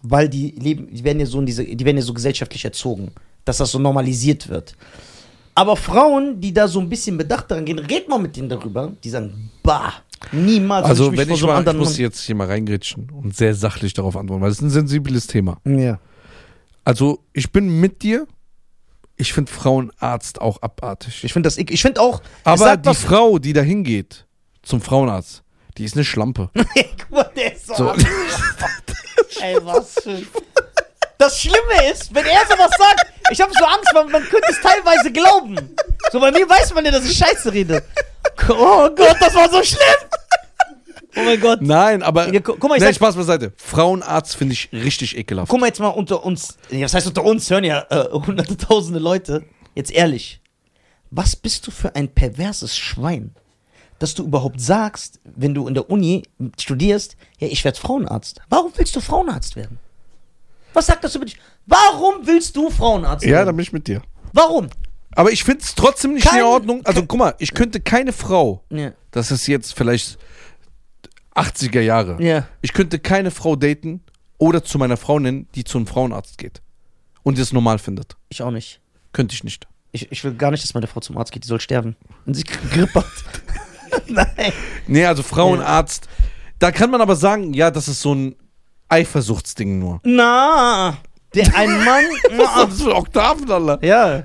weil 0.03 0.28
die 0.28 0.51
leben, 0.53 0.88
die 0.95 1.03
werden 1.03 1.18
ja 1.18 1.26
so 1.26 1.40
in 1.40 1.47
diese, 1.47 1.64
die 1.64 1.84
werden 1.84 1.97
ja 1.97 2.03
so 2.03 2.14
gesellschaftlich 2.14 2.64
erzogen, 2.64 3.11
dass 3.45 3.57
das 3.57 3.70
so 3.72 3.78
normalisiert 3.78 4.49
wird. 4.49 4.76
Aber 5.57 5.76
Frauen, 5.76 6.40
die 6.40 6.53
da 6.53 6.68
so 6.68 6.80
ein 6.80 6.88
bisschen 6.88 7.16
bedacht 7.16 7.51
daran 7.51 7.64
gehen, 7.64 7.78
red 7.78 8.09
mal 8.09 8.18
mit 8.18 8.36
denen 8.36 8.49
darüber, 8.49 8.92
die 9.03 9.11
sagen, 9.11 9.51
bah, 9.62 9.92
niemals. 10.33 10.87
Also, 10.87 11.11
mich 11.11 11.20
wenn 11.20 11.31
ich 11.31 11.41
so 11.41 11.47
mal, 11.47 11.66
ich 11.66 11.72
muss 11.75 11.99
jetzt 11.99 12.20
hier 12.22 12.35
mal 12.35 12.47
reingritschen 12.47 13.11
und 13.11 13.37
sehr 13.37 13.55
sachlich 13.55 13.95
darauf 13.95 14.16
antworten, 14.16 14.43
weil 14.43 14.51
es 14.51 14.57
ist 14.59 14.62
ein 14.62 14.70
sensibles 14.70 15.27
Thema. 15.27 15.59
Ja. 15.64 15.99
Also, 16.85 17.25
ich 17.33 17.51
bin 17.53 17.81
mit 17.81 18.03
dir. 18.03 18.27
Ich 19.16 19.33
finde 19.33 19.51
Frauenarzt 19.53 20.41
auch 20.41 20.61
abartig. 20.62 21.22
Ich 21.22 21.33
finde 21.33 21.47
das, 21.47 21.57
ich 21.57 21.83
finde 21.83 22.01
auch, 22.01 22.20
Aber 22.43 22.77
die 22.77 22.89
was- 22.89 23.05
Frau, 23.05 23.39
die 23.39 23.53
da 23.53 23.61
hingeht 23.62 24.27
zum 24.62 24.81
Frauenarzt, 24.81 25.45
die 25.79 25.85
ist 25.85 25.95
eine 25.95 26.05
Schlampe. 26.05 26.51
Guck 26.55 27.11
mal, 27.11 27.31
der 27.37 27.55
ist 27.55 27.68
so. 27.68 27.75
So. 27.77 27.93
Ey, 29.41 29.57
was 29.62 29.95
für. 30.03 30.20
Das 31.16 31.41
Schlimme 31.41 31.91
ist, 31.93 32.12
wenn 32.12 32.27
er 32.27 32.41
sowas 32.51 32.70
sagt, 32.77 33.07
ich 33.31 33.41
habe 33.41 33.53
so 33.57 33.64
Angst, 33.64 33.89
weil 33.95 34.07
man 34.09 34.22
könnte 34.25 34.49
es 34.51 34.61
teilweise 34.61 35.12
glauben. 35.12 35.57
So 36.11 36.18
bei 36.18 36.33
mir 36.33 36.49
weiß 36.49 36.75
man 36.75 36.85
ja, 36.85 36.91
dass 36.91 37.05
ich 37.09 37.16
Scheiße 37.16 37.53
rede. 37.53 37.83
Oh 38.49 38.88
Gott, 38.95 39.16
das 39.20 39.34
war 39.34 39.51
so 39.51 39.62
schlimm. 39.62 39.80
Oh 41.16 41.20
mein 41.24 41.40
Gott. 41.40 41.62
Nein, 41.62 42.03
aber. 42.03 42.32
Ja, 42.32 42.40
gu- 42.40 42.57
guck 42.59 42.68
mal, 42.68 42.74
ich 42.76 42.80
nee, 42.80 42.86
sag- 42.88 42.97
Spaß 42.97 43.16
beiseite. 43.16 43.53
Frauenarzt 43.57 44.34
finde 44.36 44.55
ich 44.55 44.68
richtig 44.72 45.16
ekelhaft. 45.16 45.49
Guck 45.51 45.61
mal 45.61 45.66
jetzt 45.66 45.78
mal 45.80 45.88
unter 45.88 46.24
uns. 46.24 46.57
Ja, 46.70 46.82
was 46.82 46.95
heißt 46.95 47.07
unter 47.07 47.24
uns? 47.24 47.49
Hören 47.51 47.64
ja 47.64 47.86
äh, 47.90 48.11
hunderte, 48.12 48.57
tausende 48.57 48.99
Leute. 48.99 49.45
Jetzt 49.74 49.92
ehrlich. 49.92 50.40
Was 51.11 51.36
bist 51.36 51.66
du 51.66 51.70
für 51.70 51.95
ein 51.95 52.09
perverses 52.12 52.76
Schwein? 52.76 53.34
Dass 54.01 54.14
du 54.14 54.24
überhaupt 54.24 54.61
sagst, 54.61 55.20
wenn 55.24 55.55
du 55.55 55.68
in 55.68 55.74
der 55.74 55.88
Uni 55.88 56.24
studierst, 56.59 57.16
ja, 57.38 57.47
ich 57.47 57.62
werde 57.64 57.78
Frauenarzt. 57.78 58.40
Warum 58.49 58.72
willst 58.76 58.97
du 58.97 59.01
Frauenarzt 59.01 59.55
werden? 59.55 59.78
Was 60.72 60.86
sagt 60.86 61.05
das 61.05 61.14
über 61.14 61.24
dich? 61.24 61.36
Warum 61.66 62.26
willst 62.26 62.57
du 62.57 62.70
Frauenarzt 62.70 63.24
Ja, 63.24 63.36
werden? 63.36 63.47
da 63.47 63.53
bin 63.53 63.61
ich 63.61 63.72
mit 63.72 63.86
dir. 63.86 64.03
Warum? 64.32 64.66
Aber 65.17 65.31
ich 65.33 65.45
finde 65.45 65.62
es 65.62 65.75
trotzdem 65.75 66.15
nicht 66.15 66.27
Kein- 66.27 66.41
in 66.41 66.45
Ordnung. 66.45 66.81
Also, 66.85 67.05
guck 67.07 67.19
mal, 67.19 67.35
ich 67.39 67.55
könnte 67.55 67.81
keine 67.81 68.12
Frau, 68.12 68.65
Ja. 68.71 68.93
das 69.11 69.31
ist 69.31 69.47
jetzt 69.47 69.75
vielleicht 69.75 70.19
80er 71.35 71.81
Jahre, 71.81 72.23
Ja. 72.23 72.47
ich 72.62 72.73
könnte 72.73 72.99
keine 72.99 73.31
Frau 73.31 73.57
daten 73.57 74.03
oder 74.39 74.62
zu 74.65 74.79
meiner 74.79 74.97
Frau 74.97 75.19
nennen, 75.19 75.49
die 75.55 75.65
zu 75.65 75.79
einem 75.79 75.87
Frauenarzt 75.87 76.39
geht 76.39 76.62
und 77.23 77.39
das 77.39 77.53
normal 77.53 77.79
findet. 77.79 78.17
Ich 78.29 78.43
auch 78.43 78.51
nicht. 78.51 78.81
Könnte 79.12 79.35
ich 79.35 79.45
nicht. 79.45 79.67
Ich, 79.93 80.11
ich 80.11 80.25
will 80.25 80.35
gar 80.35 80.51
nicht, 80.51 80.65
dass 80.65 80.75
meine 80.75 80.87
Frau 80.89 81.01
zum 81.01 81.17
Arzt 81.17 81.31
geht. 81.33 81.45
Die 81.45 81.49
soll 81.49 81.61
sterben. 81.61 81.95
Und 82.27 82.35
sie 82.35 82.43
Grippe 82.73 83.01
hat. 83.01 84.03
Nein. 84.09 84.53
Nee, 84.89 85.07
also 85.07 85.23
Frauenarzt. 85.23 86.09
Da 86.59 86.73
kann 86.73 86.91
man 86.91 87.01
aber 87.01 87.15
sagen, 87.17 87.53
ja, 87.55 87.71
das 87.71 87.87
ist 87.89 88.01
so 88.01 88.12
ein 88.15 88.35
Eifersuchtsding 88.89 89.79
nur. 89.79 90.01
Na, 90.05 90.97
der 91.35 91.55
ein 91.57 91.85
Mann. 91.85 92.05
Das 92.69 92.83
für 92.83 92.95
Oktaven, 92.95 93.51
Alter? 93.51 93.85
ja. 93.87 94.25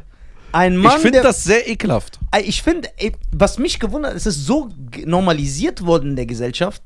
Ein 0.52 0.78
Mann, 0.78 0.96
Ich 0.96 1.02
finde 1.02 1.22
das 1.22 1.44
sehr 1.44 1.68
ekelhaft. 1.70 2.20
Ich 2.44 2.62
finde, 2.64 2.90
was 3.32 3.58
mich 3.60 3.80
gewundert, 3.80 4.16
es 4.16 4.26
ist 4.26 4.46
so 4.46 4.70
normalisiert 5.06 5.86
worden 5.86 6.12
in 6.12 6.16
der 6.16 6.26
Gesellschaft, 6.26 6.84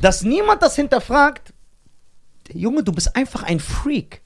dass 0.00 0.22
niemand 0.22 0.62
das 0.62 0.76
hinterfragt. 0.76 1.52
Junge, 2.52 2.82
du 2.82 2.92
bist 2.92 3.14
einfach 3.16 3.42
ein 3.42 3.58
Freak. 3.60 4.20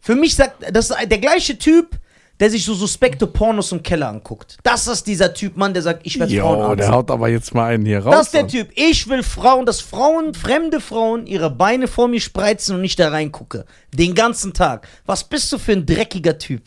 Für 0.00 0.14
mich 0.14 0.36
sagt, 0.36 0.62
das 0.72 0.90
ist 0.90 0.96
der 1.10 1.18
gleiche 1.18 1.58
Typ, 1.58 1.98
der 2.38 2.50
sich 2.50 2.64
so 2.64 2.74
suspekte 2.74 3.26
Pornos 3.26 3.72
im 3.72 3.82
Keller 3.82 4.08
anguckt. 4.08 4.58
Das 4.62 4.86
ist 4.86 5.06
dieser 5.06 5.32
Typ, 5.32 5.56
Mann, 5.56 5.72
der 5.72 5.82
sagt, 5.82 6.00
ich 6.04 6.18
werde 6.18 6.32
Jo, 6.32 6.42
Frauenarzt. 6.44 6.78
der 6.80 6.90
haut 6.92 7.10
aber 7.10 7.28
jetzt 7.28 7.54
mal 7.54 7.72
einen 7.72 7.86
hier 7.86 8.00
raus. 8.04 8.14
Das 8.14 8.26
ist 8.26 8.34
der. 8.34 8.46
Typ. 8.46 8.68
Ich 8.74 9.08
will 9.08 9.22
Frauen, 9.22 9.64
dass 9.66 9.80
Frauen, 9.80 10.34
fremde 10.34 10.80
Frauen, 10.80 11.26
ihre 11.26 11.50
Beine 11.50 11.88
vor 11.88 12.08
mir 12.08 12.20
spreizen 12.20 12.76
und 12.76 12.82
nicht 12.82 12.98
da 12.98 13.08
reingucke. 13.08 13.64
Den 13.92 14.14
ganzen 14.14 14.52
Tag. 14.52 14.86
Was 15.06 15.24
bist 15.24 15.50
du 15.50 15.58
für 15.58 15.72
ein 15.72 15.86
dreckiger 15.86 16.38
Typ? 16.38 16.62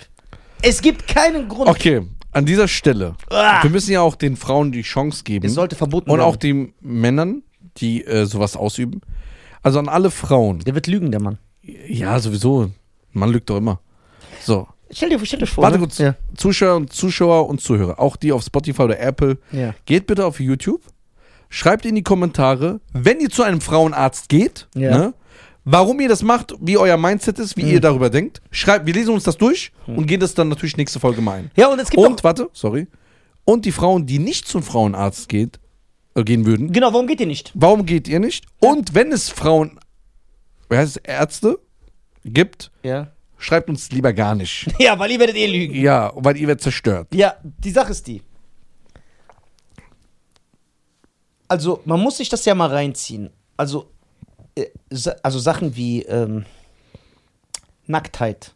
Es 0.62 0.82
gibt 0.82 1.08
keinen 1.08 1.48
Grund. 1.48 1.70
Okay, 1.70 2.02
an 2.32 2.46
dieser 2.46 2.68
Stelle. 2.68 3.16
Ah. 3.30 3.64
Wir 3.64 3.70
müssen 3.70 3.92
ja 3.92 4.02
auch 4.02 4.16
den 4.16 4.36
Frauen 4.36 4.72
die 4.72 4.82
Chance 4.82 5.24
geben. 5.24 5.46
Es 5.46 5.54
sollte 5.54 5.76
verboten 5.76 6.10
und 6.10 6.18
werden. 6.20 6.28
auch 6.28 6.36
den 6.36 6.74
Männern, 6.82 7.44
die 7.78 8.06
äh, 8.06 8.26
sowas 8.26 8.56
ausüben. 8.56 9.02
Also 9.62 9.80
an 9.80 9.90
alle 9.90 10.12
Frauen. 10.12 10.60
der 10.60 10.76
wird 10.76 10.88
lügen, 10.88 11.12
der 11.12 11.22
Mann. 11.22 11.38
Ja, 11.64 12.20
sowieso. 12.20 12.72
Man 13.12 13.30
lügt 13.32 13.50
doch 13.50 13.58
immer. 13.58 13.80
So. 14.44 14.68
Stell 14.92 15.10
dir, 15.10 15.20
stell 15.24 15.40
dir 15.40 15.46
vor. 15.48 15.64
Warte 15.64 15.78
ne? 15.78 15.84
kurz. 15.86 15.98
Ja. 16.00 16.16
Zuschauer 16.36 16.76
und 16.78 16.94
Zuschauer 16.94 17.48
und 17.48 17.62
Zuhörer, 17.62 18.00
auch 18.00 18.16
die 18.16 18.32
auf 18.32 18.44
Spotify 18.44 18.84
oder 18.84 19.00
Apple, 19.00 19.38
Ja. 19.52 19.74
geht 19.86 20.08
bitte 20.08 20.26
auf 20.26 20.40
YouTube, 20.40 20.82
schreibt 21.50 21.86
in 21.86 21.96
die 21.96 22.02
Kommentare, 22.04 22.80
wenn 22.94 23.20
ihr 23.20 23.30
zu 23.30 23.44
einem 23.44 23.62
Frauenarzt 23.62 24.30
geht, 24.30 24.68
Ja. 24.76 24.98
ne, 24.98 25.14
warum 25.66 26.00
ihr 26.00 26.10
das 26.10 26.24
macht, 26.24 26.54
wie 26.60 26.78
euer 26.78 26.98
Mindset 26.98 27.40
ist, 27.40 27.58
wie 27.58 27.72
ihr 27.74 27.82
darüber 27.82 28.10
denkt. 28.10 28.42
Schreibt, 28.52 28.86
wir 28.86 28.94
lesen 28.94 29.14
uns 29.14 29.24
das 29.24 29.38
durch 29.38 29.72
und 29.88 30.06
gehen 30.08 30.20
das 30.20 30.34
dann 30.34 30.50
natürlich 30.50 30.78
nächste 30.78 31.00
Folge 31.00 31.22
mal 31.22 31.40
ein. 31.40 31.52
Ja, 31.56 31.68
und 31.68 31.80
es 31.80 31.90
gibt 31.90 32.04
Und, 32.06 32.24
warte, 32.24 32.50
sorry. 32.54 32.88
Und 33.46 33.66
die 33.66 33.72
Frauen, 33.72 34.06
die 34.06 34.20
nicht 34.20 34.48
zum 34.48 34.62
Frauenarzt 34.64 35.28
geht, 35.30 35.60
äh, 36.16 36.24
gehen 36.24 36.46
würden, 36.46 36.72
Genau, 36.72 36.94
warum 36.94 37.08
geht 37.08 37.20
ihr 37.20 37.28
nicht? 37.28 37.52
warum 37.56 37.86
geht 37.86 38.08
ihr 38.08 38.20
nicht? 38.20 38.46
Und 38.60 38.94
wenn 38.94 39.12
es 39.12 39.30
Frauen, 39.30 39.80
wie 40.70 40.78
heißt 40.78 40.98
es, 40.98 41.04
Ärzte 41.04 41.60
gibt, 42.26 42.72
Ja. 42.84 43.12
schreibt 43.38 43.70
uns 43.70 43.90
lieber 43.92 44.14
gar 44.14 44.36
nicht. 44.36 44.68
Ja, 44.80 44.98
weil 45.00 45.12
ihr 45.12 45.20
werdet 45.20 45.36
eh 45.36 45.48
lügen. 45.48 45.76
Ja, 45.76 46.12
weil 46.16 46.38
ihr 46.38 46.48
werdet 46.48 46.62
zerstört. 46.64 47.08
Ja, 47.14 47.36
die 47.44 47.72
Sache 47.72 47.92
ist 47.92 48.06
die. 48.08 48.22
Also, 51.48 51.82
man 51.86 52.00
muss 52.00 52.18
sich 52.18 52.30
das 52.30 52.46
ja 52.46 52.54
mal 52.54 52.70
reinziehen. 52.70 53.32
Also, 53.58 53.90
also 55.24 55.40
Sachen 55.40 55.76
wie 55.76 56.04
ähm, 56.04 56.46
Nacktheit 57.88 58.54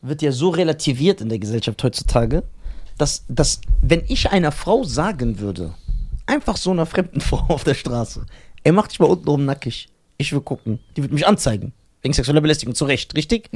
wird 0.00 0.22
ja 0.22 0.32
so 0.32 0.50
relativiert 0.50 1.20
in 1.20 1.28
der 1.28 1.38
Gesellschaft 1.38 1.82
heutzutage, 1.82 2.42
dass, 2.98 3.24
dass, 3.28 3.60
wenn 3.80 4.02
ich 4.08 4.30
einer 4.30 4.52
Frau 4.52 4.84
sagen 4.84 5.38
würde, 5.38 5.74
einfach 6.26 6.56
so 6.56 6.70
einer 6.70 6.86
fremden 6.86 7.20
Frau 7.22 7.44
auf 7.48 7.64
der 7.64 7.74
Straße, 7.74 8.26
ey, 8.64 8.72
mach 8.72 8.88
dich 8.88 9.00
mal 9.00 9.06
unten 9.06 9.28
oben 9.28 9.44
nackig. 9.44 9.88
Ich 10.18 10.32
will 10.32 10.40
gucken. 10.40 10.78
Die 10.96 11.02
wird 11.02 11.12
mich 11.12 11.26
anzeigen. 11.26 11.72
Wegen 12.02 12.14
sexueller 12.14 12.40
Belästigung, 12.40 12.74
zu 12.74 12.84
Recht, 12.84 13.16
richtig? 13.16 13.48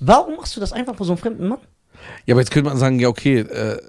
Warum 0.00 0.36
machst 0.36 0.56
du 0.56 0.60
das 0.60 0.72
einfach 0.72 0.94
bei 0.94 1.04
so 1.04 1.12
einem 1.12 1.18
fremden 1.18 1.48
Mann? 1.48 1.60
Ja, 2.26 2.34
aber 2.34 2.40
jetzt 2.40 2.50
könnte 2.50 2.68
man 2.68 2.78
sagen, 2.78 2.98
ja, 2.98 3.08
okay, 3.08 3.38
äh, 3.38 3.80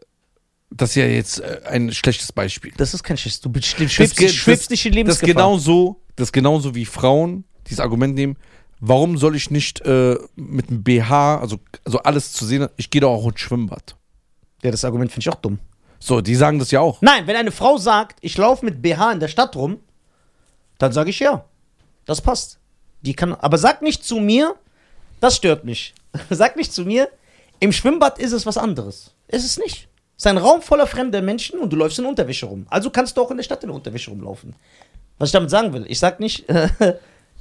das 0.71 0.89
ist 0.91 0.95
ja 0.95 1.05
jetzt 1.05 1.39
äh, 1.39 1.61
ein 1.65 1.91
schlechtes 1.93 2.31
Beispiel. 2.31 2.73
Das 2.77 2.93
ist 2.93 3.03
kein 3.03 3.17
Schiss. 3.17 3.39
Du 3.39 3.49
schwebst, 3.61 3.99
Das 4.21 4.33
schwebst 4.33 4.47
das- 4.63 4.67
dich 4.67 4.85
in 4.85 4.91
Das 4.91 4.95
Lebensgefahr. 4.95 5.33
genauso, 5.33 6.01
das 6.15 6.29
ist 6.29 6.33
genauso 6.33 6.75
wie 6.75 6.85
Frauen 6.85 7.43
dieses 7.67 7.79
Argument 7.79 8.15
nehmen, 8.15 8.37
warum 8.79 9.17
soll 9.17 9.35
ich 9.35 9.49
nicht 9.51 9.81
äh, 9.81 10.17
mit 10.35 10.69
einem 10.69 10.83
BH, 10.83 11.37
also, 11.39 11.57
also 11.85 11.99
alles 11.99 12.33
zu 12.33 12.45
sehen, 12.45 12.67
ich 12.77 12.89
gehe 12.89 13.01
doch 13.01 13.11
auch 13.11 13.27
ins 13.29 13.39
Schwimmbad. 13.39 13.95
Ja, 14.63 14.71
das 14.71 14.83
Argument 14.85 15.11
finde 15.11 15.21
ich 15.21 15.29
auch 15.29 15.39
dumm. 15.41 15.59
So, 15.99 16.21
die 16.21 16.35
sagen 16.35 16.59
das 16.59 16.71
ja 16.71 16.81
auch. 16.81 17.01
Nein, 17.01 17.25
wenn 17.27 17.35
eine 17.35 17.51
Frau 17.51 17.77
sagt, 17.77 18.17
ich 18.21 18.37
laufe 18.37 18.65
mit 18.65 18.81
BH 18.81 19.13
in 19.13 19.19
der 19.19 19.27
Stadt 19.27 19.55
rum, 19.55 19.79
dann 20.77 20.91
sage 20.91 21.09
ich 21.09 21.19
ja. 21.19 21.45
Das 22.05 22.21
passt. 22.21 22.59
Die 23.01 23.13
kann, 23.13 23.33
aber 23.33 23.57
sag 23.57 23.81
nicht 23.81 24.03
zu 24.03 24.17
mir, 24.19 24.55
das 25.19 25.35
stört 25.37 25.63
mich. 25.63 25.93
Sag 26.29 26.55
nicht 26.55 26.71
zu 26.73 26.83
mir, 26.85 27.09
im 27.59 27.71
Schwimmbad 27.71 28.19
ist 28.19 28.31
es 28.31 28.45
was 28.45 28.57
anderes. 28.57 29.13
Ist 29.27 29.43
es 29.45 29.57
nicht. 29.57 29.87
Ist 30.17 30.27
ein 30.27 30.37
Raum 30.37 30.61
voller 30.61 30.87
fremder 30.87 31.21
Menschen 31.21 31.59
und 31.59 31.71
du 31.71 31.75
läufst 31.75 31.99
in 31.99 32.05
Unterwäsche 32.05 32.45
rum. 32.45 32.65
Also 32.69 32.89
kannst 32.89 33.17
du 33.17 33.21
auch 33.21 33.31
in 33.31 33.37
der 33.37 33.43
Stadt 33.43 33.63
in 33.63 33.69
Unterwäsche 33.69 34.11
rumlaufen. 34.11 34.55
Was 35.17 35.29
ich 35.29 35.33
damit 35.33 35.49
sagen 35.49 35.73
will, 35.73 35.85
ich 35.87 35.99
sag 35.99 36.19
nicht, 36.19 36.45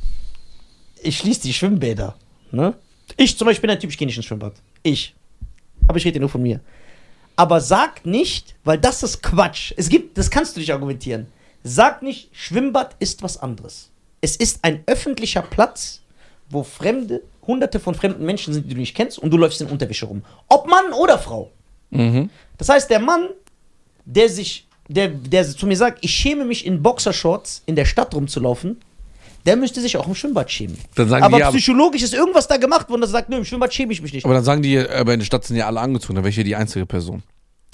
ich 1.02 1.18
schließe 1.18 1.42
die 1.42 1.52
Schwimmbäder. 1.52 2.16
Ne? 2.50 2.74
Ich 3.16 3.36
zum 3.38 3.46
Beispiel 3.46 3.68
bin 3.68 3.76
ein 3.76 3.80
Typ, 3.80 3.90
ich 3.90 3.98
gehe 3.98 4.06
nicht 4.06 4.16
ins 4.16 4.26
Schwimmbad. 4.26 4.54
Ich. 4.82 5.14
Aber 5.86 5.98
ich 5.98 6.04
rede 6.04 6.20
nur 6.20 6.28
von 6.28 6.42
mir. 6.42 6.60
Aber 7.36 7.60
sag 7.60 8.06
nicht, 8.06 8.54
weil 8.64 8.78
das 8.78 9.02
ist 9.02 9.22
Quatsch. 9.22 9.72
Es 9.76 9.88
gibt, 9.88 10.16
das 10.18 10.30
kannst 10.30 10.56
du 10.56 10.60
nicht 10.60 10.72
argumentieren. 10.72 11.26
Sag 11.62 12.02
nicht, 12.02 12.30
Schwimmbad 12.32 12.96
ist 12.98 13.22
was 13.22 13.36
anderes. 13.38 13.90
Es 14.20 14.36
ist 14.36 14.60
ein 14.62 14.82
öffentlicher 14.86 15.42
Platz, 15.42 16.02
wo 16.48 16.62
fremde, 16.62 17.22
hunderte 17.46 17.80
von 17.80 17.94
fremden 17.94 18.24
Menschen 18.24 18.54
sind, 18.54 18.66
die 18.68 18.74
du 18.74 18.80
nicht 18.80 18.94
kennst, 18.94 19.18
und 19.18 19.30
du 19.30 19.36
läufst 19.36 19.60
in 19.60 19.68
Unterwäsche 19.68 20.06
rum. 20.06 20.24
Ob 20.48 20.68
Mann 20.68 20.92
oder 20.92 21.18
Frau. 21.18 21.50
Mhm. 21.94 22.30
Das 22.58 22.68
heißt, 22.68 22.90
der 22.90 23.00
Mann, 23.00 23.28
der 24.04 24.28
sich, 24.28 24.66
der, 24.88 25.08
der 25.08 25.48
zu 25.48 25.66
mir 25.66 25.76
sagt, 25.76 25.98
ich 26.02 26.10
schäme 26.10 26.44
mich 26.44 26.66
in 26.66 26.82
Boxershorts 26.82 27.62
in 27.66 27.76
der 27.76 27.84
Stadt 27.84 28.14
rumzulaufen, 28.14 28.80
der 29.46 29.56
müsste 29.56 29.80
sich 29.80 29.96
auch 29.96 30.06
im 30.06 30.14
Schwimmbad 30.14 30.50
schämen. 30.50 30.78
Aber 30.96 31.36
die, 31.36 31.58
psychologisch 31.58 32.02
ist 32.02 32.14
irgendwas 32.14 32.48
da 32.48 32.56
gemacht 32.56 32.88
worden, 32.88 33.02
das 33.02 33.10
sagt, 33.10 33.28
nö, 33.28 33.36
im 33.36 33.44
Schwimmbad 33.44 33.72
schäme 33.74 33.92
ich 33.92 34.00
mich 34.00 34.12
nicht. 34.12 34.24
aber 34.24 34.34
dann 34.34 34.44
sagen 34.44 34.62
die, 34.62 34.78
aber 34.78 35.12
in 35.12 35.20
der 35.20 35.26
Stadt 35.26 35.44
sind 35.44 35.56
ja 35.56 35.66
alle 35.66 35.80
angezogen, 35.80 36.14
dann 36.14 36.24
wäre 36.24 36.30
ich 36.30 36.36
ja 36.36 36.42
die 36.42 36.56
einzige 36.56 36.86
Person. 36.86 37.22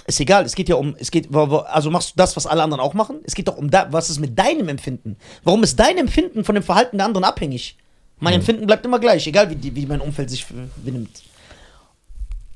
Ist 0.06 0.18
egal, 0.18 0.44
es 0.44 0.56
geht 0.56 0.68
ja 0.68 0.74
um, 0.74 0.96
es 0.98 1.10
geht, 1.10 1.32
also 1.32 1.90
machst 1.90 2.10
du 2.10 2.14
das, 2.16 2.34
was 2.36 2.46
alle 2.46 2.62
anderen 2.62 2.80
auch 2.80 2.94
machen? 2.94 3.20
Es 3.24 3.34
geht 3.34 3.46
doch 3.46 3.56
um, 3.56 3.70
da, 3.70 3.86
was 3.92 4.10
ist 4.10 4.18
mit 4.18 4.36
deinem 4.36 4.68
Empfinden? 4.68 5.16
Warum 5.44 5.62
ist 5.62 5.78
dein 5.78 5.98
Empfinden 5.98 6.42
von 6.42 6.56
dem 6.56 6.64
Verhalten 6.64 6.96
der 6.96 7.06
anderen 7.06 7.24
abhängig? 7.24 7.76
Mein 8.18 8.34
Empfinden 8.34 8.66
bleibt 8.66 8.84
immer 8.84 8.98
gleich, 8.98 9.26
egal 9.26 9.50
wie, 9.50 9.74
wie 9.74 9.86
mein 9.86 10.00
Umfeld 10.00 10.28
sich 10.28 10.42
äh, 10.50 10.54
benimmt. 10.84 11.22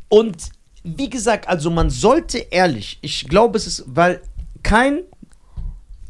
Und 0.08 0.36
wie 0.84 1.08
gesagt, 1.10 1.48
also 1.48 1.70
man 1.70 1.90
sollte 1.90 2.38
ehrlich, 2.38 2.98
ich 3.00 3.26
glaube, 3.26 3.56
es 3.56 3.66
ist, 3.66 3.84
weil 3.86 4.20
kein, 4.62 5.02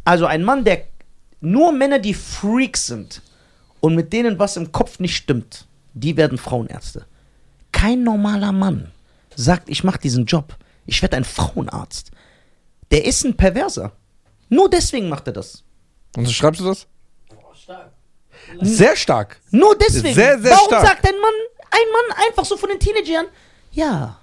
also 0.05 0.27
ein 0.27 0.43
Mann, 0.43 0.65
der 0.65 0.83
nur 1.41 1.73
Männer, 1.73 2.01
die 2.01 2.15
Freaks 2.15 2.87
sind 2.89 3.23
und 3.81 3.95
mit 3.95 4.13
denen 4.13 4.39
was 4.39 4.57
im 4.57 4.73
Kopf 4.73 4.99
nicht 4.99 5.17
stimmt, 5.17 5.67
die 5.95 6.17
werden 6.17 6.39
Frauenärzte. 6.39 7.07
Kein 7.71 8.03
normaler 8.03 8.53
Mann 8.53 8.91
sagt, 9.37 9.69
ich 9.69 9.85
mache 9.85 10.01
diesen 10.01 10.27
Job, 10.27 10.57
ich 10.87 11.01
werde 11.03 11.17
ein 11.17 11.25
Frauenarzt. 11.25 12.11
Der 12.91 13.05
ist 13.05 13.25
ein 13.25 13.37
Perverser. 13.37 13.93
Nur 14.49 14.69
deswegen 14.69 15.09
macht 15.09 15.27
er 15.29 15.33
das. 15.35 15.63
Und 16.17 16.27
so 16.27 16.33
schreibst 16.33 16.61
du 16.61 16.65
das? 16.65 16.87
Boah, 17.29 17.55
stark. 17.55 17.93
Sehr 18.61 18.97
stark. 18.97 19.41
Nur 19.51 19.77
deswegen. 19.79 20.15
Sehr, 20.15 20.41
sehr 20.41 20.53
Warum 20.53 20.67
stark. 20.67 20.87
sagt 20.87 21.07
ein 21.07 21.21
Mann, 21.21 21.35
ein 21.71 21.93
Mann 21.93 22.19
einfach 22.29 22.45
so 22.45 22.57
von 22.57 22.69
den 22.69 22.79
Teenagern, 22.79 23.27
ja, 23.73 24.21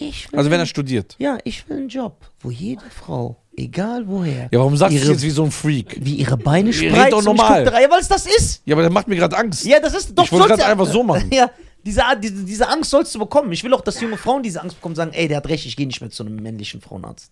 ich 0.00 0.32
will, 0.32 0.38
Also 0.38 0.50
wenn 0.50 0.60
er 0.60 0.66
studiert. 0.66 1.16
ja, 1.18 1.38
ich 1.44 1.68
will 1.68 1.76
einen 1.78 1.88
Job, 1.88 2.16
wo 2.40 2.50
jede 2.50 2.82
Frau, 2.90 3.36
egal 3.56 4.06
woher, 4.08 4.48
Ja, 4.50 4.58
warum 4.58 4.76
sagst 4.76 4.96
du 4.96 5.00
ihre, 5.00 5.12
jetzt 5.12 5.22
wie 5.22 5.30
so 5.30 5.44
ein 5.44 5.50
Freak? 5.50 5.98
wie 6.00 6.14
ihre 6.14 6.36
Beine 6.36 6.72
spreizt 6.72 7.12
doch 7.12 7.22
normal. 7.22 7.66
rein, 7.68 7.90
weil 7.90 8.00
es 8.00 8.08
das 8.08 8.26
ist. 8.26 8.62
Ja, 8.64 8.74
aber 8.74 8.82
der 8.82 8.90
macht 8.90 9.08
mir 9.08 9.16
gerade 9.16 9.36
Angst. 9.36 9.64
Ja, 9.64 9.80
das 9.80 9.94
ist 9.94 10.12
doch 10.16 10.24
Ich 10.24 10.32
wollte 10.32 10.48
grad 10.48 10.62
einfach 10.62 10.86
so 10.86 11.02
machen. 11.02 11.30
Ja, 11.32 11.50
diese, 11.84 12.02
diese, 12.22 12.44
diese 12.44 12.68
Angst 12.68 12.90
sollst 12.90 13.14
du 13.14 13.18
bekommen. 13.18 13.50
Ich 13.52 13.64
will 13.64 13.72
auch, 13.72 13.80
dass 13.80 14.00
junge 14.00 14.16
Frauen 14.18 14.42
diese 14.42 14.60
Angst 14.60 14.76
bekommen 14.76 14.92
und 14.92 14.96
sagen, 14.96 15.12
ey, 15.14 15.28
der 15.28 15.38
hat 15.38 15.48
recht, 15.48 15.64
ich 15.64 15.76
gehe 15.76 15.86
nicht 15.86 16.00
mehr 16.02 16.10
zu 16.10 16.24
einem 16.24 16.36
männlichen 16.36 16.80
Frauenarzt. 16.82 17.30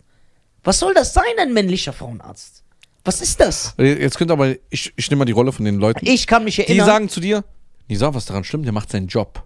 Was 0.63 0.79
soll 0.79 0.93
das 0.95 1.13
sein, 1.13 1.23
ein 1.39 1.53
männlicher 1.53 1.93
Frauenarzt? 1.93 2.63
Was 3.05 3.21
ist 3.21 3.39
das? 3.39 3.73
Jetzt 3.77 4.17
könnte 4.17 4.33
aber, 4.33 4.55
ich, 4.69 4.91
ich 4.95 5.09
nehme 5.09 5.19
mal 5.19 5.25
die 5.25 5.31
Rolle 5.31 5.51
von 5.51 5.65
den 5.65 5.75
Leuten. 5.77 6.05
Ich 6.05 6.27
kann 6.27 6.43
mich 6.43 6.55
Die 6.55 6.63
erinnern. 6.63 6.85
sagen 6.85 7.09
zu 7.09 7.19
dir, 7.21 7.43
Nisa, 7.87 8.13
was 8.13 8.25
daran 8.25 8.43
stimmt, 8.43 8.65
der 8.65 8.73
macht 8.73 8.89
seinen 8.91 9.07
Job. 9.07 9.43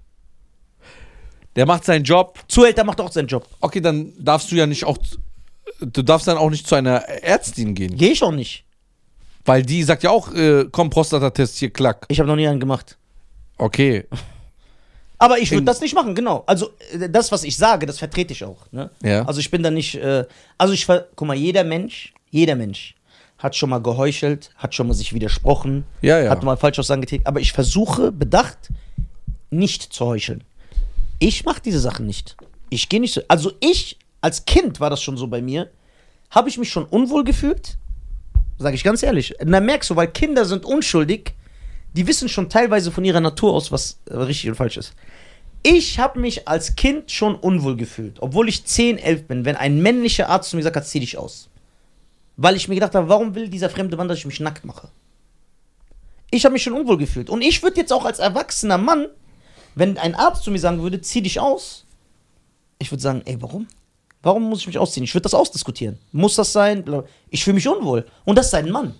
Der 1.55 1.65
macht 1.65 1.85
seinen 1.85 2.03
Job. 2.03 2.39
Zuhälter 2.47 2.83
macht 2.83 2.99
auch 2.99 3.11
seinen 3.11 3.27
Job. 3.27 3.47
Okay, 3.61 3.81
dann 3.81 4.13
darfst 4.17 4.51
du 4.51 4.55
ja 4.55 4.65
nicht 4.65 4.85
auch, 4.85 4.97
du 5.79 6.01
darfst 6.01 6.27
dann 6.27 6.37
auch 6.37 6.49
nicht 6.49 6.67
zu 6.67 6.75
einer 6.75 6.97
Ärztin 7.07 7.75
gehen. 7.75 7.95
Gehe 7.95 8.11
ich 8.11 8.23
auch 8.23 8.31
nicht. 8.31 8.63
Weil 9.45 9.63
die 9.63 9.83
sagt 9.83 10.03
ja 10.03 10.09
auch, 10.09 10.33
äh, 10.33 10.65
komm, 10.71 10.89
Prostatatest, 10.89 11.57
hier, 11.57 11.69
klack. 11.69 12.05
Ich 12.09 12.19
habe 12.19 12.27
noch 12.29 12.35
nie 12.35 12.47
einen 12.47 12.59
gemacht. 12.59 12.97
Okay, 13.57 14.05
Aber 15.23 15.37
ich 15.39 15.51
würde 15.51 15.63
das 15.63 15.79
nicht 15.79 15.95
machen, 15.95 16.15
genau. 16.15 16.43
Also 16.47 16.71
äh, 16.91 17.09
das, 17.09 17.31
was 17.31 17.45
ich 17.45 17.55
sage, 17.55 17.85
das 17.85 17.97
vertrete 17.97 18.33
ich 18.33 18.43
auch. 18.43 18.69
Ne? 18.71 18.89
Ja. 19.01 19.23
Also 19.25 19.39
ich 19.39 19.49
bin 19.49 19.63
da 19.63 19.71
nicht. 19.71 19.95
Äh, 19.95 20.25
also 20.57 20.73
ich 20.73 20.85
ver 20.85 21.07
guck 21.15 21.27
mal, 21.27 21.35
jeder 21.35 21.63
Mensch, 21.63 22.13
jeder 22.29 22.55
Mensch 22.55 22.95
hat 23.37 23.55
schon 23.55 23.69
mal 23.69 23.81
geheuchelt, 23.81 24.51
hat 24.57 24.75
schon 24.75 24.87
mal 24.87 24.93
sich 24.93 25.13
widersprochen, 25.13 25.85
Ja, 26.01 26.19
ja. 26.19 26.29
hat 26.29 26.43
mal 26.43 26.57
Falschaussagen 26.57 27.01
getätigt. 27.01 27.25
Aber 27.25 27.39
ich 27.39 27.53
versuche 27.53 28.11
bedacht, 28.11 28.69
nicht 29.49 29.93
zu 29.93 30.05
heucheln. 30.05 30.43
Ich 31.19 31.45
mache 31.45 31.61
diese 31.61 31.79
Sachen 31.79 32.05
nicht. 32.05 32.35
Ich 32.69 32.89
gehe 32.89 32.99
nicht 32.99 33.13
so. 33.13 33.21
Also 33.27 33.51
ich 33.59 33.97
als 34.23 34.45
Kind 34.45 34.79
war 34.79 34.89
das 34.89 35.01
schon 35.03 35.17
so 35.17 35.27
bei 35.27 35.41
mir. 35.41 35.69
Habe 36.31 36.49
ich 36.49 36.57
mich 36.57 36.69
schon 36.69 36.85
unwohl 36.85 37.23
gefühlt? 37.23 37.77
Sage 38.57 38.75
ich 38.75 38.83
ganz 38.83 39.03
ehrlich. 39.03 39.35
Dann 39.39 39.65
merkst 39.65 39.89
du, 39.89 39.95
weil 39.95 40.07
Kinder 40.07 40.45
sind 40.45 40.65
unschuldig, 40.65 41.33
die 41.93 42.07
wissen 42.07 42.29
schon 42.29 42.49
teilweise 42.49 42.91
von 42.91 43.03
ihrer 43.03 43.19
Natur 43.19 43.53
aus, 43.53 43.71
was 43.71 43.99
äh, 44.05 44.15
richtig 44.15 44.49
und 44.49 44.55
falsch 44.55 44.77
ist. 44.77 44.93
Ich 45.61 45.99
habe 45.99 46.19
mich 46.19 46.47
als 46.47 46.75
Kind 46.75 47.11
schon 47.11 47.35
unwohl 47.35 47.75
gefühlt, 47.75 48.21
obwohl 48.21 48.49
ich 48.49 48.65
10, 48.65 48.97
11 48.97 49.27
bin, 49.27 49.45
wenn 49.45 49.55
ein 49.55 49.81
männlicher 49.81 50.29
Arzt 50.29 50.49
zu 50.49 50.57
mir 50.57 50.65
hat, 50.65 50.87
zieh 50.87 50.99
dich 50.99 51.17
aus. 51.17 51.49
Weil 52.35 52.55
ich 52.55 52.67
mir 52.67 52.75
gedacht 52.75 52.95
habe, 52.95 53.09
warum 53.09 53.35
will 53.35 53.47
dieser 53.47 53.69
fremde 53.69 53.95
Mann, 53.95 54.07
dass 54.07 54.17
ich 54.17 54.25
mich 54.25 54.39
nackt 54.39 54.65
mache? 54.65 54.89
Ich 56.31 56.45
habe 56.45 56.53
mich 56.53 56.63
schon 56.63 56.73
unwohl 56.73 56.97
gefühlt. 56.97 57.29
Und 57.29 57.41
ich 57.41 57.61
würde 57.61 57.79
jetzt 57.79 57.93
auch 57.93 58.05
als 58.05 58.19
erwachsener 58.19 58.77
Mann, 58.77 59.07
wenn 59.75 59.97
ein 59.97 60.15
Arzt 60.15 60.43
zu 60.43 60.51
mir 60.51 60.59
sagen 60.59 60.81
würde, 60.81 61.01
zieh 61.01 61.21
dich 61.21 61.39
aus, 61.39 61.85
ich 62.79 62.91
würde 62.91 63.01
sagen, 63.01 63.21
ey, 63.25 63.41
warum? 63.41 63.67
Warum 64.21 64.43
muss 64.43 64.61
ich 64.61 64.67
mich 64.67 64.77
ausziehen? 64.77 65.03
Ich 65.03 65.13
würde 65.13 65.23
das 65.23 65.33
ausdiskutieren. 65.33 65.99
Muss 66.11 66.35
das 66.35 66.53
sein? 66.53 66.85
Ich 67.29 67.43
fühle 67.43 67.55
mich 67.55 67.67
unwohl. 67.67 68.05
Und 68.23 68.37
das 68.37 68.47
ist 68.47 68.53
ein 68.53 68.71
Mann. 68.71 68.95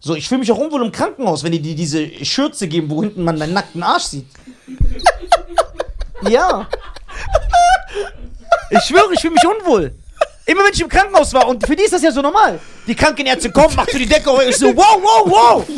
So, 0.00 0.14
ich 0.14 0.28
fühle 0.28 0.40
mich 0.40 0.50
auch 0.50 0.58
unwohl 0.58 0.84
im 0.84 0.92
Krankenhaus, 0.92 1.42
wenn 1.42 1.52
die 1.52 1.60
dir 1.60 1.74
diese 1.74 2.24
Schürze 2.24 2.68
geben, 2.68 2.90
wo 2.90 3.02
hinten 3.02 3.22
man 3.22 3.38
deinen 3.38 3.52
nackten 3.52 3.82
Arsch 3.82 4.04
sieht. 4.04 4.26
ja. 6.28 6.68
Ich 8.70 8.80
schwöre, 8.82 9.12
ich 9.12 9.20
fühle 9.20 9.34
mich 9.34 9.46
unwohl. 9.46 9.94
Immer 10.46 10.64
wenn 10.64 10.72
ich 10.72 10.80
im 10.80 10.88
Krankenhaus 10.88 11.32
war, 11.34 11.46
und 11.48 11.66
für 11.66 11.76
die 11.76 11.82
ist 11.82 11.92
das 11.92 12.02
ja 12.02 12.10
so 12.10 12.22
normal. 12.22 12.58
Die 12.86 12.94
Krankenärzte 12.94 13.50
kommen, 13.50 13.74
macht 13.76 13.90
so 13.90 13.98
die 13.98 14.06
Decke 14.06 14.30
hoch. 14.30 14.40
Ich 14.40 14.56
so, 14.56 14.74
wow, 14.74 14.98
wow, 15.02 15.30
wow. 15.30 15.68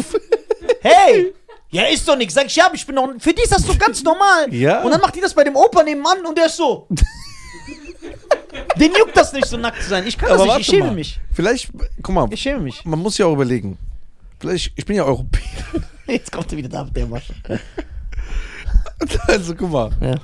Hey. 0.81 1.35
Ja, 1.71 1.85
ist 1.85 2.07
doch 2.09 2.17
nichts. 2.17 2.35
Sag 2.35 2.47
ich, 2.47 2.57
ja, 2.57 2.67
aber 2.67 2.75
ich 2.75 2.85
bin 2.87 2.97
doch. 2.97 3.09
Für 3.19 3.33
die 3.33 3.43
ist 3.43 3.53
das 3.53 3.63
so 3.63 3.75
ganz 3.77 4.03
normal. 4.11 4.53
Ja. 4.53 4.83
Und 4.83 4.91
dann 4.91 5.01
macht 5.01 5.15
die 5.15 5.21
das 5.21 5.33
bei 5.35 5.45
dem 5.45 5.55
Opa 5.57 5.83
nebenan 5.83 6.25
und 6.27 6.37
der 6.37 6.47
ist 6.47 6.57
so. 6.57 6.87
Den 8.77 8.93
juckt 8.95 9.17
das 9.17 9.33
nicht, 9.33 9.47
so 9.47 9.57
nackt 9.57 9.83
zu 9.83 9.89
sein. 9.91 10.05
Ich 10.07 10.19
kann 10.19 10.29
das 10.31 10.43
nicht, 10.43 10.59
ich 10.61 10.67
schäme 10.67 10.87
mal. 10.87 10.95
mich. 10.95 11.21
Vielleicht, 11.33 11.71
guck 12.03 12.15
mal, 12.15 12.27
Ich 12.33 12.41
schäme 12.41 12.61
mich. 12.61 12.85
man 12.85 12.99
muss 12.99 13.17
ja 13.19 13.27
auch 13.27 13.33
überlegen. 13.35 13.79
Vielleicht, 14.41 14.73
ich 14.75 14.85
bin 14.85 14.97
ja 14.97 15.05
Europäer. 15.05 15.43
Jetzt 16.07 16.33
kommt 16.33 16.51
er 16.51 16.59
wieder 16.59 16.69
da 16.69 16.85
mit 16.85 16.97
der 16.97 17.07
Masche. 17.07 17.35
Also, 19.29 19.55
guck 19.55 19.71
mal. 19.71 19.91
Ja. 20.01 20.15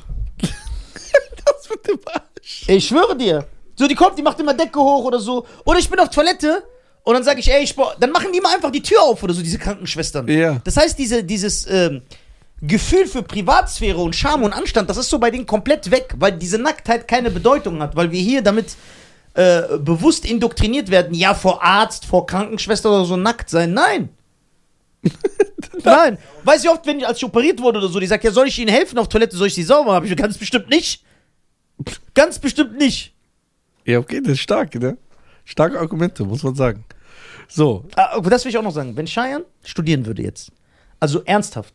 Das 0.41 1.71
mit 1.71 1.87
dem 1.87 1.99
Arsch. 2.07 2.65
Ich 2.69 2.89
schwöre 2.89 3.17
dir. 3.17 3.47
So, 3.77 3.87
die 3.87 3.95
kommt, 3.95 4.19
die 4.19 4.23
macht 4.23 4.41
immer 4.41 4.55
Decke 4.55 4.79
hoch 4.81 5.05
oder 5.05 5.21
so. 5.21 5.47
Oder 5.65 5.79
ich 5.79 5.89
bin 5.89 6.01
auf 6.01 6.09
Toilette 6.11 6.65
und 7.07 7.15
dann 7.15 7.23
sage 7.23 7.39
ich, 7.39 7.49
ey, 7.53 7.63
ich 7.63 7.73
dann 8.01 8.11
machen 8.11 8.33
die 8.33 8.39
immer 8.39 8.53
einfach 8.53 8.73
die 8.73 8.83
Tür 8.83 9.01
auf 9.01 9.23
oder 9.23 9.33
so, 9.33 9.41
diese 9.41 9.59
Krankenschwestern. 9.59 10.27
Ja. 10.27 10.61
Das 10.65 10.77
heißt, 10.77 10.99
diese, 10.99 11.23
dieses 11.23 11.65
ähm, 11.71 12.03
Gefühl 12.61 13.07
für 13.07 13.23
Privatsphäre 13.23 13.99
und 13.99 14.17
Charme 14.17 14.43
und 14.43 14.53
Anstand, 14.53 14.91
das 14.91 14.97
ist 14.97 15.09
so 15.09 15.21
bei 15.21 15.31
denen 15.31 15.47
komplett 15.47 15.89
weg, 15.93 16.15
weil 16.19 16.33
diese 16.33 16.59
Nacktheit 16.59 17.07
keine 17.07 17.31
Bedeutung 17.31 17.81
hat, 17.81 17.95
weil 17.95 18.11
wir 18.11 18.21
hier 18.21 18.43
damit 18.43 18.75
äh, 19.35 19.79
bewusst 19.79 20.25
indoktriniert 20.25 20.91
werden, 20.91 21.15
ja, 21.15 21.33
vor 21.35 21.63
Arzt, 21.63 22.07
vor 22.07 22.27
Krankenschwester 22.27 22.91
oder 22.91 23.05
so 23.05 23.17
nackt 23.17 23.51
sein. 23.51 23.73
Nein. 23.73 24.09
Nein. 25.85 26.19
Weiß 26.43 26.65
ich 26.65 26.71
oft, 26.71 26.85
wenn 26.87 26.99
ich, 26.99 27.07
als 27.07 27.19
ich 27.19 27.25
operiert 27.25 27.63
wurde 27.63 27.79
oder 27.79 27.89
so, 27.89 28.01
die 28.01 28.09
sagt, 28.09 28.25
ja, 28.25 28.33
soll 28.33 28.49
ich 28.49 28.59
Ihnen 28.59 28.73
helfen 28.73 28.99
auf 28.99 29.09
Toilette, 29.09 29.37
soll 29.37 29.47
ich 29.47 29.55
sie 29.55 29.63
sauber 29.63 29.93
machen? 29.93 30.07
Ich 30.07 30.17
ganz 30.17 30.37
bestimmt 30.37 30.71
nicht. 30.71 31.05
Ganz 32.15 32.41
bestimmt 32.41 32.77
nicht. 32.77 33.15
Ja, 33.85 34.01
okay, 34.01 34.21
das 34.21 34.33
ist 34.33 34.41
stark, 34.41 34.75
ne? 34.75 34.99
Starke 35.45 35.79
Argumente, 35.79 36.25
muss 36.25 36.43
man 36.43 36.57
sagen. 36.57 36.85
So, 37.49 37.85
Ah, 37.97 38.21
das 38.21 38.45
will 38.45 38.51
ich 38.51 38.59
auch 38.59 38.63
noch 38.63 38.73
sagen. 38.73 38.97
Wenn 38.97 39.07
Cheyenne 39.07 39.45
studieren 39.65 40.07
würde 40.07 40.23
jetzt, 40.23 40.53
also 41.01 41.23
ernsthaft, 41.25 41.75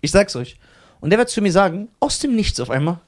ich 0.00 0.10
sag's 0.10 0.36
euch, 0.36 0.58
und 1.00 1.10
der 1.10 1.18
wird 1.18 1.28
zu 1.28 1.40
mir 1.42 1.52
sagen, 1.52 1.88
aus 2.00 2.18
dem 2.18 2.34
Nichts 2.34 2.60
auf 2.60 2.70
einmal, 2.70 3.00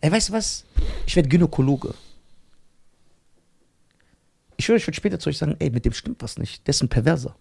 ey, 0.00 0.10
weißt 0.12 0.30
du 0.30 0.32
was? 0.32 0.64
Ich 1.06 1.16
werde 1.16 1.28
Gynäkologe. 1.28 1.94
Ich 4.56 4.66
schwöre, 4.66 4.78
ich 4.78 4.86
würde 4.86 4.96
später 4.96 5.18
zu 5.18 5.30
euch 5.30 5.38
sagen, 5.38 5.56
ey, 5.58 5.70
mit 5.70 5.84
dem 5.84 5.92
stimmt 5.92 6.22
was 6.22 6.38
nicht. 6.38 6.66
Der 6.66 6.70
ist 6.70 6.82
ein 6.82 6.88
Perverser. 6.88 7.34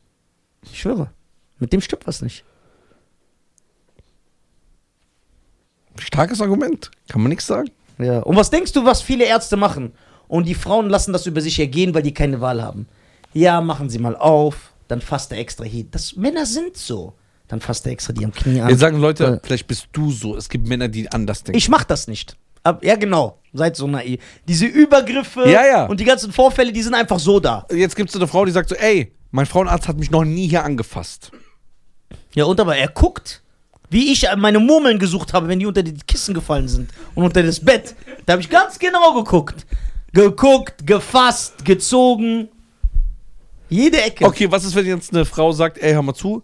Ich 0.71 0.79
schwöre, 0.79 1.11
mit 1.59 1.73
dem 1.73 1.81
stimmt 1.81 2.07
was 2.07 2.21
nicht. 2.21 2.43
starkes 6.01 6.41
Argument. 6.41 6.91
Kann 7.07 7.21
man 7.21 7.29
nichts 7.29 7.47
sagen. 7.47 7.69
Ja. 7.97 8.19
Und 8.19 8.35
was 8.35 8.49
denkst 8.49 8.71
du, 8.73 8.85
was 8.85 9.01
viele 9.01 9.25
Ärzte 9.25 9.57
machen? 9.57 9.93
Und 10.27 10.47
die 10.47 10.55
Frauen 10.55 10.89
lassen 10.89 11.13
das 11.13 11.25
über 11.25 11.41
sich 11.41 11.59
ergehen, 11.59 11.93
weil 11.93 12.03
die 12.03 12.13
keine 12.13 12.39
Wahl 12.41 12.61
haben. 12.61 12.87
Ja, 13.33 13.61
machen 13.61 13.89
sie 13.89 13.99
mal 13.99 14.15
auf, 14.15 14.73
dann 14.87 15.01
fasst 15.01 15.31
er 15.31 15.37
extra 15.39 15.63
hier. 15.65 15.85
Das, 15.89 16.15
Männer 16.15 16.45
sind 16.45 16.75
so. 16.77 17.13
Dann 17.47 17.61
fasst 17.61 17.85
er 17.87 17.91
extra 17.93 18.13
die 18.13 18.25
am 18.25 18.31
Knie 18.31 18.61
an. 18.61 18.69
Jetzt 18.69 18.79
sagen 18.79 18.99
Leute, 18.99 19.25
Äh. 19.25 19.39
vielleicht 19.45 19.67
bist 19.67 19.87
du 19.91 20.11
so. 20.11 20.35
Es 20.35 20.49
gibt 20.49 20.67
Männer, 20.67 20.87
die 20.87 21.11
anders 21.11 21.43
denken. 21.43 21.57
Ich 21.57 21.67
mach 21.69 21.83
das 21.83 22.07
nicht. 22.07 22.35
Ab, 22.63 22.83
ja, 22.83 22.95
genau. 22.95 23.39
Seid 23.53 23.75
so 23.75 23.87
naiv. 23.87 24.21
Diese 24.47 24.65
Übergriffe 24.65 25.49
Ja, 25.49 25.65
ja. 25.65 25.85
und 25.85 25.99
die 25.99 26.03
ganzen 26.05 26.31
Vorfälle, 26.31 26.71
die 26.71 26.81
sind 26.83 26.93
einfach 26.93 27.17
so 27.19 27.39
da. 27.39 27.65
Jetzt 27.71 27.95
gibt 27.95 28.09
es 28.09 28.15
eine 28.15 28.27
Frau, 28.27 28.45
die 28.45 28.51
sagt 28.51 28.69
so, 28.69 28.75
ey, 28.75 29.13
mein 29.31 29.45
Frauenarzt 29.47 29.87
hat 29.87 29.97
mich 29.97 30.11
noch 30.11 30.23
nie 30.25 30.47
hier 30.47 30.63
angefasst. 30.63 31.31
Ja, 32.35 32.43
und 32.45 32.59
aber 32.59 32.75
er 32.77 32.87
guckt, 32.89 33.41
wie 33.89 34.11
ich 34.11 34.27
meine 34.37 34.59
Murmeln 34.59 34.99
gesucht 34.99 35.33
habe, 35.33 35.47
wenn 35.47 35.59
die 35.59 35.65
unter 35.65 35.81
die 35.81 35.93
Kissen 36.07 36.35
gefallen 36.35 36.67
sind 36.67 36.91
und 37.15 37.23
unter 37.23 37.41
das 37.41 37.59
Bett. 37.59 37.95
Da 38.27 38.33
habe 38.33 38.41
ich 38.43 38.49
ganz 38.49 38.77
genau 38.77 39.15
geguckt. 39.15 39.65
Geguckt, 40.13 40.85
gefasst, 40.85 41.65
gezogen. 41.65 42.49
Jede 43.69 44.01
Ecke. 44.01 44.25
Okay, 44.25 44.51
was 44.51 44.65
ist, 44.65 44.75
wenn 44.75 44.85
jetzt 44.85 45.13
eine 45.13 45.25
Frau 45.25 45.51
sagt, 45.51 45.77
ey, 45.77 45.93
hör 45.93 46.01
mal 46.01 46.13
zu, 46.13 46.43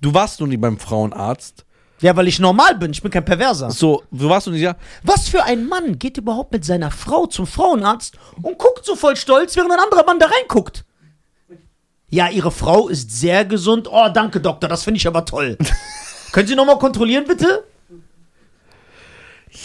du 0.00 0.12
warst 0.12 0.40
noch 0.40 0.46
nie 0.46 0.56
beim 0.56 0.78
Frauenarzt. 0.78 1.64
Ja, 2.00 2.14
weil 2.14 2.28
ich 2.28 2.38
normal 2.38 2.76
bin. 2.76 2.92
Ich 2.92 3.02
bin 3.02 3.10
kein 3.10 3.24
Perverser. 3.24 3.70
So, 3.72 4.04
du 4.12 4.28
warst 4.28 4.46
noch 4.46 4.54
nie, 4.54 4.60
ja. 4.60 4.76
Was 5.02 5.28
für 5.28 5.42
ein 5.44 5.66
Mann 5.66 5.98
geht 5.98 6.16
überhaupt 6.16 6.52
mit 6.52 6.64
seiner 6.64 6.90
Frau 6.92 7.26
zum 7.26 7.46
Frauenarzt 7.46 8.16
und 8.40 8.56
guckt 8.58 8.84
so 8.84 8.94
voll 8.94 9.16
stolz, 9.16 9.56
während 9.56 9.72
ein 9.72 9.80
anderer 9.80 10.04
Mann 10.04 10.18
da 10.20 10.26
reinguckt? 10.26 10.84
Ja, 12.08 12.28
ihre 12.28 12.50
Frau 12.52 12.88
ist 12.88 13.10
sehr 13.10 13.44
gesund. 13.44 13.88
Oh, 13.90 14.08
danke, 14.12 14.40
Doktor, 14.40 14.68
das 14.68 14.84
finde 14.84 14.98
ich 14.98 15.06
aber 15.06 15.24
toll. 15.24 15.58
Können 16.32 16.46
Sie 16.48 16.54
nochmal 16.54 16.78
kontrollieren, 16.78 17.24
bitte? 17.26 17.64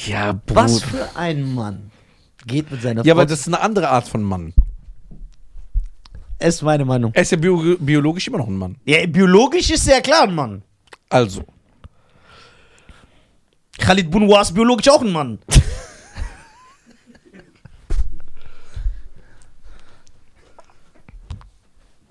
Ja, 0.07 0.33
Bruder. 0.33 0.63
Was 0.63 0.81
für 0.81 1.15
ein 1.15 1.53
Mann 1.53 1.91
geht 2.47 2.71
mit 2.71 2.81
seiner 2.81 3.05
Ja, 3.05 3.13
Frau. 3.13 3.21
aber 3.21 3.29
das 3.29 3.41
ist 3.41 3.47
eine 3.47 3.61
andere 3.61 3.89
Art 3.89 4.07
von 4.07 4.23
Mann. 4.23 4.53
Ist 6.49 6.61
meine 6.61 6.85
Meinung. 6.85 7.11
Er 7.13 7.21
ist 7.21 7.31
ja 7.31 7.37
bio 7.37 7.77
biologisch 7.79 8.27
immer 8.27 8.39
noch 8.39 8.47
ein 8.47 8.57
Mann. 8.57 8.75
Ja, 8.85 9.05
biologisch 9.07 9.71
ist 9.71 9.85
sehr 9.85 10.01
klar 10.01 10.23
ein 10.23 10.35
Mann. 10.35 10.63
Also, 11.09 11.43
Khalid 13.77 14.09
Bounoir 14.09 14.41
ist 14.41 14.53
biologisch 14.53 14.89
auch 14.89 15.01
ein 15.01 15.11
Mann. 15.11 15.39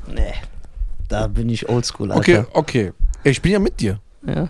nee, 0.06 0.34
da 1.08 1.26
bin 1.26 1.48
ich 1.48 1.68
oldschool, 1.68 2.12
Alter. 2.12 2.20
okay, 2.20 2.44
okay. 2.52 2.92
Ich 3.24 3.40
bin 3.40 3.52
ja 3.52 3.58
mit 3.58 3.80
dir. 3.80 4.00
Ja. 4.26 4.48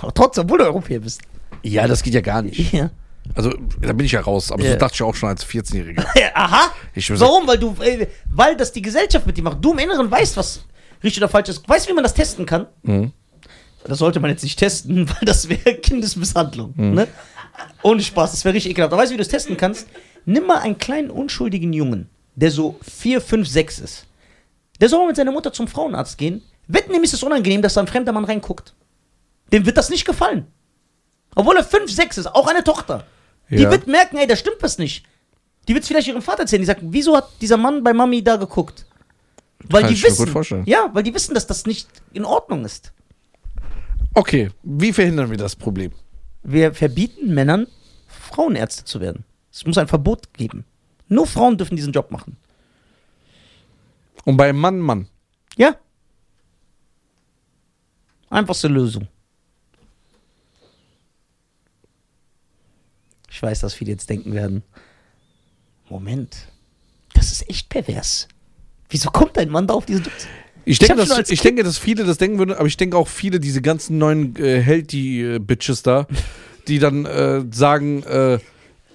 Aber 0.00 0.14
trotzdem, 0.14 0.44
obwohl 0.44 0.58
du 0.58 0.64
Europäer 0.64 1.00
bist. 1.00 1.22
Ja, 1.62 1.86
das 1.86 2.02
geht 2.02 2.14
ja 2.14 2.20
gar 2.20 2.42
nicht. 2.42 2.72
Ja. 2.72 2.90
Also, 3.34 3.54
da 3.80 3.92
bin 3.92 4.04
ich 4.06 4.12
ja 4.12 4.20
raus. 4.20 4.50
Aber 4.52 4.62
Ja. 4.64 4.72
so 4.72 4.78
dachte 4.78 4.94
ich 4.94 5.02
auch 5.02 5.14
schon 5.14 5.28
als 5.28 5.46
14-Jähriger. 5.46 6.04
Aha. 6.34 6.70
Warum? 7.10 7.46
Weil 7.46 7.58
du, 7.58 7.74
äh, 7.80 8.06
weil 8.30 8.56
das 8.56 8.72
die 8.72 8.82
Gesellschaft 8.82 9.26
mit 9.26 9.36
dir 9.36 9.42
macht. 9.42 9.58
Du 9.64 9.72
im 9.72 9.78
Inneren 9.78 10.10
weißt, 10.10 10.36
was 10.36 10.64
richtig 11.02 11.22
oder 11.22 11.28
falsch 11.28 11.48
ist. 11.48 11.66
Weißt 11.68 11.86
du, 11.86 11.90
wie 11.90 11.94
man 11.94 12.04
das 12.04 12.14
testen 12.14 12.44
kann? 12.46 12.66
Mhm. 12.82 13.12
Das 13.84 13.98
sollte 13.98 14.20
man 14.20 14.30
jetzt 14.30 14.42
nicht 14.42 14.58
testen, 14.58 15.08
weil 15.08 15.22
das 15.22 15.48
wäre 15.48 15.74
Kindesmisshandlung. 15.76 16.74
Mhm. 16.76 16.94
Ne? 16.94 17.08
Ohne 17.82 18.02
Spaß, 18.02 18.32
das 18.32 18.44
wäre 18.44 18.54
richtig 18.54 18.72
ekelhaft. 18.72 18.92
Aber 18.92 19.02
weißt 19.02 19.10
du, 19.10 19.14
wie 19.14 19.18
du 19.18 19.22
das 19.24 19.28
testen 19.30 19.56
kannst? 19.56 19.86
Nimm 20.24 20.46
mal 20.46 20.58
einen 20.58 20.78
kleinen 20.78 21.10
unschuldigen 21.10 21.72
Jungen, 21.72 22.08
der 22.36 22.50
so 22.50 22.78
4, 22.82 23.20
5, 23.20 23.48
6 23.48 23.78
ist. 23.80 24.06
Der 24.80 24.88
soll 24.88 25.00
mal 25.00 25.08
mit 25.08 25.16
seiner 25.16 25.32
Mutter 25.32 25.52
zum 25.52 25.68
Frauenarzt 25.68 26.16
gehen. 26.18 26.42
Wetten, 26.68 26.94
ihm 26.94 27.02
ist 27.02 27.12
es 27.14 27.22
unangenehm, 27.22 27.60
dass 27.62 27.74
da 27.74 27.80
ein 27.80 27.86
fremder 27.88 28.12
Mann 28.12 28.24
reinguckt. 28.24 28.74
Dem 29.52 29.66
wird 29.66 29.76
das 29.76 29.90
nicht 29.90 30.04
gefallen. 30.04 30.46
Obwohl 31.34 31.56
er 31.56 31.64
5, 31.64 31.90
6 31.90 32.18
ist, 32.18 32.26
auch 32.26 32.46
eine 32.46 32.62
Tochter. 32.64 33.06
Die 33.50 33.62
Ja. 33.62 33.70
wird 33.70 33.86
merken, 33.86 34.16
ey, 34.18 34.26
da 34.26 34.36
stimmt 34.36 34.58
was 34.60 34.78
nicht. 34.78 35.04
Die 35.68 35.74
wird 35.74 35.82
es 35.82 35.88
vielleicht 35.88 36.08
ihrem 36.08 36.22
Vater 36.22 36.40
erzählen. 36.40 36.62
Die 36.62 36.66
sagt, 36.66 36.80
wieso 36.82 37.16
hat 37.16 37.28
dieser 37.40 37.56
Mann 37.56 37.82
bei 37.84 37.92
Mami 37.92 38.22
da 38.22 38.36
geguckt? 38.36 38.84
Weil 39.64 39.82
Kann 39.82 39.88
die 39.88 39.94
ich 39.94 40.02
mir 40.02 40.08
wissen, 40.10 40.24
gut 40.24 40.32
vorstellen. 40.32 40.64
ja, 40.66 40.90
weil 40.92 41.02
die 41.04 41.14
wissen, 41.14 41.34
dass 41.34 41.46
das 41.46 41.66
nicht 41.66 41.88
in 42.12 42.24
Ordnung 42.24 42.64
ist. 42.64 42.92
Okay, 44.14 44.50
wie 44.62 44.92
verhindern 44.92 45.30
wir 45.30 45.36
das 45.38 45.54
Problem? 45.56 45.92
Wir 46.42 46.74
verbieten 46.74 47.32
Männern, 47.32 47.66
Frauenärzte 48.08 48.84
zu 48.84 49.00
werden. 49.00 49.24
Es 49.52 49.64
muss 49.64 49.78
ein 49.78 49.86
Verbot 49.88 50.32
geben. 50.34 50.64
Nur 51.08 51.26
Frauen 51.26 51.56
dürfen 51.56 51.76
diesen 51.76 51.92
Job 51.92 52.10
machen. 52.10 52.36
Und 54.24 54.36
bei 54.36 54.52
Mann, 54.52 54.80
Mann. 54.80 55.08
Ja? 55.56 55.76
Einfachste 58.30 58.68
Lösung. 58.68 59.08
Ich 63.42 63.48
weiß, 63.48 63.58
dass 63.58 63.74
viele 63.74 63.90
jetzt 63.90 64.08
denken 64.08 64.34
werden: 64.34 64.62
Moment, 65.90 66.46
das 67.12 67.32
ist 67.32 67.50
echt 67.50 67.68
pervers. 67.70 68.28
Wieso 68.88 69.10
kommt 69.10 69.36
ein 69.36 69.48
Mann 69.48 69.66
da 69.66 69.74
auf 69.74 69.84
diesen? 69.84 70.04
Ich, 70.64 70.74
Ich 70.74 70.78
denke, 70.78 71.04
schon 71.04 71.18
dass, 71.18 71.28
ich 71.28 71.40
denke, 71.40 71.64
dass 71.64 71.76
viele 71.76 72.04
das 72.04 72.18
denken 72.18 72.38
würden, 72.38 72.52
aber 72.52 72.66
ich 72.66 72.76
denke 72.76 72.96
auch 72.96 73.08
viele, 73.08 73.40
diese 73.40 73.60
ganzen 73.60 73.98
neuen 73.98 74.36
äh, 74.36 74.60
Healthy-Bitches 74.60 75.82
da, 75.82 76.06
die 76.68 76.78
dann 76.78 77.04
äh, 77.04 77.42
sagen, 77.50 78.04
äh, 78.04 78.38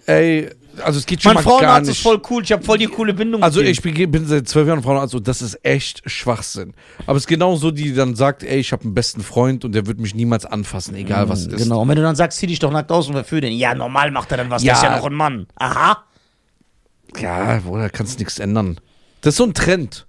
ey, 0.06 0.50
also 0.82 1.00
es 1.00 1.06
geht 1.06 1.22
schon 1.22 1.34
Mein 1.34 1.44
mal 1.44 1.50
gar 1.50 1.60
Frauenarzt 1.60 1.88
nicht. 1.88 1.98
ist 1.98 2.04
voll 2.04 2.22
cool, 2.30 2.44
ich 2.44 2.52
habe 2.52 2.64
voll 2.64 2.78
die 2.78 2.88
coole 2.88 3.14
Bindung 3.14 3.44
Also 3.44 3.62
ich 3.62 3.82
bin, 3.82 3.94
bin 4.12 4.26
seit 4.26 4.48
zwölf 4.48 4.68
Jahren 4.68 4.84
Frauenarzt 4.84 5.16
und 5.16 5.28
das 5.28 5.42
ist 5.42 5.60
echt 5.64 6.02
Schwachsinn. 6.10 6.74
Aber 7.06 7.18
es 7.18 7.24
ist 7.24 7.28
genau 7.28 7.56
so, 7.56 7.72
die 7.72 7.94
dann 7.94 8.16
sagt, 8.16 8.44
ey, 8.44 8.60
ich 8.60 8.72
habe 8.72 8.84
einen 8.84 8.94
besten 8.94 9.22
Freund 9.22 9.66
und 9.66 9.74
der 9.74 9.86
wird 9.88 10.00
mich 10.00 10.16
niemals 10.16 10.46
anfassen, 10.46 10.96
egal 10.96 11.30
was 11.30 11.42
es 11.42 11.48
ist. 11.48 11.64
Genau, 11.64 11.82
und 11.82 11.90
wenn 11.90 11.96
du 11.96 12.02
dann 12.02 12.16
sagst, 12.16 12.40
zieh 12.40 12.48
dich 12.48 12.60
doch 12.60 12.72
nackt 12.72 12.92
aus 12.92 13.08
und 13.08 13.14
verführ 13.14 13.42
den. 13.42 13.54
Ja, 13.54 13.74
normal 13.76 14.12
macht 14.12 14.32
er 14.32 14.38
dann 14.38 14.50
was, 14.50 14.64
Ja. 14.64 14.74
der 14.74 14.82
ist 14.82 14.84
ja 14.90 14.98
noch 14.98 15.06
ein 15.06 15.14
Mann. 15.14 15.48
Aha. 15.56 16.04
Ja, 17.20 17.60
Bruder, 17.66 17.90
kannst 17.90 18.20
nichts 18.20 18.40
ändern. 18.40 18.80
Das 19.22 19.34
ist 19.34 19.38
so 19.38 19.46
ein 19.46 19.54
Trend. 19.54 20.06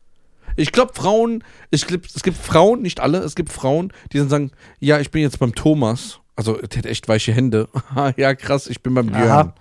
Ich 0.57 0.73
glaube, 0.73 0.93
Frauen, 0.95 1.45
ich 1.71 1.87
glaub, 1.87 2.05
es 2.05 2.23
gibt 2.23 2.37
Frauen, 2.37 2.83
nicht 2.83 2.99
alle, 3.01 3.19
es 3.19 3.37
gibt 3.37 3.53
Frauen, 3.53 3.93
die 4.12 4.19
dann 4.19 4.29
sagen, 4.29 4.51
ja, 4.81 4.99
ich 4.99 5.11
bin 5.11 5.23
jetzt 5.23 5.39
beim 5.39 5.55
Thomas. 5.55 6.19
Also, 6.35 6.55
der 6.55 6.79
hat 6.79 6.87
echt 6.87 7.09
weiche 7.09 7.33
Hände. 7.33 7.69
ja, 8.16 8.35
krass, 8.35 8.66
ich 8.66 8.83
bin 8.83 8.95
beim 8.95 9.07
Björn. 9.07 9.31
Aha. 9.31 9.55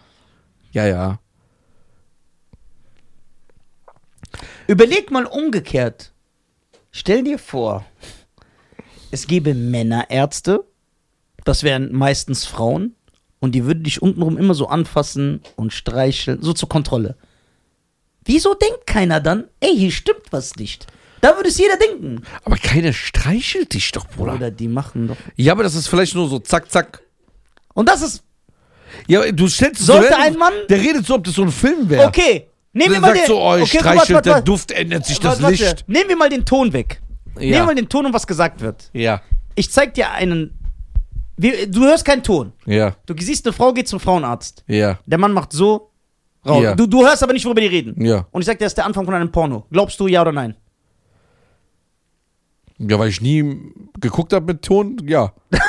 Ja, 0.71 0.85
ja. 0.85 1.19
Überleg 4.67 5.11
mal 5.11 5.25
umgekehrt. 5.25 6.11
Stell 6.91 7.23
dir 7.23 7.39
vor, 7.39 7.85
es 9.11 9.27
gäbe 9.27 9.53
Männerärzte, 9.53 10.65
das 11.45 11.63
wären 11.63 11.93
meistens 11.93 12.45
Frauen, 12.45 12.95
und 13.39 13.53
die 13.53 13.65
würden 13.65 13.83
dich 13.83 14.01
untenrum 14.01 14.37
immer 14.37 14.53
so 14.53 14.67
anfassen 14.67 15.41
und 15.55 15.71
streicheln, 15.71 16.41
so 16.41 16.53
zur 16.53 16.69
Kontrolle. 16.69 17.15
Wieso 18.25 18.55
denkt 18.55 18.87
keiner 18.87 19.21
dann, 19.21 19.45
ey, 19.59 19.75
hier 19.75 19.91
stimmt 19.91 20.31
was 20.31 20.55
nicht? 20.55 20.87
Da 21.21 21.35
würde 21.35 21.49
es 21.49 21.57
jeder 21.57 21.77
denken. 21.77 22.23
Aber 22.43 22.57
keiner 22.57 22.93
streichelt 22.93 23.73
dich 23.73 23.91
doch, 23.91 24.07
Bruder. 24.07 24.35
Oder 24.35 24.51
die 24.51 24.67
machen 24.67 25.07
doch. 25.07 25.17
Ja, 25.35 25.53
aber 25.53 25.63
das 25.63 25.75
ist 25.75 25.87
vielleicht 25.87 26.15
nur 26.15 26.27
so 26.29 26.39
zack, 26.39 26.69
zack. 26.69 27.01
Und 27.73 27.89
das 27.89 28.01
ist, 28.01 28.23
Ja, 29.07 29.31
du 29.31 29.47
stellst 29.47 29.81
es 29.81 29.87
Sollte 29.87 30.09
so 30.09 30.15
ein 30.19 30.37
Mann- 30.37 30.53
Der 30.69 30.79
redet 30.79 31.05
so, 31.05 31.15
ob 31.15 31.23
das 31.23 31.33
so 31.35 31.43
ein 31.43 31.51
Film 31.51 31.89
wäre. 31.89 32.07
okay, 32.07 32.47
nehmen 32.73 32.93
wir 32.93 32.99
mal 33.01 33.13
den, 33.13 33.25
so, 33.27 33.39
oh, 33.41 33.53
okay, 33.53 33.65
streichelt, 33.79 34.09
warte, 34.15 34.29
der 34.29 34.41
Duft 34.41 34.71
ändert 34.71 35.05
sich 35.05 35.19
das 35.19 35.41
warte. 35.41 35.55
Licht. 35.55 35.83
Nehmen 35.87 36.09
wir 36.09 36.17
mal 36.17 36.29
den 36.29 36.45
Ton 36.45 36.73
weg. 36.73 37.01
Nehmen 37.35 37.51
wir 37.53 37.63
mal 37.65 37.75
den 37.75 37.87
Ton 37.89 38.05
und 38.07 38.13
was 38.13 38.25
gesagt 38.25 38.61
wird. 38.61 38.89
Ja, 38.93 39.21
Ich 39.55 39.71
zeig 39.71 39.93
dir 39.93 40.11
einen, 40.11 40.57
du 41.37 41.83
hörst 41.85 42.03
keinen 42.05 42.23
Ton. 42.23 42.53
ja, 42.65 42.95
Du 43.05 43.13
siehst, 43.19 43.45
eine 43.45 43.53
Frau 43.53 43.73
geht 43.73 43.87
zum 43.87 43.99
Frauenarzt. 43.99 44.63
ja, 44.67 44.97
Der 45.05 45.17
Mann 45.17 45.33
macht 45.33 45.51
so. 45.53 45.91
Raus. 46.45 46.63
Ja. 46.63 46.75
Du, 46.75 46.87
du 46.87 47.05
hörst 47.05 47.21
aber 47.23 47.33
nicht, 47.33 47.43
worüber 47.45 47.59
die 47.61 47.67
reden. 47.67 48.03
ja. 48.05 48.25
Und 48.31 48.41
ich 48.41 48.45
sag, 48.45 48.57
der 48.57 48.67
ist 48.67 48.77
der 48.77 48.85
Anfang 48.85 49.03
von 49.05 49.13
einem 49.13 49.31
Porno. 49.31 49.65
Glaubst 49.69 49.99
du 49.99 50.07
ja 50.07 50.21
oder 50.21 50.31
nein? 50.31 50.55
Ja, 52.79 52.97
weil 52.99 53.09
ich 53.09 53.21
nie 53.21 53.57
geguckt 53.99 54.33
habe 54.33 54.53
mit 54.53 54.61
Ton, 54.61 54.97
ja. 55.07 55.33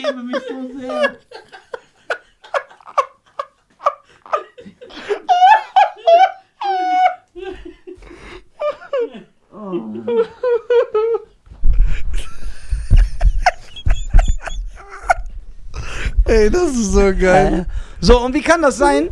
schäme 0.00 0.22
mich 0.22 0.36
so 0.48 0.78
sehr. 0.78 1.16
Ey, 16.24 16.50
das 16.50 16.70
ist 16.70 16.92
so 16.92 17.12
geil. 17.18 17.66
So, 18.00 18.20
und 18.20 18.34
wie 18.34 18.42
kann 18.42 18.60
das 18.60 18.76
sein, 18.76 19.10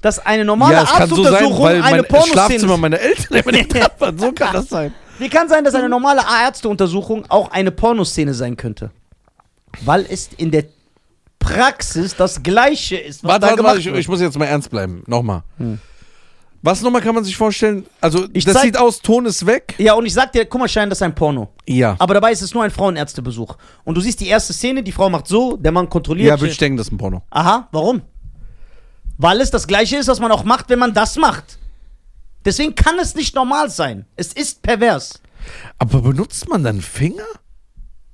dass 0.00 0.18
eine 0.24 0.44
normale 0.44 0.74
ja, 0.74 0.84
kann 0.84 1.08
so 1.08 1.22
sein, 1.22 1.34
Arztuntersuchung 1.34 1.82
eine 1.82 2.02
Pornoszene 2.04 2.32
Schlafzimmer 2.32 2.76
meiner 2.76 3.00
Eltern. 3.00 4.18
So 4.18 4.32
kann 4.32 4.52
das 4.52 4.68
sein. 4.68 4.94
Wie 5.18 5.28
kann 5.28 5.48
sein, 5.48 5.64
dass 5.64 5.74
eine 5.74 5.88
normale 5.88 6.22
Ärzteuntersuchung 6.44 7.26
auch 7.28 7.50
eine 7.50 7.70
Pornoszene 7.70 8.32
sein 8.34 8.56
könnte? 8.56 8.90
Weil 9.84 10.06
es 10.08 10.30
in 10.36 10.50
der 10.50 10.64
Praxis 11.38 12.14
das 12.16 12.42
Gleiche 12.42 12.96
ist, 12.96 13.24
was 13.24 13.28
Warte, 13.32 13.40
da 13.40 13.46
warte, 13.48 13.56
gemacht 13.56 13.68
warte, 13.70 13.80
ich, 13.80 13.86
wird. 13.86 13.98
ich 13.98 14.08
muss 14.08 14.20
jetzt 14.20 14.38
mal 14.38 14.44
ernst 14.44 14.70
bleiben. 14.70 15.02
Nochmal. 15.06 15.42
Was 16.64 16.80
nochmal 16.82 17.02
kann 17.02 17.14
man 17.16 17.24
sich 17.24 17.36
vorstellen? 17.36 17.84
Also, 18.00 18.28
Ich 18.32 18.44
das 18.44 18.54
zeig- 18.54 18.62
sieht 18.66 18.76
aus, 18.76 19.00
Ton 19.00 19.26
ist 19.26 19.44
weg. 19.46 19.74
ja, 19.78 19.94
und 19.94 20.06
ich 20.06 20.14
sag 20.14 20.30
dir, 20.32 20.46
guck 20.46 20.60
mal, 20.60 20.68
Schein, 20.68 20.88
das 20.88 20.98
ist 20.98 21.02
ein 21.02 21.14
Porno. 21.14 21.48
Ja. 21.66 21.96
Aber 21.98 22.14
dabei 22.14 22.30
ist 22.30 22.40
es 22.42 22.54
nur 22.54 22.62
ein 22.62 22.70
Frauenärztebesuch. 22.70 23.56
Und 23.82 23.96
du 23.96 24.00
siehst 24.00 24.20
die 24.20 24.28
erste 24.28 24.52
Szene, 24.52 24.84
die 24.84 24.92
Frau 24.92 25.10
macht 25.10 25.26
so, 25.26 25.56
der 25.56 25.72
Mann 25.72 25.88
kontrolliert. 25.88 26.28
Ja, 26.28 26.40
würde 26.40 26.52
ich 26.52 26.58
denken, 26.58 26.76
das 26.76 26.86
ist 26.86 26.92
ein 26.92 26.98
Porno. 26.98 27.22
Aha, 27.30 27.68
warum? 27.72 28.02
Weil 29.18 29.40
es 29.40 29.50
das 29.50 29.66
Gleiche 29.66 29.96
ist, 29.96 30.06
was 30.06 30.20
man 30.20 30.30
auch 30.30 30.44
macht, 30.44 30.68
wenn 30.68 30.78
man 30.78 30.94
das 30.94 31.16
macht. 31.16 31.58
Deswegen 32.44 32.74
kann 32.76 32.98
es 33.00 33.14
nicht 33.16 33.34
normal 33.34 33.68
sein. 33.70 34.06
Es 34.14 34.32
ist 34.32 34.62
pervers. 34.62 35.20
Aber 35.78 36.02
benutzt 36.02 36.48
man 36.48 36.62
dann 36.62 36.80
Finger? 36.80 37.24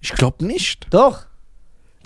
Ich 0.00 0.12
glaube 0.12 0.46
nicht. 0.46 0.86
Doch. 0.90 1.26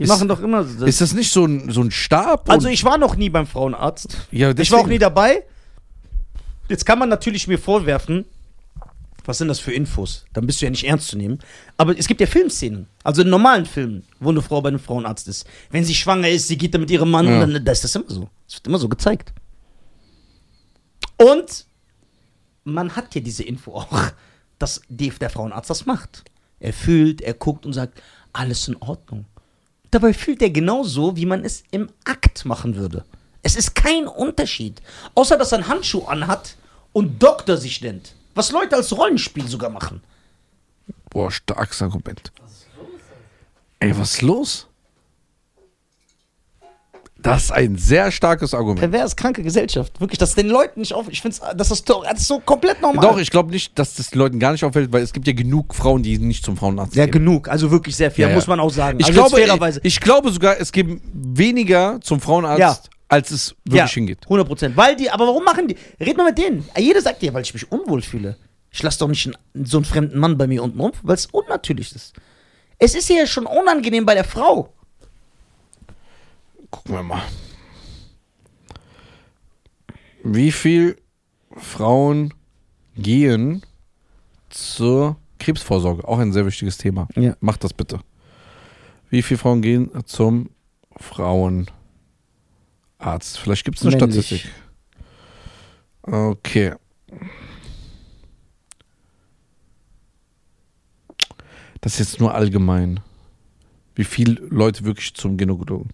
Die 0.02 0.04
Ist- 0.04 0.08
machen 0.10 0.28
doch 0.28 0.40
immer 0.40 0.64
so. 0.64 0.84
Ist 0.84 1.00
das 1.00 1.12
nicht 1.14 1.32
so 1.32 1.44
ein, 1.44 1.70
so 1.70 1.80
ein 1.82 1.90
Stab? 1.90 2.50
Also 2.50 2.68
ich 2.68 2.84
war 2.84 2.98
noch 2.98 3.14
nie 3.16 3.30
beim 3.30 3.46
Frauenarzt. 3.46 4.16
ja, 4.30 4.50
Ich 4.58 4.70
war 4.72 4.80
auch 4.80 4.86
nie 4.86 4.98
dabei. 4.98 5.44
Jetzt 6.68 6.84
kann 6.86 6.98
man 6.98 7.08
natürlich 7.08 7.46
mir 7.48 7.58
vorwerfen, 7.58 8.24
was 9.24 9.38
sind 9.38 9.48
das 9.48 9.60
für 9.60 9.72
Infos? 9.72 10.24
Dann 10.32 10.46
bist 10.46 10.60
du 10.60 10.66
ja 10.66 10.70
nicht 10.70 10.84
ernst 10.84 11.08
zu 11.08 11.16
nehmen. 11.16 11.38
Aber 11.76 11.96
es 11.96 12.08
gibt 12.08 12.20
ja 12.20 12.26
Filmszenen, 12.26 12.88
also 13.04 13.22
in 13.22 13.28
normalen 13.30 13.66
Filmen, 13.66 14.04
wo 14.18 14.30
eine 14.30 14.42
Frau 14.42 14.60
bei 14.60 14.68
einem 14.70 14.80
Frauenarzt 14.80 15.28
ist. 15.28 15.46
Wenn 15.70 15.84
sie 15.84 15.94
schwanger 15.94 16.28
ist, 16.28 16.48
sie 16.48 16.58
geht 16.58 16.74
da 16.74 16.78
mit 16.78 16.90
ihrem 16.90 17.10
Mann, 17.10 17.26
Ja. 17.26 17.42
und 17.44 17.52
dann 17.52 17.64
das 17.64 17.78
ist 17.84 17.94
das 17.94 18.02
immer 18.02 18.10
so. 18.10 18.28
Das 18.46 18.56
wird 18.56 18.66
immer 18.66 18.78
so 18.78 18.88
gezeigt. 18.88 19.32
Und 21.18 21.66
man 22.64 22.96
hat 22.96 23.14
ja 23.14 23.20
diese 23.20 23.44
Info 23.44 23.74
auch, 23.74 23.88
dass 24.58 24.80
die, 24.88 25.10
der 25.10 25.30
Frauenarzt 25.30 25.70
das 25.70 25.86
macht. 25.86 26.24
Er 26.60 26.72
fühlt, 26.72 27.20
er 27.20 27.34
guckt 27.34 27.66
und 27.66 27.72
sagt, 27.72 28.00
alles 28.32 28.68
in 28.68 28.76
Ordnung. 28.76 29.26
Dabei 29.92 30.14
fühlt 30.14 30.40
er 30.40 30.48
genauso, 30.48 31.16
wie 31.16 31.26
man 31.26 31.44
es 31.44 31.64
im 31.70 31.90
Akt 32.04 32.46
machen 32.46 32.76
würde. 32.76 33.04
Es 33.42 33.56
ist 33.56 33.74
kein 33.74 34.08
Unterschied. 34.08 34.80
Außer, 35.14 35.36
dass 35.36 35.52
er 35.52 35.58
einen 35.58 35.68
Handschuh 35.68 36.06
anhat 36.06 36.56
und 36.94 37.22
Doktor 37.22 37.58
sich 37.58 37.82
nennt. 37.82 38.14
Was 38.34 38.52
Leute 38.52 38.74
als 38.74 38.96
Rollenspiel 38.96 39.46
sogar 39.46 39.68
machen. 39.68 40.02
Boah, 41.10 41.30
starkes 41.30 41.82
Argument. 41.82 42.32
Ey, 43.80 43.96
was 43.98 44.14
ist 44.14 44.22
los? 44.22 44.66
Das 47.22 47.44
ist 47.44 47.50
ein 47.52 47.76
sehr 47.76 48.10
starkes 48.10 48.54
Argument. 48.54 48.80
Pervers, 48.80 49.16
kranke 49.16 49.42
Gesellschaft. 49.42 50.00
Wirklich, 50.00 50.18
dass 50.18 50.34
den 50.34 50.48
Leuten 50.48 50.80
nicht 50.80 50.92
auf. 50.92 51.06
Ich 51.08 51.20
finde, 51.22 51.36
das 51.56 51.70
ist, 51.70 51.88
doch- 51.88 52.04
das 52.04 52.20
ist 52.20 52.28
so 52.28 52.40
komplett 52.40 52.80
normal. 52.82 53.02
Doch, 53.06 53.18
ich 53.18 53.30
glaube 53.30 53.50
nicht, 53.50 53.78
dass 53.78 53.94
das 53.94 54.10
den 54.10 54.18
Leuten 54.18 54.38
gar 54.38 54.52
nicht 54.52 54.64
auffällt, 54.64 54.92
weil 54.92 55.02
es 55.02 55.12
gibt 55.12 55.26
ja 55.26 55.32
genug 55.32 55.74
Frauen, 55.74 56.02
die 56.02 56.18
nicht 56.18 56.44
zum 56.44 56.56
Frauenarzt 56.56 56.94
Ja, 56.96 57.04
gehen. 57.04 57.12
genug. 57.12 57.48
Also 57.48 57.70
wirklich 57.70 57.96
sehr 57.96 58.10
viel, 58.10 58.22
Ja, 58.22 58.28
ja. 58.28 58.34
muss 58.34 58.46
man 58.46 58.60
auch 58.60 58.70
sagen. 58.70 58.98
Ich, 59.00 59.06
also 59.06 59.20
glaube, 59.20 59.36
fairerweise. 59.36 59.80
ich 59.82 60.00
glaube 60.00 60.30
sogar, 60.32 60.58
es 60.60 60.72
gibt 60.72 61.02
weniger 61.12 61.98
zum 62.02 62.20
Frauenarzt, 62.20 62.58
Ja. 62.60 62.76
als 63.08 63.30
es 63.30 63.54
wirklich 63.64 63.92
hingeht. 63.92 64.18
100 64.24 64.46
Prozent. 64.46 64.76
Weil 64.76 64.96
die, 64.96 65.10
aber 65.10 65.26
warum 65.26 65.44
machen 65.44 65.68
die? 65.68 65.76
Red 66.00 66.16
mal 66.16 66.26
mit 66.26 66.38
denen. 66.38 66.64
Jeder 66.78 67.00
sagt 67.00 67.22
dir, 67.22 67.32
weil 67.34 67.42
ich 67.42 67.52
mich 67.54 67.70
unwohl 67.70 68.02
fühle. 68.02 68.36
Ich 68.70 68.82
lasse 68.82 68.98
doch 69.00 69.08
nicht 69.08 69.26
einen, 69.54 69.66
so 69.66 69.76
einen 69.78 69.84
fremden 69.84 70.18
Mann 70.18 70.38
bei 70.38 70.46
mir 70.46 70.62
unten 70.62 70.80
rum, 70.80 70.92
weil 71.02 71.14
es 71.16 71.26
unnatürlich 71.26 71.94
ist. 71.94 72.14
Es 72.78 72.94
ist 72.94 73.08
ja 73.10 73.26
schon 73.26 73.46
unangenehm 73.46 74.06
bei 74.06 74.14
der 74.14 74.24
Frau. 74.24 74.72
Gucken 76.72 76.94
wir 76.94 77.02
mal. 77.04 77.22
Wie 80.24 80.50
viel 80.50 80.96
Frauen 81.56 82.34
gehen 82.96 83.62
zur 84.48 85.16
Krebsvorsorge? 85.38 86.08
Auch 86.08 86.18
ein 86.18 86.32
sehr 86.32 86.46
wichtiges 86.46 86.78
Thema. 86.78 87.06
Ja. 87.14 87.36
Macht 87.40 87.62
das 87.62 87.72
bitte. 87.72 88.00
Wie 89.10 89.22
viele 89.22 89.38
Frauen 89.38 89.62
gehen 89.62 89.90
zum 90.06 90.50
Frauenarzt? 90.96 91.68
Vielleicht 93.38 93.64
gibt 93.64 93.78
es 93.78 93.86
eine 93.86 93.96
Männlich. 93.96 94.26
Statistik. 94.26 94.52
Okay. 96.02 96.74
Das 101.80 101.94
ist 101.94 101.98
jetzt 101.98 102.20
nur 102.20 102.34
allgemein. 102.34 103.00
Wie 103.94 104.04
viele 104.04 104.40
Leute 104.48 104.84
wirklich 104.84 105.14
zum 105.14 105.36
Gynäkologen? 105.36 105.90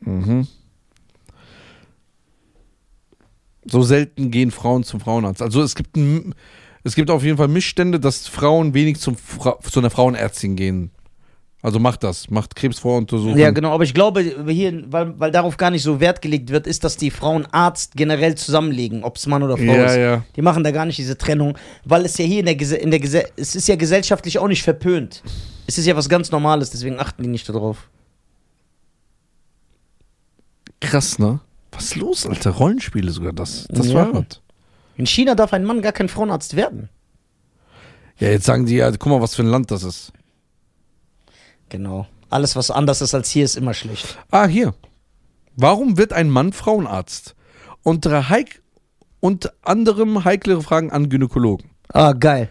Mhm. 0.00 0.46
So 3.64 3.82
selten 3.82 4.30
gehen 4.30 4.50
Frauen 4.50 4.84
zum 4.84 5.00
Frauenarzt. 5.00 5.42
Also 5.42 5.62
es 5.62 5.74
gibt, 5.74 5.96
ein, 5.96 6.34
es 6.82 6.94
gibt 6.94 7.10
auf 7.10 7.22
jeden 7.22 7.36
Fall 7.36 7.48
Missstände, 7.48 8.00
dass 8.00 8.26
Frauen 8.26 8.72
wenig 8.74 8.98
zum 8.98 9.16
Fra 9.16 9.58
zu 9.60 9.80
einer 9.80 9.90
Frauenärztin 9.90 10.56
gehen. 10.56 10.90
Also 11.62 11.78
macht 11.78 12.02
das, 12.02 12.30
macht 12.30 12.56
Krebsvoruntersuchungen. 12.56 13.38
Ja, 13.38 13.50
genau. 13.50 13.72
Aber 13.72 13.84
ich 13.84 13.92
glaube, 13.92 14.22
hier, 14.48 14.82
weil, 14.90 15.20
weil 15.20 15.30
darauf 15.30 15.58
gar 15.58 15.70
nicht 15.70 15.82
so 15.82 16.00
Wert 16.00 16.22
gelegt 16.22 16.48
wird, 16.48 16.66
ist, 16.66 16.84
dass 16.84 16.96
die 16.96 17.10
Frauen 17.10 17.44
Arzt 17.52 17.96
generell 17.96 18.34
zusammenlegen, 18.34 19.04
ob 19.04 19.16
es 19.16 19.26
Mann 19.26 19.42
oder 19.42 19.58
Frau 19.58 19.64
Ja, 19.64 19.84
ist. 19.84 19.96
ja. 19.98 20.24
Die 20.36 20.40
machen 20.42 20.64
da 20.64 20.70
gar 20.70 20.86
nicht 20.86 20.96
diese 20.96 21.18
Trennung, 21.18 21.58
weil 21.84 22.06
es 22.06 22.16
ja 22.16 22.24
hier 22.24 22.40
in 22.40 22.46
der, 22.46 22.54
Gese 22.54 22.76
in 22.76 22.90
der 22.90 22.98
Gese 22.98 23.24
es 23.36 23.54
ist 23.54 23.68
ja 23.68 23.76
gesellschaftlich 23.76 24.38
auch 24.38 24.48
nicht 24.48 24.62
verpönt. 24.62 25.22
Es 25.66 25.76
ist 25.76 25.84
ja 25.84 25.94
was 25.94 26.08
ganz 26.08 26.30
Normales, 26.30 26.70
deswegen 26.70 26.98
achten 26.98 27.22
die 27.24 27.28
nicht 27.28 27.46
darauf. 27.46 27.90
Krass, 30.80 31.18
ne? 31.18 31.40
Was 31.72 31.84
ist 31.84 31.96
los, 31.96 32.26
Alter? 32.26 32.50
Rollenspiele 32.50 33.10
sogar 33.12 33.32
das. 33.32 33.66
Das 33.70 33.88
Ja. 33.88 33.94
war 33.94 34.12
hart. 34.14 34.42
In 34.96 35.06
China 35.06 35.34
darf 35.34 35.52
ein 35.52 35.64
Mann 35.64 35.82
gar 35.82 35.92
kein 35.92 36.08
Frauenarzt 36.08 36.56
werden. 36.56 36.88
Ja, 38.18 38.28
jetzt 38.28 38.44
sagen 38.44 38.66
die 38.66 38.76
ja, 38.76 38.90
guck 38.90 39.06
mal, 39.06 39.20
was 39.20 39.34
für 39.34 39.42
ein 39.42 39.48
Land 39.48 39.70
das 39.70 39.82
ist. 39.82 40.12
Genau. 41.68 42.06
Alles, 42.28 42.54
was 42.56 42.70
anders 42.70 43.00
ist 43.00 43.14
als 43.14 43.30
hier, 43.30 43.44
ist 43.44 43.56
immer 43.56 43.74
schlecht. 43.74 44.18
Ah, 44.30 44.46
hier. 44.46 44.74
Warum 45.56 45.96
wird 45.96 46.12
ein 46.12 46.30
Mann 46.30 46.52
Frauenarzt? 46.52 47.34
Unter, 47.82 48.28
heik 48.28 48.62
unter 49.20 49.52
anderem 49.62 50.24
heiklere 50.24 50.62
Fragen 50.62 50.90
an 50.92 51.08
Gynäkologen. 51.08 51.70
Ah, 51.88 52.12
geil. 52.12 52.48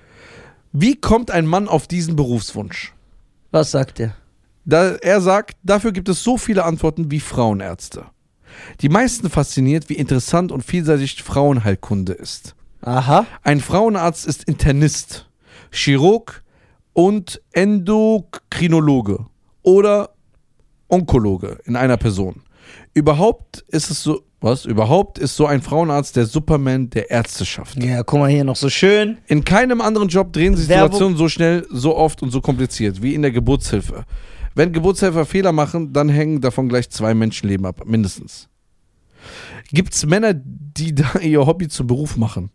Wie 0.71 0.95
kommt 0.95 1.31
ein 1.31 1.45
Mann 1.45 1.67
auf 1.67 1.87
diesen 1.87 2.15
Berufswunsch? 2.15 2.93
Was 3.51 3.71
sagt 3.71 3.99
er? 3.99 4.15
Da, 4.65 4.95
er 4.95 5.21
sagt, 5.21 5.57
dafür 5.63 5.91
gibt 5.91 6.09
es 6.09 6.23
so 6.23 6.37
viele 6.37 6.63
Antworten 6.65 7.09
wie 7.09 7.19
Frauenärzte. 7.19 8.05
Die 8.81 8.89
meisten 8.89 9.29
fasziniert, 9.29 9.89
wie 9.89 9.95
interessant 9.95 10.51
und 10.51 10.63
vielseitig 10.63 11.21
Frauenheilkunde 11.23 12.13
ist. 12.13 12.55
Aha. 12.81 13.25
Ein 13.43 13.59
Frauenarzt 13.59 14.25
ist 14.25 14.43
Internist, 14.45 15.29
Chirurg 15.71 16.43
und 16.93 17.41
Endokrinologe 17.51 19.25
oder 19.61 20.11
Onkologe 20.87 21.59
in 21.65 21.75
einer 21.75 21.97
Person. 21.97 22.43
Überhaupt 22.93 23.63
ist 23.67 23.91
es 23.91 24.01
so, 24.03 24.23
was? 24.41 24.65
Überhaupt 24.65 25.19
ist 25.19 25.35
so 25.35 25.45
ein 25.45 25.61
Frauenarzt 25.61 26.15
der 26.15 26.25
Superman 26.25 26.89
der 26.89 27.11
Ärzteschaft. 27.11 27.81
Ja, 27.83 28.03
guck 28.03 28.19
mal 28.19 28.29
hier 28.29 28.43
noch 28.43 28.55
so 28.55 28.69
schön. 28.69 29.17
In 29.27 29.43
keinem 29.43 29.81
anderen 29.81 30.07
Job 30.07 30.31
drehen 30.31 30.55
sich 30.55 30.69
Werbung. 30.69 30.87
Situationen 30.87 31.17
so 31.17 31.27
schnell, 31.27 31.67
so 31.69 31.95
oft 31.95 32.23
und 32.23 32.31
so 32.31 32.41
kompliziert 32.41 33.01
wie 33.01 33.13
in 33.13 33.21
der 33.21 33.31
Geburtshilfe. 33.31 34.05
Wenn 34.59 34.73
Geburtshelfer 34.73 35.25
Fehler 35.25 35.53
machen, 35.53 35.93
dann 35.93 36.09
hängen 36.09 36.41
davon 36.41 36.67
gleich 36.67 36.89
zwei 36.89 37.13
Menschenleben 37.13 37.65
ab, 37.65 37.83
mindestens. 37.85 38.49
Gibt 39.69 39.93
es 39.93 40.05
Männer, 40.05 40.33
die 40.33 40.93
da 40.93 41.17
ihr 41.21 41.45
Hobby 41.45 41.69
zum 41.69 41.87
Beruf 41.87 42.17
machen? 42.17 42.51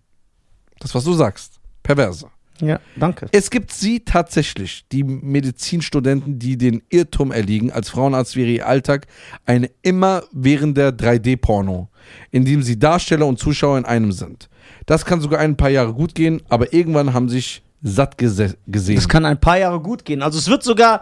Das, 0.80 0.94
was 0.94 1.04
du 1.04 1.14
sagst. 1.14 1.60
Perverse. 1.82 2.26
Ja, 2.60 2.78
danke. 2.96 3.28
Es 3.32 3.48
gibt 3.48 3.72
sie 3.72 4.00
tatsächlich, 4.00 4.84
die 4.92 5.02
Medizinstudenten, 5.02 6.38
die 6.38 6.58
den 6.58 6.82
Irrtum 6.90 7.32
erliegen, 7.32 7.72
als 7.72 7.88
Frauenarzt 7.88 8.36
wäre 8.36 8.50
ihr 8.50 8.68
Alltag 8.68 9.06
eine 9.46 9.70
immerwährender 9.80 10.90
3D-Porno, 10.90 11.88
in 12.30 12.44
dem 12.44 12.62
sie 12.62 12.78
Darsteller 12.78 13.24
und 13.24 13.38
Zuschauer 13.38 13.78
in 13.78 13.86
einem 13.86 14.12
sind. 14.12 14.50
Das 14.84 15.06
kann 15.06 15.22
sogar 15.22 15.40
ein 15.40 15.56
paar 15.56 15.70
Jahre 15.70 15.94
gut 15.94 16.14
gehen, 16.14 16.42
aber 16.50 16.74
irgendwann 16.74 17.14
haben 17.14 17.30
sich 17.30 17.62
satt 17.82 18.18
gese 18.18 18.58
gesehen. 18.66 18.96
Das 18.96 19.08
kann 19.08 19.24
ein 19.24 19.40
paar 19.40 19.56
Jahre 19.56 19.80
gut 19.80 20.04
gehen. 20.04 20.20
Also 20.20 20.38
es 20.38 20.48
wird 20.48 20.62
sogar 20.62 21.00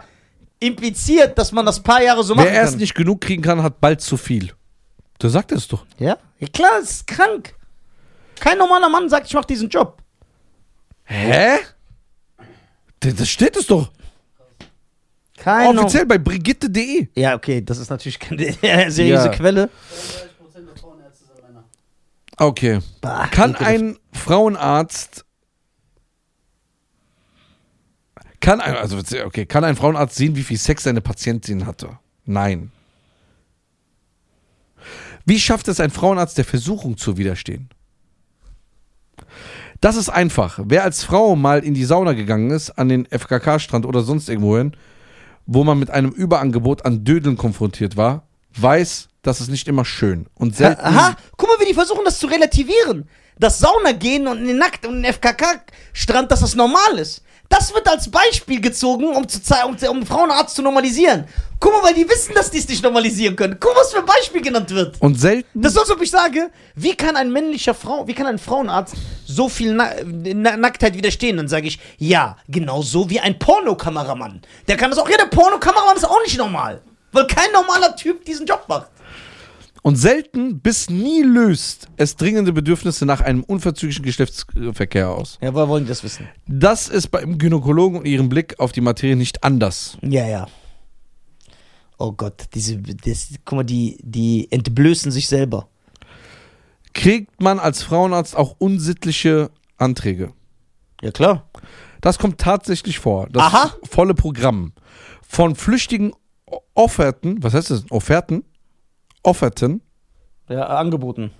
impliziert, 0.65 1.37
dass 1.37 1.51
man 1.51 1.65
das 1.65 1.81
paar 1.81 2.01
Jahre 2.01 2.23
so 2.23 2.35
machen 2.35 2.47
Wer 2.47 2.53
erst 2.53 2.77
nicht 2.77 2.95
genug 2.95 3.21
kriegen 3.21 3.41
kann, 3.41 3.61
hat 3.61 3.79
bald 3.81 4.01
zu 4.01 4.17
viel. 4.17 4.51
Du 5.19 5.29
sagt 5.29 5.51
es 5.51 5.67
doch. 5.67 5.85
Ja? 5.99 6.17
ja, 6.39 6.47
klar, 6.47 6.79
es 6.81 6.91
ist 6.91 7.07
krank. 7.07 7.53
Kein 8.39 8.57
normaler 8.57 8.89
Mann 8.89 9.09
sagt, 9.09 9.27
ich 9.27 9.33
mach 9.33 9.45
diesen 9.45 9.69
Job. 9.69 10.01
Hä? 11.05 11.59
Das 12.99 13.15
das 13.15 13.29
steht 13.29 13.55
es 13.55 13.67
doch. 13.67 13.91
Kein 15.37 15.77
Offiziell 15.77 16.05
bei 16.05 16.17
brigitte.de. 16.17 17.07
Ja, 17.15 17.35
okay, 17.35 17.61
das 17.61 17.77
ist 17.77 17.89
natürlich 17.89 18.19
keine 18.19 18.51
seriöse 18.91 19.25
Ja. 19.25 19.27
Quelle. 19.29 19.63
33% 19.65 20.65
der 20.65 20.75
Frauenärzte 20.77 21.25
sind 21.25 21.43
Männer. 21.45 21.63
Okay. 22.37 22.79
Bah, 23.01 23.27
Kann 23.27 23.51
ekelhaft. 23.51 23.73
ein 23.73 23.97
Frauenarzt 24.13 25.25
kann 28.43 28.59
ein, 28.59 28.75
also 28.75 28.97
okay, 29.25 29.45
kann 29.45 29.63
ein 29.63 29.77
Frauenarzt 29.77 30.15
sehen, 30.15 30.35
wie 30.35 30.43
viel 30.43 30.57
Sex 30.57 30.83
seine 30.83 30.99
Patientin 30.99 31.65
hatte? 31.65 31.97
Nein. 32.25 32.71
Wie 35.25 35.39
schafft 35.39 35.69
es 35.69 35.79
ein 35.79 35.91
Frauenarzt 35.91 36.37
der 36.37 36.43
Versuchung 36.43 36.97
zu 36.97 37.17
widerstehen? 37.17 37.69
Das 39.79 39.95
ist 39.95 40.09
einfach. 40.09 40.59
Wer 40.61 40.83
als 40.83 41.05
Frau 41.05 41.37
mal 41.37 41.63
in 41.63 41.73
die 41.73 41.85
Sauna 41.85 42.11
gegangen 42.11 42.51
ist, 42.51 42.71
an 42.71 42.89
den 42.89 43.05
FKK-Strand 43.05 43.85
oder 43.85 44.01
sonst 44.01 44.27
irgendwo 44.27 44.57
hin, 44.57 44.75
wo 45.45 45.63
man 45.63 45.79
mit 45.79 45.89
einem 45.89 46.11
Überangebot 46.11 46.85
an 46.85 47.05
Dödeln 47.05 47.37
konfrontiert 47.37 47.95
war, 47.95 48.27
weiß, 48.57 49.07
dass 49.21 49.39
es 49.39 49.47
nicht 49.47 49.69
immer 49.69 49.85
schön 49.85 50.27
und 50.35 50.57
selten 50.57 50.81
Aha, 50.81 51.15
guck 51.37 51.47
mal, 51.47 51.61
wie 51.61 51.69
die 51.69 51.73
versuchen, 51.73 52.03
das 52.03 52.19
zu 52.19 52.27
relativieren. 52.27 53.07
Das 53.39 53.59
Sauna 53.59 53.93
gehen 53.93 54.27
und 54.27 54.39
in 54.39 54.47
den 54.47 54.57
Nackt 54.57 54.85
und 54.85 54.97
in 54.97 55.03
den 55.03 55.13
FKK-Strand, 55.13 56.29
dass 56.29 56.41
das 56.41 56.55
normal 56.55 56.97
ist. 56.97 57.23
Das 57.49 57.73
wird 57.73 57.87
als 57.87 58.09
Beispiel 58.09 58.59
gezogen, 58.61 59.15
um, 59.15 59.27
zu 59.27 59.39
um, 59.65 59.77
um 59.97 60.05
Frauenarzt 60.05 60.55
zu 60.55 60.61
normalisieren. 60.61 61.25
Guck 61.59 61.71
mal, 61.73 61.83
weil 61.83 61.93
die 61.93 62.07
wissen, 62.09 62.33
dass 62.33 62.49
die 62.51 62.57
es 62.57 62.67
nicht 62.67 62.83
normalisieren 62.83 63.35
können. 63.35 63.57
Guck 63.59 63.73
mal, 63.73 63.81
was 63.81 63.91
für 63.93 63.99
ein 63.99 64.05
Beispiel 64.05 64.41
genannt 64.41 64.69
wird. 64.71 64.99
und 64.99 65.19
selten 65.19 65.61
Das 65.61 65.73
ist, 65.73 65.77
als 65.79 65.91
ob 65.91 66.01
ich 66.01 66.09
sage, 66.11 66.49
wie 66.75 66.95
kann 66.95 67.15
ein 67.15 67.31
männlicher 67.31 67.73
Frau, 67.73 68.07
wie 68.07 68.13
kann 68.13 68.25
ein 68.25 68.39
Frauenarzt 68.39 68.95
so 69.25 69.47
viel 69.49 69.73
Na 69.73 69.91
Na 70.03 70.57
Nacktheit 70.57 70.95
widerstehen? 70.95 71.37
Dann 71.37 71.47
sage 71.47 71.67
ich, 71.67 71.79
ja, 71.97 72.37
genau 72.49 72.81
so 72.81 73.09
wie 73.09 73.19
ein 73.19 73.37
Pornokameramann. 73.39 74.41
Der 74.67 74.75
kann 74.75 74.89
das 74.89 74.99
auch. 74.99 75.07
Ja, 75.07 75.17
der 75.17 75.27
Pornokameramann 75.27 75.95
ist 75.95 76.05
auch 76.05 76.21
nicht 76.23 76.37
normal. 76.37 76.81
Weil 77.11 77.27
kein 77.27 77.51
normaler 77.51 77.95
Typ 77.95 78.25
diesen 78.25 78.47
Job 78.47 78.65
macht. 78.67 78.89
Und 79.83 79.97
selten 79.97 80.61
bis 80.61 80.89
nie 80.89 81.21
löst 81.21 81.89
es 81.97 82.15
dringende 82.15 82.53
Bedürfnisse 82.53 83.05
nach 83.05 83.21
einem 83.21 83.43
unverzüglichen 83.43 84.03
Geschlechtsverkehr 84.03 85.09
aus. 85.09 85.37
Ja, 85.41 85.53
woher 85.53 85.67
wollen 85.67 85.83
die 85.83 85.89
das 85.89 86.03
wissen? 86.03 86.27
Das 86.47 86.87
ist 86.87 87.09
beim 87.09 87.37
Gynäkologen 87.37 87.99
und 87.99 88.07
ihrem 88.07 88.29
Blick 88.29 88.59
auf 88.59 88.71
die 88.71 88.81
Materie 88.81 89.17
nicht 89.17 89.43
anders. 89.43 89.97
Ja, 90.01 90.25
ja. 90.25 90.47
Oh 91.97 92.13
Gott, 92.13 92.45
diese, 92.53 92.77
das, 92.77 93.27
guck 93.45 93.57
mal, 93.57 93.63
die, 93.63 93.97
die 94.01 94.47
entblößen 94.51 95.11
sich 95.11 95.27
selber. 95.27 95.67
Kriegt 96.93 97.41
man 97.41 97.59
als 97.59 97.83
Frauenarzt 97.83 98.37
auch 98.37 98.55
unsittliche 98.59 99.51
Anträge? 99.77 100.31
Ja, 101.01 101.11
klar. 101.11 101.49
Das 101.99 102.19
kommt 102.19 102.39
tatsächlich 102.39 102.99
vor. 102.99 103.27
Das 103.29 103.43
Aha. 103.43 103.75
volle 103.89 104.13
Programm. 104.13 104.71
Von 105.27 105.55
flüchtigen 105.55 106.13
Offerten, 106.73 107.43
was 107.43 107.53
heißt 107.53 107.71
das? 107.71 107.85
Offerten? 107.91 108.43
Offerten 109.23 109.81
Ja, 110.49 110.65
angeboten. 110.67 111.31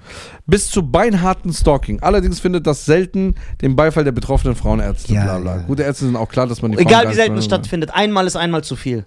bis 0.45 0.69
zu 0.71 0.89
beinharten 0.89 1.51
Stalking. 1.53 1.99
Allerdings 2.01 2.39
findet 2.39 2.65
das 2.65 2.86
selten 2.86 3.36
den 3.61 3.75
Beifall 3.75 4.03
der 4.05 4.11
betroffenen 4.13 4.55
Frauenärzte. 4.55 5.13
Ja, 5.13 5.23
bla 5.23 5.39
bla. 5.39 5.55
ja. 5.57 5.61
Gute 5.63 5.84
Ärzte 5.84 6.05
sind 6.05 6.15
auch 6.15 6.29
klar, 6.29 6.47
dass 6.47 6.61
man 6.61 6.71
die 6.71 6.77
Egal 6.79 7.09
wie 7.09 7.13
selten 7.13 7.38
es 7.38 7.45
stattfindet, 7.45 7.91
einmal 7.93 8.25
ist 8.27 8.36
einmal 8.36 8.63
zu 8.63 8.75
viel. 8.75 9.05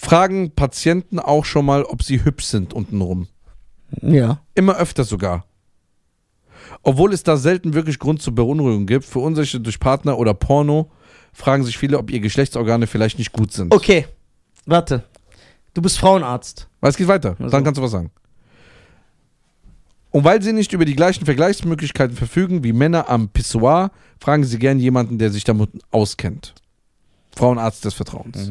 Fragen 0.00 0.52
Patienten 0.54 1.18
auch 1.18 1.44
schon 1.44 1.66
mal, 1.66 1.82
ob 1.84 2.02
sie 2.02 2.24
hübsch 2.24 2.44
sind 2.44 2.72
untenrum. 2.72 3.26
Ja. 4.00 4.40
Immer 4.54 4.76
öfter 4.76 5.04
sogar. 5.04 5.44
Obwohl 6.82 7.12
es 7.12 7.22
da 7.24 7.36
selten 7.36 7.74
wirklich 7.74 7.98
Grund 7.98 8.22
zur 8.22 8.34
Beunruhigung 8.34 8.86
gibt, 8.86 9.04
für 9.04 9.18
Unsicherheit 9.18 9.66
durch 9.66 9.80
Partner 9.80 10.18
oder 10.18 10.34
Porno, 10.34 10.90
fragen 11.32 11.64
sich 11.64 11.76
viele, 11.78 11.98
ob 11.98 12.10
ihre 12.10 12.20
Geschlechtsorgane 12.20 12.86
vielleicht 12.86 13.18
nicht 13.18 13.32
gut 13.32 13.52
sind. 13.52 13.74
Okay, 13.74 14.06
warte. 14.66 15.04
Du 15.78 15.82
bist 15.82 16.00
Frauenarzt. 16.00 16.66
Weil 16.80 16.90
es 16.90 16.96
geht 16.96 17.06
weiter, 17.06 17.36
Also. 17.38 17.50
dann 17.50 17.62
kannst 17.62 17.78
du 17.78 17.82
was 17.84 17.92
sagen. 17.92 18.10
Und 20.10 20.24
weil 20.24 20.42
sie 20.42 20.52
nicht 20.52 20.72
über 20.72 20.84
die 20.84 20.96
gleichen 20.96 21.24
Vergleichsmöglichkeiten 21.24 22.16
verfügen 22.16 22.64
wie 22.64 22.72
Männer 22.72 23.08
am 23.08 23.28
Pissoir, 23.28 23.92
fragen 24.18 24.42
sie 24.42 24.58
gern 24.58 24.80
jemanden, 24.80 25.18
der 25.18 25.30
sich 25.30 25.44
damit 25.44 25.70
auskennt. 25.92 26.56
Frauenarzt 27.36 27.84
des 27.84 27.94
Vertrauens. 27.94 28.50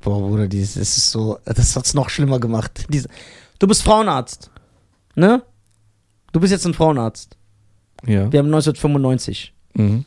Boah, 0.00 0.18
Bruder, 0.26 0.48
das 0.48 0.76
ist 0.76 1.08
so, 1.12 1.38
das 1.44 1.76
hat's 1.76 1.94
noch 1.94 2.10
schlimmer 2.10 2.40
gemacht. 2.40 2.84
Diese, 2.88 3.08
du 3.60 3.68
bist 3.68 3.84
Frauenarzt, 3.84 4.50
ne? 5.14 5.40
Du 6.32 6.40
bist 6.40 6.50
jetzt 6.50 6.66
ein 6.66 6.74
Frauenarzt. 6.74 7.36
Ja. 8.04 8.32
Wir 8.32 8.40
haben 8.40 8.46
1995. 8.46 9.54
Mhm. 9.74 10.04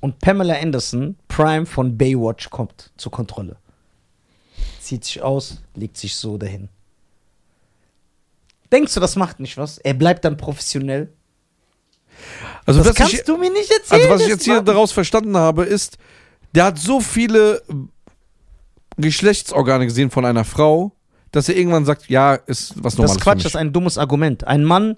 Und 0.00 0.18
Pamela 0.18 0.56
Anderson, 0.60 1.14
Prime 1.28 1.66
von 1.66 1.96
Baywatch, 1.96 2.50
kommt 2.50 2.90
zur 2.96 3.12
Kontrolle. 3.12 3.58
Zieht 4.88 5.04
sich 5.04 5.20
aus, 5.20 5.58
legt 5.74 5.98
sich 5.98 6.14
so 6.14 6.38
dahin. 6.38 6.70
Denkst 8.72 8.94
du, 8.94 9.00
das 9.00 9.16
macht 9.16 9.38
nicht 9.38 9.58
was? 9.58 9.76
Er 9.76 9.92
bleibt 9.92 10.24
dann 10.24 10.38
professionell. 10.38 11.12
Also, 12.64 12.82
das 12.82 12.94
kannst 12.94 13.12
ich, 13.12 13.22
du 13.24 13.36
mir 13.36 13.50
nicht 13.50 13.70
erzählen. 13.70 14.00
also 14.00 14.14
was 14.14 14.20
ich 14.22 14.28
das 14.28 14.36
jetzt 14.36 14.44
hier 14.44 14.62
daraus 14.62 14.92
verstanden 14.92 15.36
habe, 15.36 15.64
ist, 15.66 15.98
der 16.54 16.64
hat 16.64 16.78
so 16.78 17.00
viele 17.00 17.62
äh, 17.68 17.74
Geschlechtsorgane 18.96 19.84
gesehen 19.84 20.10
von 20.10 20.24
einer 20.24 20.46
Frau, 20.46 20.92
dass 21.32 21.50
er 21.50 21.56
irgendwann 21.58 21.84
sagt, 21.84 22.08
ja, 22.08 22.36
ist 22.36 22.72
was 22.76 22.94
Das 22.94 22.96
Normales. 22.96 23.16
ist 23.16 23.20
Quatsch, 23.22 23.44
das 23.44 23.52
ist 23.52 23.56
ein 23.56 23.74
dummes 23.74 23.98
Argument. 23.98 24.44
Ein 24.46 24.64
Mann 24.64 24.96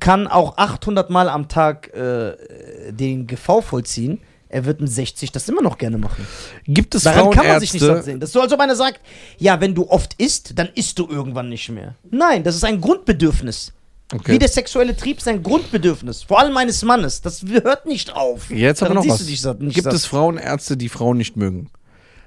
kann 0.00 0.26
auch 0.26 0.58
800 0.58 1.08
Mal 1.08 1.30
am 1.30 1.48
Tag 1.48 1.94
äh, 1.94 2.92
den 2.92 3.26
GV 3.26 3.62
vollziehen. 3.62 4.20
Er 4.50 4.64
wird 4.64 4.80
mit 4.80 4.90
60 4.90 5.30
das 5.30 5.48
immer 5.48 5.62
noch 5.62 5.78
gerne 5.78 5.96
machen. 5.96 6.26
Gibt 6.66 6.94
es 6.96 7.04
Daran 7.04 7.30
kann 7.30 7.46
man 7.46 7.60
sich 7.60 7.72
nicht 7.72 7.82
satt 7.82 8.04
sehen. 8.04 8.18
Das 8.18 8.30
ist 8.30 8.32
so, 8.34 8.40
als 8.40 8.52
ob 8.52 8.58
einer 8.58 8.74
sagt, 8.74 9.00
ja, 9.38 9.60
wenn 9.60 9.74
du 9.74 9.88
oft 9.88 10.14
isst, 10.14 10.58
dann 10.58 10.68
isst 10.74 10.98
du 10.98 11.08
irgendwann 11.08 11.48
nicht 11.48 11.68
mehr. 11.68 11.94
Nein, 12.10 12.42
das 12.42 12.56
ist 12.56 12.64
ein 12.64 12.80
Grundbedürfnis. 12.80 13.72
okay. 14.12 14.32
Wie 14.32 14.38
der 14.40 14.48
sexuelle 14.48 14.96
Trieb 14.96 15.18
ist 15.18 15.28
ein 15.28 15.44
Grundbedürfnis. 15.44 16.24
Vor 16.24 16.40
allem 16.40 16.56
eines 16.56 16.82
Mannes. 16.82 17.22
Das 17.22 17.44
hört 17.44 17.86
nicht 17.86 18.12
auf. 18.12 18.50
Jetzt 18.50 18.82
aber 18.82 18.94
noch 18.94 19.06
was. 19.06 19.24
Satt, 19.40 19.60
Gibt 19.60 19.84
satt. 19.84 19.92
es 19.94 20.06
Frauenärzte, 20.06 20.76
die 20.76 20.88
Frauen 20.88 21.18
nicht 21.18 21.36
mögen? 21.36 21.70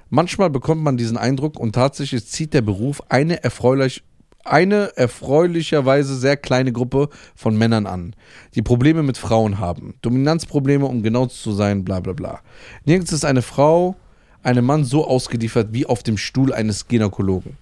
Manchmal 0.08 0.48
bekommt 0.48 0.82
man 0.82 0.96
diesen 0.96 1.18
Eindruck 1.18 1.58
und 1.58 1.74
tatsächlich 1.74 2.26
zieht 2.26 2.54
der 2.54 2.62
Beruf 2.62 3.02
eine 3.10 3.44
erfreulich 3.44 4.02
eine 4.44 4.96
erfreulicherweise 4.96 6.16
sehr 6.16 6.36
kleine 6.36 6.72
Gruppe 6.72 7.08
von 7.34 7.56
Männern 7.56 7.86
an, 7.86 8.14
die 8.54 8.62
Probleme 8.62 9.02
mit 9.02 9.18
Frauen 9.18 9.58
haben. 9.58 9.94
Dominanzprobleme, 10.02 10.86
um 10.86 11.02
genau 11.02 11.26
zu 11.26 11.52
sein, 11.52 11.84
bla 11.84 12.00
bla 12.00 12.12
bla. 12.12 12.40
Nirgends 12.84 13.12
ist 13.12 13.24
eine 13.24 13.42
Frau, 13.42 13.96
einem 14.42 14.66
Mann 14.66 14.84
so 14.84 15.06
ausgeliefert 15.06 15.68
wie 15.72 15.86
auf 15.86 16.02
dem 16.02 16.18
Stuhl 16.18 16.52
eines 16.52 16.88
Gynäkologen. 16.88 17.56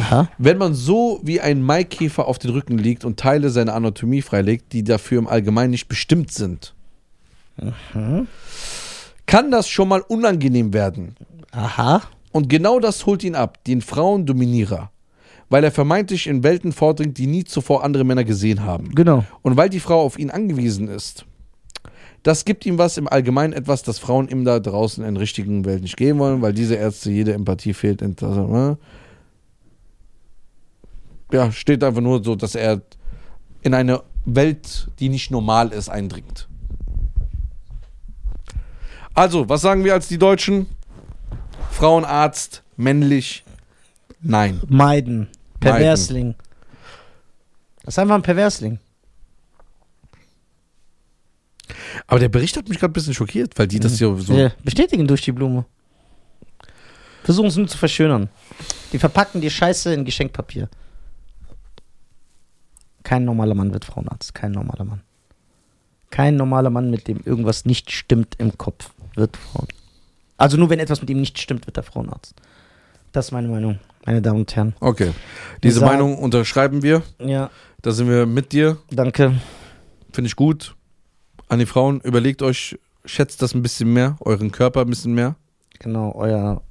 Aha. 0.00 0.28
Wenn 0.36 0.58
man 0.58 0.74
so 0.74 1.20
wie 1.22 1.40
ein 1.40 1.62
Maikäfer 1.62 2.26
auf 2.26 2.38
den 2.38 2.50
Rücken 2.50 2.76
liegt 2.76 3.06
und 3.06 3.18
Teile 3.18 3.48
seiner 3.48 3.74
Anatomie 3.74 4.20
freilegt, 4.20 4.74
die 4.74 4.84
dafür 4.84 5.18
im 5.18 5.26
Allgemeinen 5.26 5.70
nicht 5.70 5.88
bestimmt 5.88 6.30
sind, 6.30 6.74
kann 9.26 9.50
das 9.50 9.68
schon 9.68 9.88
mal 9.88 10.02
unangenehm 10.02 10.74
werden. 10.74 11.16
Aha. 11.52 12.02
Und 12.32 12.50
genau 12.50 12.78
das 12.78 13.06
holt 13.06 13.24
ihn 13.24 13.34
ab, 13.34 13.64
den 13.64 13.80
Frauendominierer. 13.80 14.90
Weil 15.48 15.64
er 15.64 15.72
vermeintlich 15.72 16.26
in 16.26 16.42
Welten 16.42 16.72
vordringt, 16.72 17.16
die 17.18 17.26
nie 17.26 17.44
zuvor 17.44 17.84
andere 17.84 18.04
Männer 18.04 18.24
gesehen 18.24 18.64
haben. 18.64 18.94
Genau. 18.94 19.24
Und 19.42 19.56
weil 19.56 19.70
die 19.70 19.80
Frau 19.80 20.02
auf 20.02 20.18
ihn 20.18 20.30
angewiesen 20.30 20.88
ist. 20.88 21.24
Das 22.22 22.44
gibt 22.44 22.66
ihm 22.66 22.78
was 22.78 22.98
im 22.98 23.08
Allgemeinen 23.08 23.52
etwas, 23.52 23.82
das 23.82 23.98
Frauen 23.98 24.28
ihm 24.28 24.44
da 24.44 24.60
draußen 24.60 25.04
in 25.04 25.16
richtigen 25.16 25.64
Welt 25.64 25.82
nicht 25.82 25.96
geben 25.96 26.18
wollen, 26.18 26.42
weil 26.42 26.52
diese 26.52 26.74
Ärzte 26.74 27.10
jede 27.10 27.32
Empathie 27.32 27.72
fehlt. 27.72 28.02
Und 28.02 28.20
das, 28.20 28.36
äh, 28.36 28.76
Ja, 31.32 31.52
steht 31.52 31.84
einfach 31.84 32.00
nur 32.00 32.22
so, 32.22 32.34
dass 32.34 32.54
er 32.54 32.82
in 33.62 33.74
eine 33.74 34.02
Welt, 34.24 34.88
die 34.98 35.08
nicht 35.08 35.30
normal 35.30 35.72
ist, 35.72 35.88
eindringt. 35.88 36.48
Also, 39.14 39.48
was 39.48 39.62
sagen 39.62 39.84
wir 39.84 39.94
als 39.94 40.08
die 40.08 40.18
Deutschen? 40.18 40.66
Frauenarzt, 41.70 42.62
männlich, 42.76 43.44
nein. 44.20 44.60
Meiden. 44.68 45.28
Perversling. 45.60 46.34
Das 47.82 47.94
ist 47.94 47.98
einfach 47.98 48.14
ein 48.14 48.22
Perversling. 48.22 48.78
Aber 52.06 52.20
der 52.20 52.28
Bericht 52.28 52.56
hat 52.56 52.68
mich 52.68 52.78
gerade 52.78 52.90
ein 52.90 52.94
bisschen 52.94 53.14
schockiert, 53.14 53.58
weil 53.58 53.66
die 53.66 53.80
das 53.80 53.98
ja 53.98 54.14
so. 54.16 54.34
Ja, 54.34 54.52
bestätigen 54.62 55.06
durch 55.06 55.22
die 55.22 55.32
Blume. 55.32 55.64
Versuchen 57.24 57.48
es 57.48 57.56
nur 57.56 57.68
zu 57.68 57.76
verschönern. 57.76 58.28
Die 58.92 58.98
verpacken 58.98 59.40
die 59.40 59.50
Scheiße 59.50 59.92
in 59.92 60.04
Geschenkpapier. 60.04 60.68
Kein 63.02 63.24
normaler 63.24 63.54
Mann 63.54 63.72
wird 63.72 63.84
Frauenarzt. 63.84 64.34
Kein 64.34 64.52
normaler 64.52 64.84
Mann. 64.84 65.02
Kein 66.10 66.36
normaler 66.36 66.70
Mann, 66.70 66.90
mit 66.90 67.06
dem 67.08 67.20
irgendwas 67.24 67.64
nicht 67.64 67.90
stimmt 67.90 68.34
im 68.38 68.56
Kopf, 68.56 68.90
wird 69.14 69.36
Frauen. 69.36 69.68
Also 70.38 70.56
nur 70.56 70.70
wenn 70.70 70.78
etwas 70.78 71.00
mit 71.00 71.10
ihm 71.10 71.20
nicht 71.20 71.38
stimmt, 71.38 71.66
wird 71.66 71.76
er 71.76 71.82
Frauenarzt. 71.82 72.34
Das 73.12 73.26
ist 73.26 73.32
meine 73.32 73.48
Meinung, 73.48 73.78
meine 74.06 74.22
Damen 74.22 74.40
und 74.40 74.54
Herren. 74.56 74.74
Okay. 74.80 75.12
Diese 75.62 75.80
Sagen- 75.80 75.92
Meinung 75.92 76.18
unterschreiben 76.18 76.82
wir. 76.82 77.02
Ja, 77.24 77.50
Da 77.82 77.92
sind 77.92 78.08
wir 78.08 78.26
mit 78.26 78.52
dir. 78.52 78.76
danke. 78.90 79.34
Finde 80.12 80.26
ich 80.28 80.36
gut. 80.36 80.74
An 81.48 81.58
die 81.58 81.66
Frauen, 81.66 82.00
überlegt 82.00 82.42
euch, 82.42 82.78
schätzt 83.04 83.40
das 83.42 83.54
ein 83.54 83.62
bisschen 83.62 83.92
mehr, 83.92 84.16
euren 84.20 84.50
Körper 84.52 84.80
ein 84.82 84.90
bisschen 84.90 85.14
mehr. 85.14 85.36
Genau, 85.78 86.12
euer, 86.14 86.62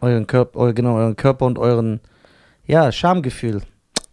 euren 0.00 0.26
Körper, 0.26 0.58
eu, 0.60 0.72
genau, 0.74 0.96
euren 0.96 1.16
Körper 1.16 1.46
und 1.46 1.58
euren, 1.58 2.00
ja, 2.66 2.92
Schamgefühl. 2.92 3.62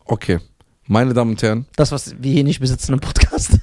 Okay. 0.06 0.40
Meine 0.88 1.14
Damen 1.14 1.32
und 1.32 1.42
Herren, 1.44 1.66
Das, 1.76 1.92
was 1.92 2.16
wir 2.18 2.32
hier 2.32 2.44
nicht 2.46 2.62
besitzen 2.62 2.94
im 2.94 3.00
Podcast. 3.02 3.60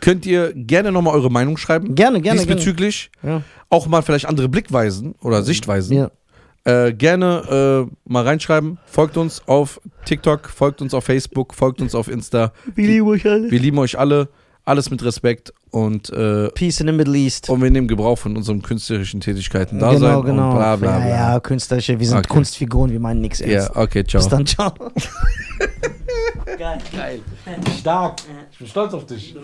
könnt 0.00 0.26
ihr 0.26 0.52
gerne 0.54 0.92
nochmal 0.92 1.14
eure 1.14 1.30
Meinung 1.30 1.56
schreiben. 1.56 1.94
Gerne, 1.94 2.20
gerne, 2.20 2.40
gerne. 2.44 2.56
Diesbezüglich 2.56 3.10
Ja. 3.22 3.42
auch 3.70 3.86
mal 3.86 4.02
vielleicht 4.02 4.26
andere 4.26 4.48
Blickweisen 4.50 5.14
oder 5.22 5.42
Sichtweisen. 5.42 5.96
Ja. 5.96 6.10
Äh, 6.68 6.92
gerne 6.92 7.88
äh, 7.88 7.96
mal 8.04 8.24
reinschreiben. 8.24 8.76
Folgt 8.84 9.16
uns 9.16 9.40
auf 9.46 9.80
TikTok, 10.04 10.50
folgt 10.50 10.82
uns 10.82 10.92
auf 10.92 11.02
Facebook, 11.02 11.54
folgt 11.54 11.80
uns 11.80 11.94
auf 11.94 12.08
Insta. 12.08 12.52
Wir 12.74 12.86
lieben 12.86 13.08
euch 13.08 13.26
alle. 13.26 13.50
Wir 13.50 13.58
lieben 13.58 13.78
euch 13.78 13.98
alle. 13.98 14.28
Alles 14.66 14.90
mit 14.90 15.02
Respekt 15.02 15.54
und, 15.70 16.10
äh, 16.10 16.50
Peace 16.50 16.80
in 16.80 16.88
the 16.88 16.92
Middle 16.92 17.16
East. 17.16 17.48
und 17.48 17.62
wir 17.62 17.70
nehmen 17.70 17.88
Gebrauch 17.88 18.18
von 18.18 18.36
unseren 18.36 18.60
künstlerischen 18.60 19.22
Tätigkeiten 19.22 19.78
da 19.78 19.94
genau, 19.94 19.98
sein 20.16 20.24
genau. 20.26 20.50
und 20.50 20.56
bla 20.56 20.76
bla 20.76 20.98
bla. 20.98 21.08
Ja, 21.08 21.32
ja, 21.32 21.40
künstlerische, 21.40 21.98
wir 21.98 22.06
sind 22.06 22.18
Okay. 22.18 22.28
Kunstfiguren, 22.28 22.90
wir 22.90 23.00
meinen 23.00 23.22
nichts 23.22 23.40
ernst. 23.40 23.70
Ja, 23.74 23.80
okay, 23.80 24.04
ciao. 24.04 24.20
Bis 24.20 24.28
dann, 24.28 24.44
ciao. 24.44 24.70
Geil. 26.58 27.22
Stark. 27.78 28.20
Ich 28.52 28.58
bin 28.58 28.66
stolz 28.66 28.92
auf 28.92 29.06
dich. 29.06 29.34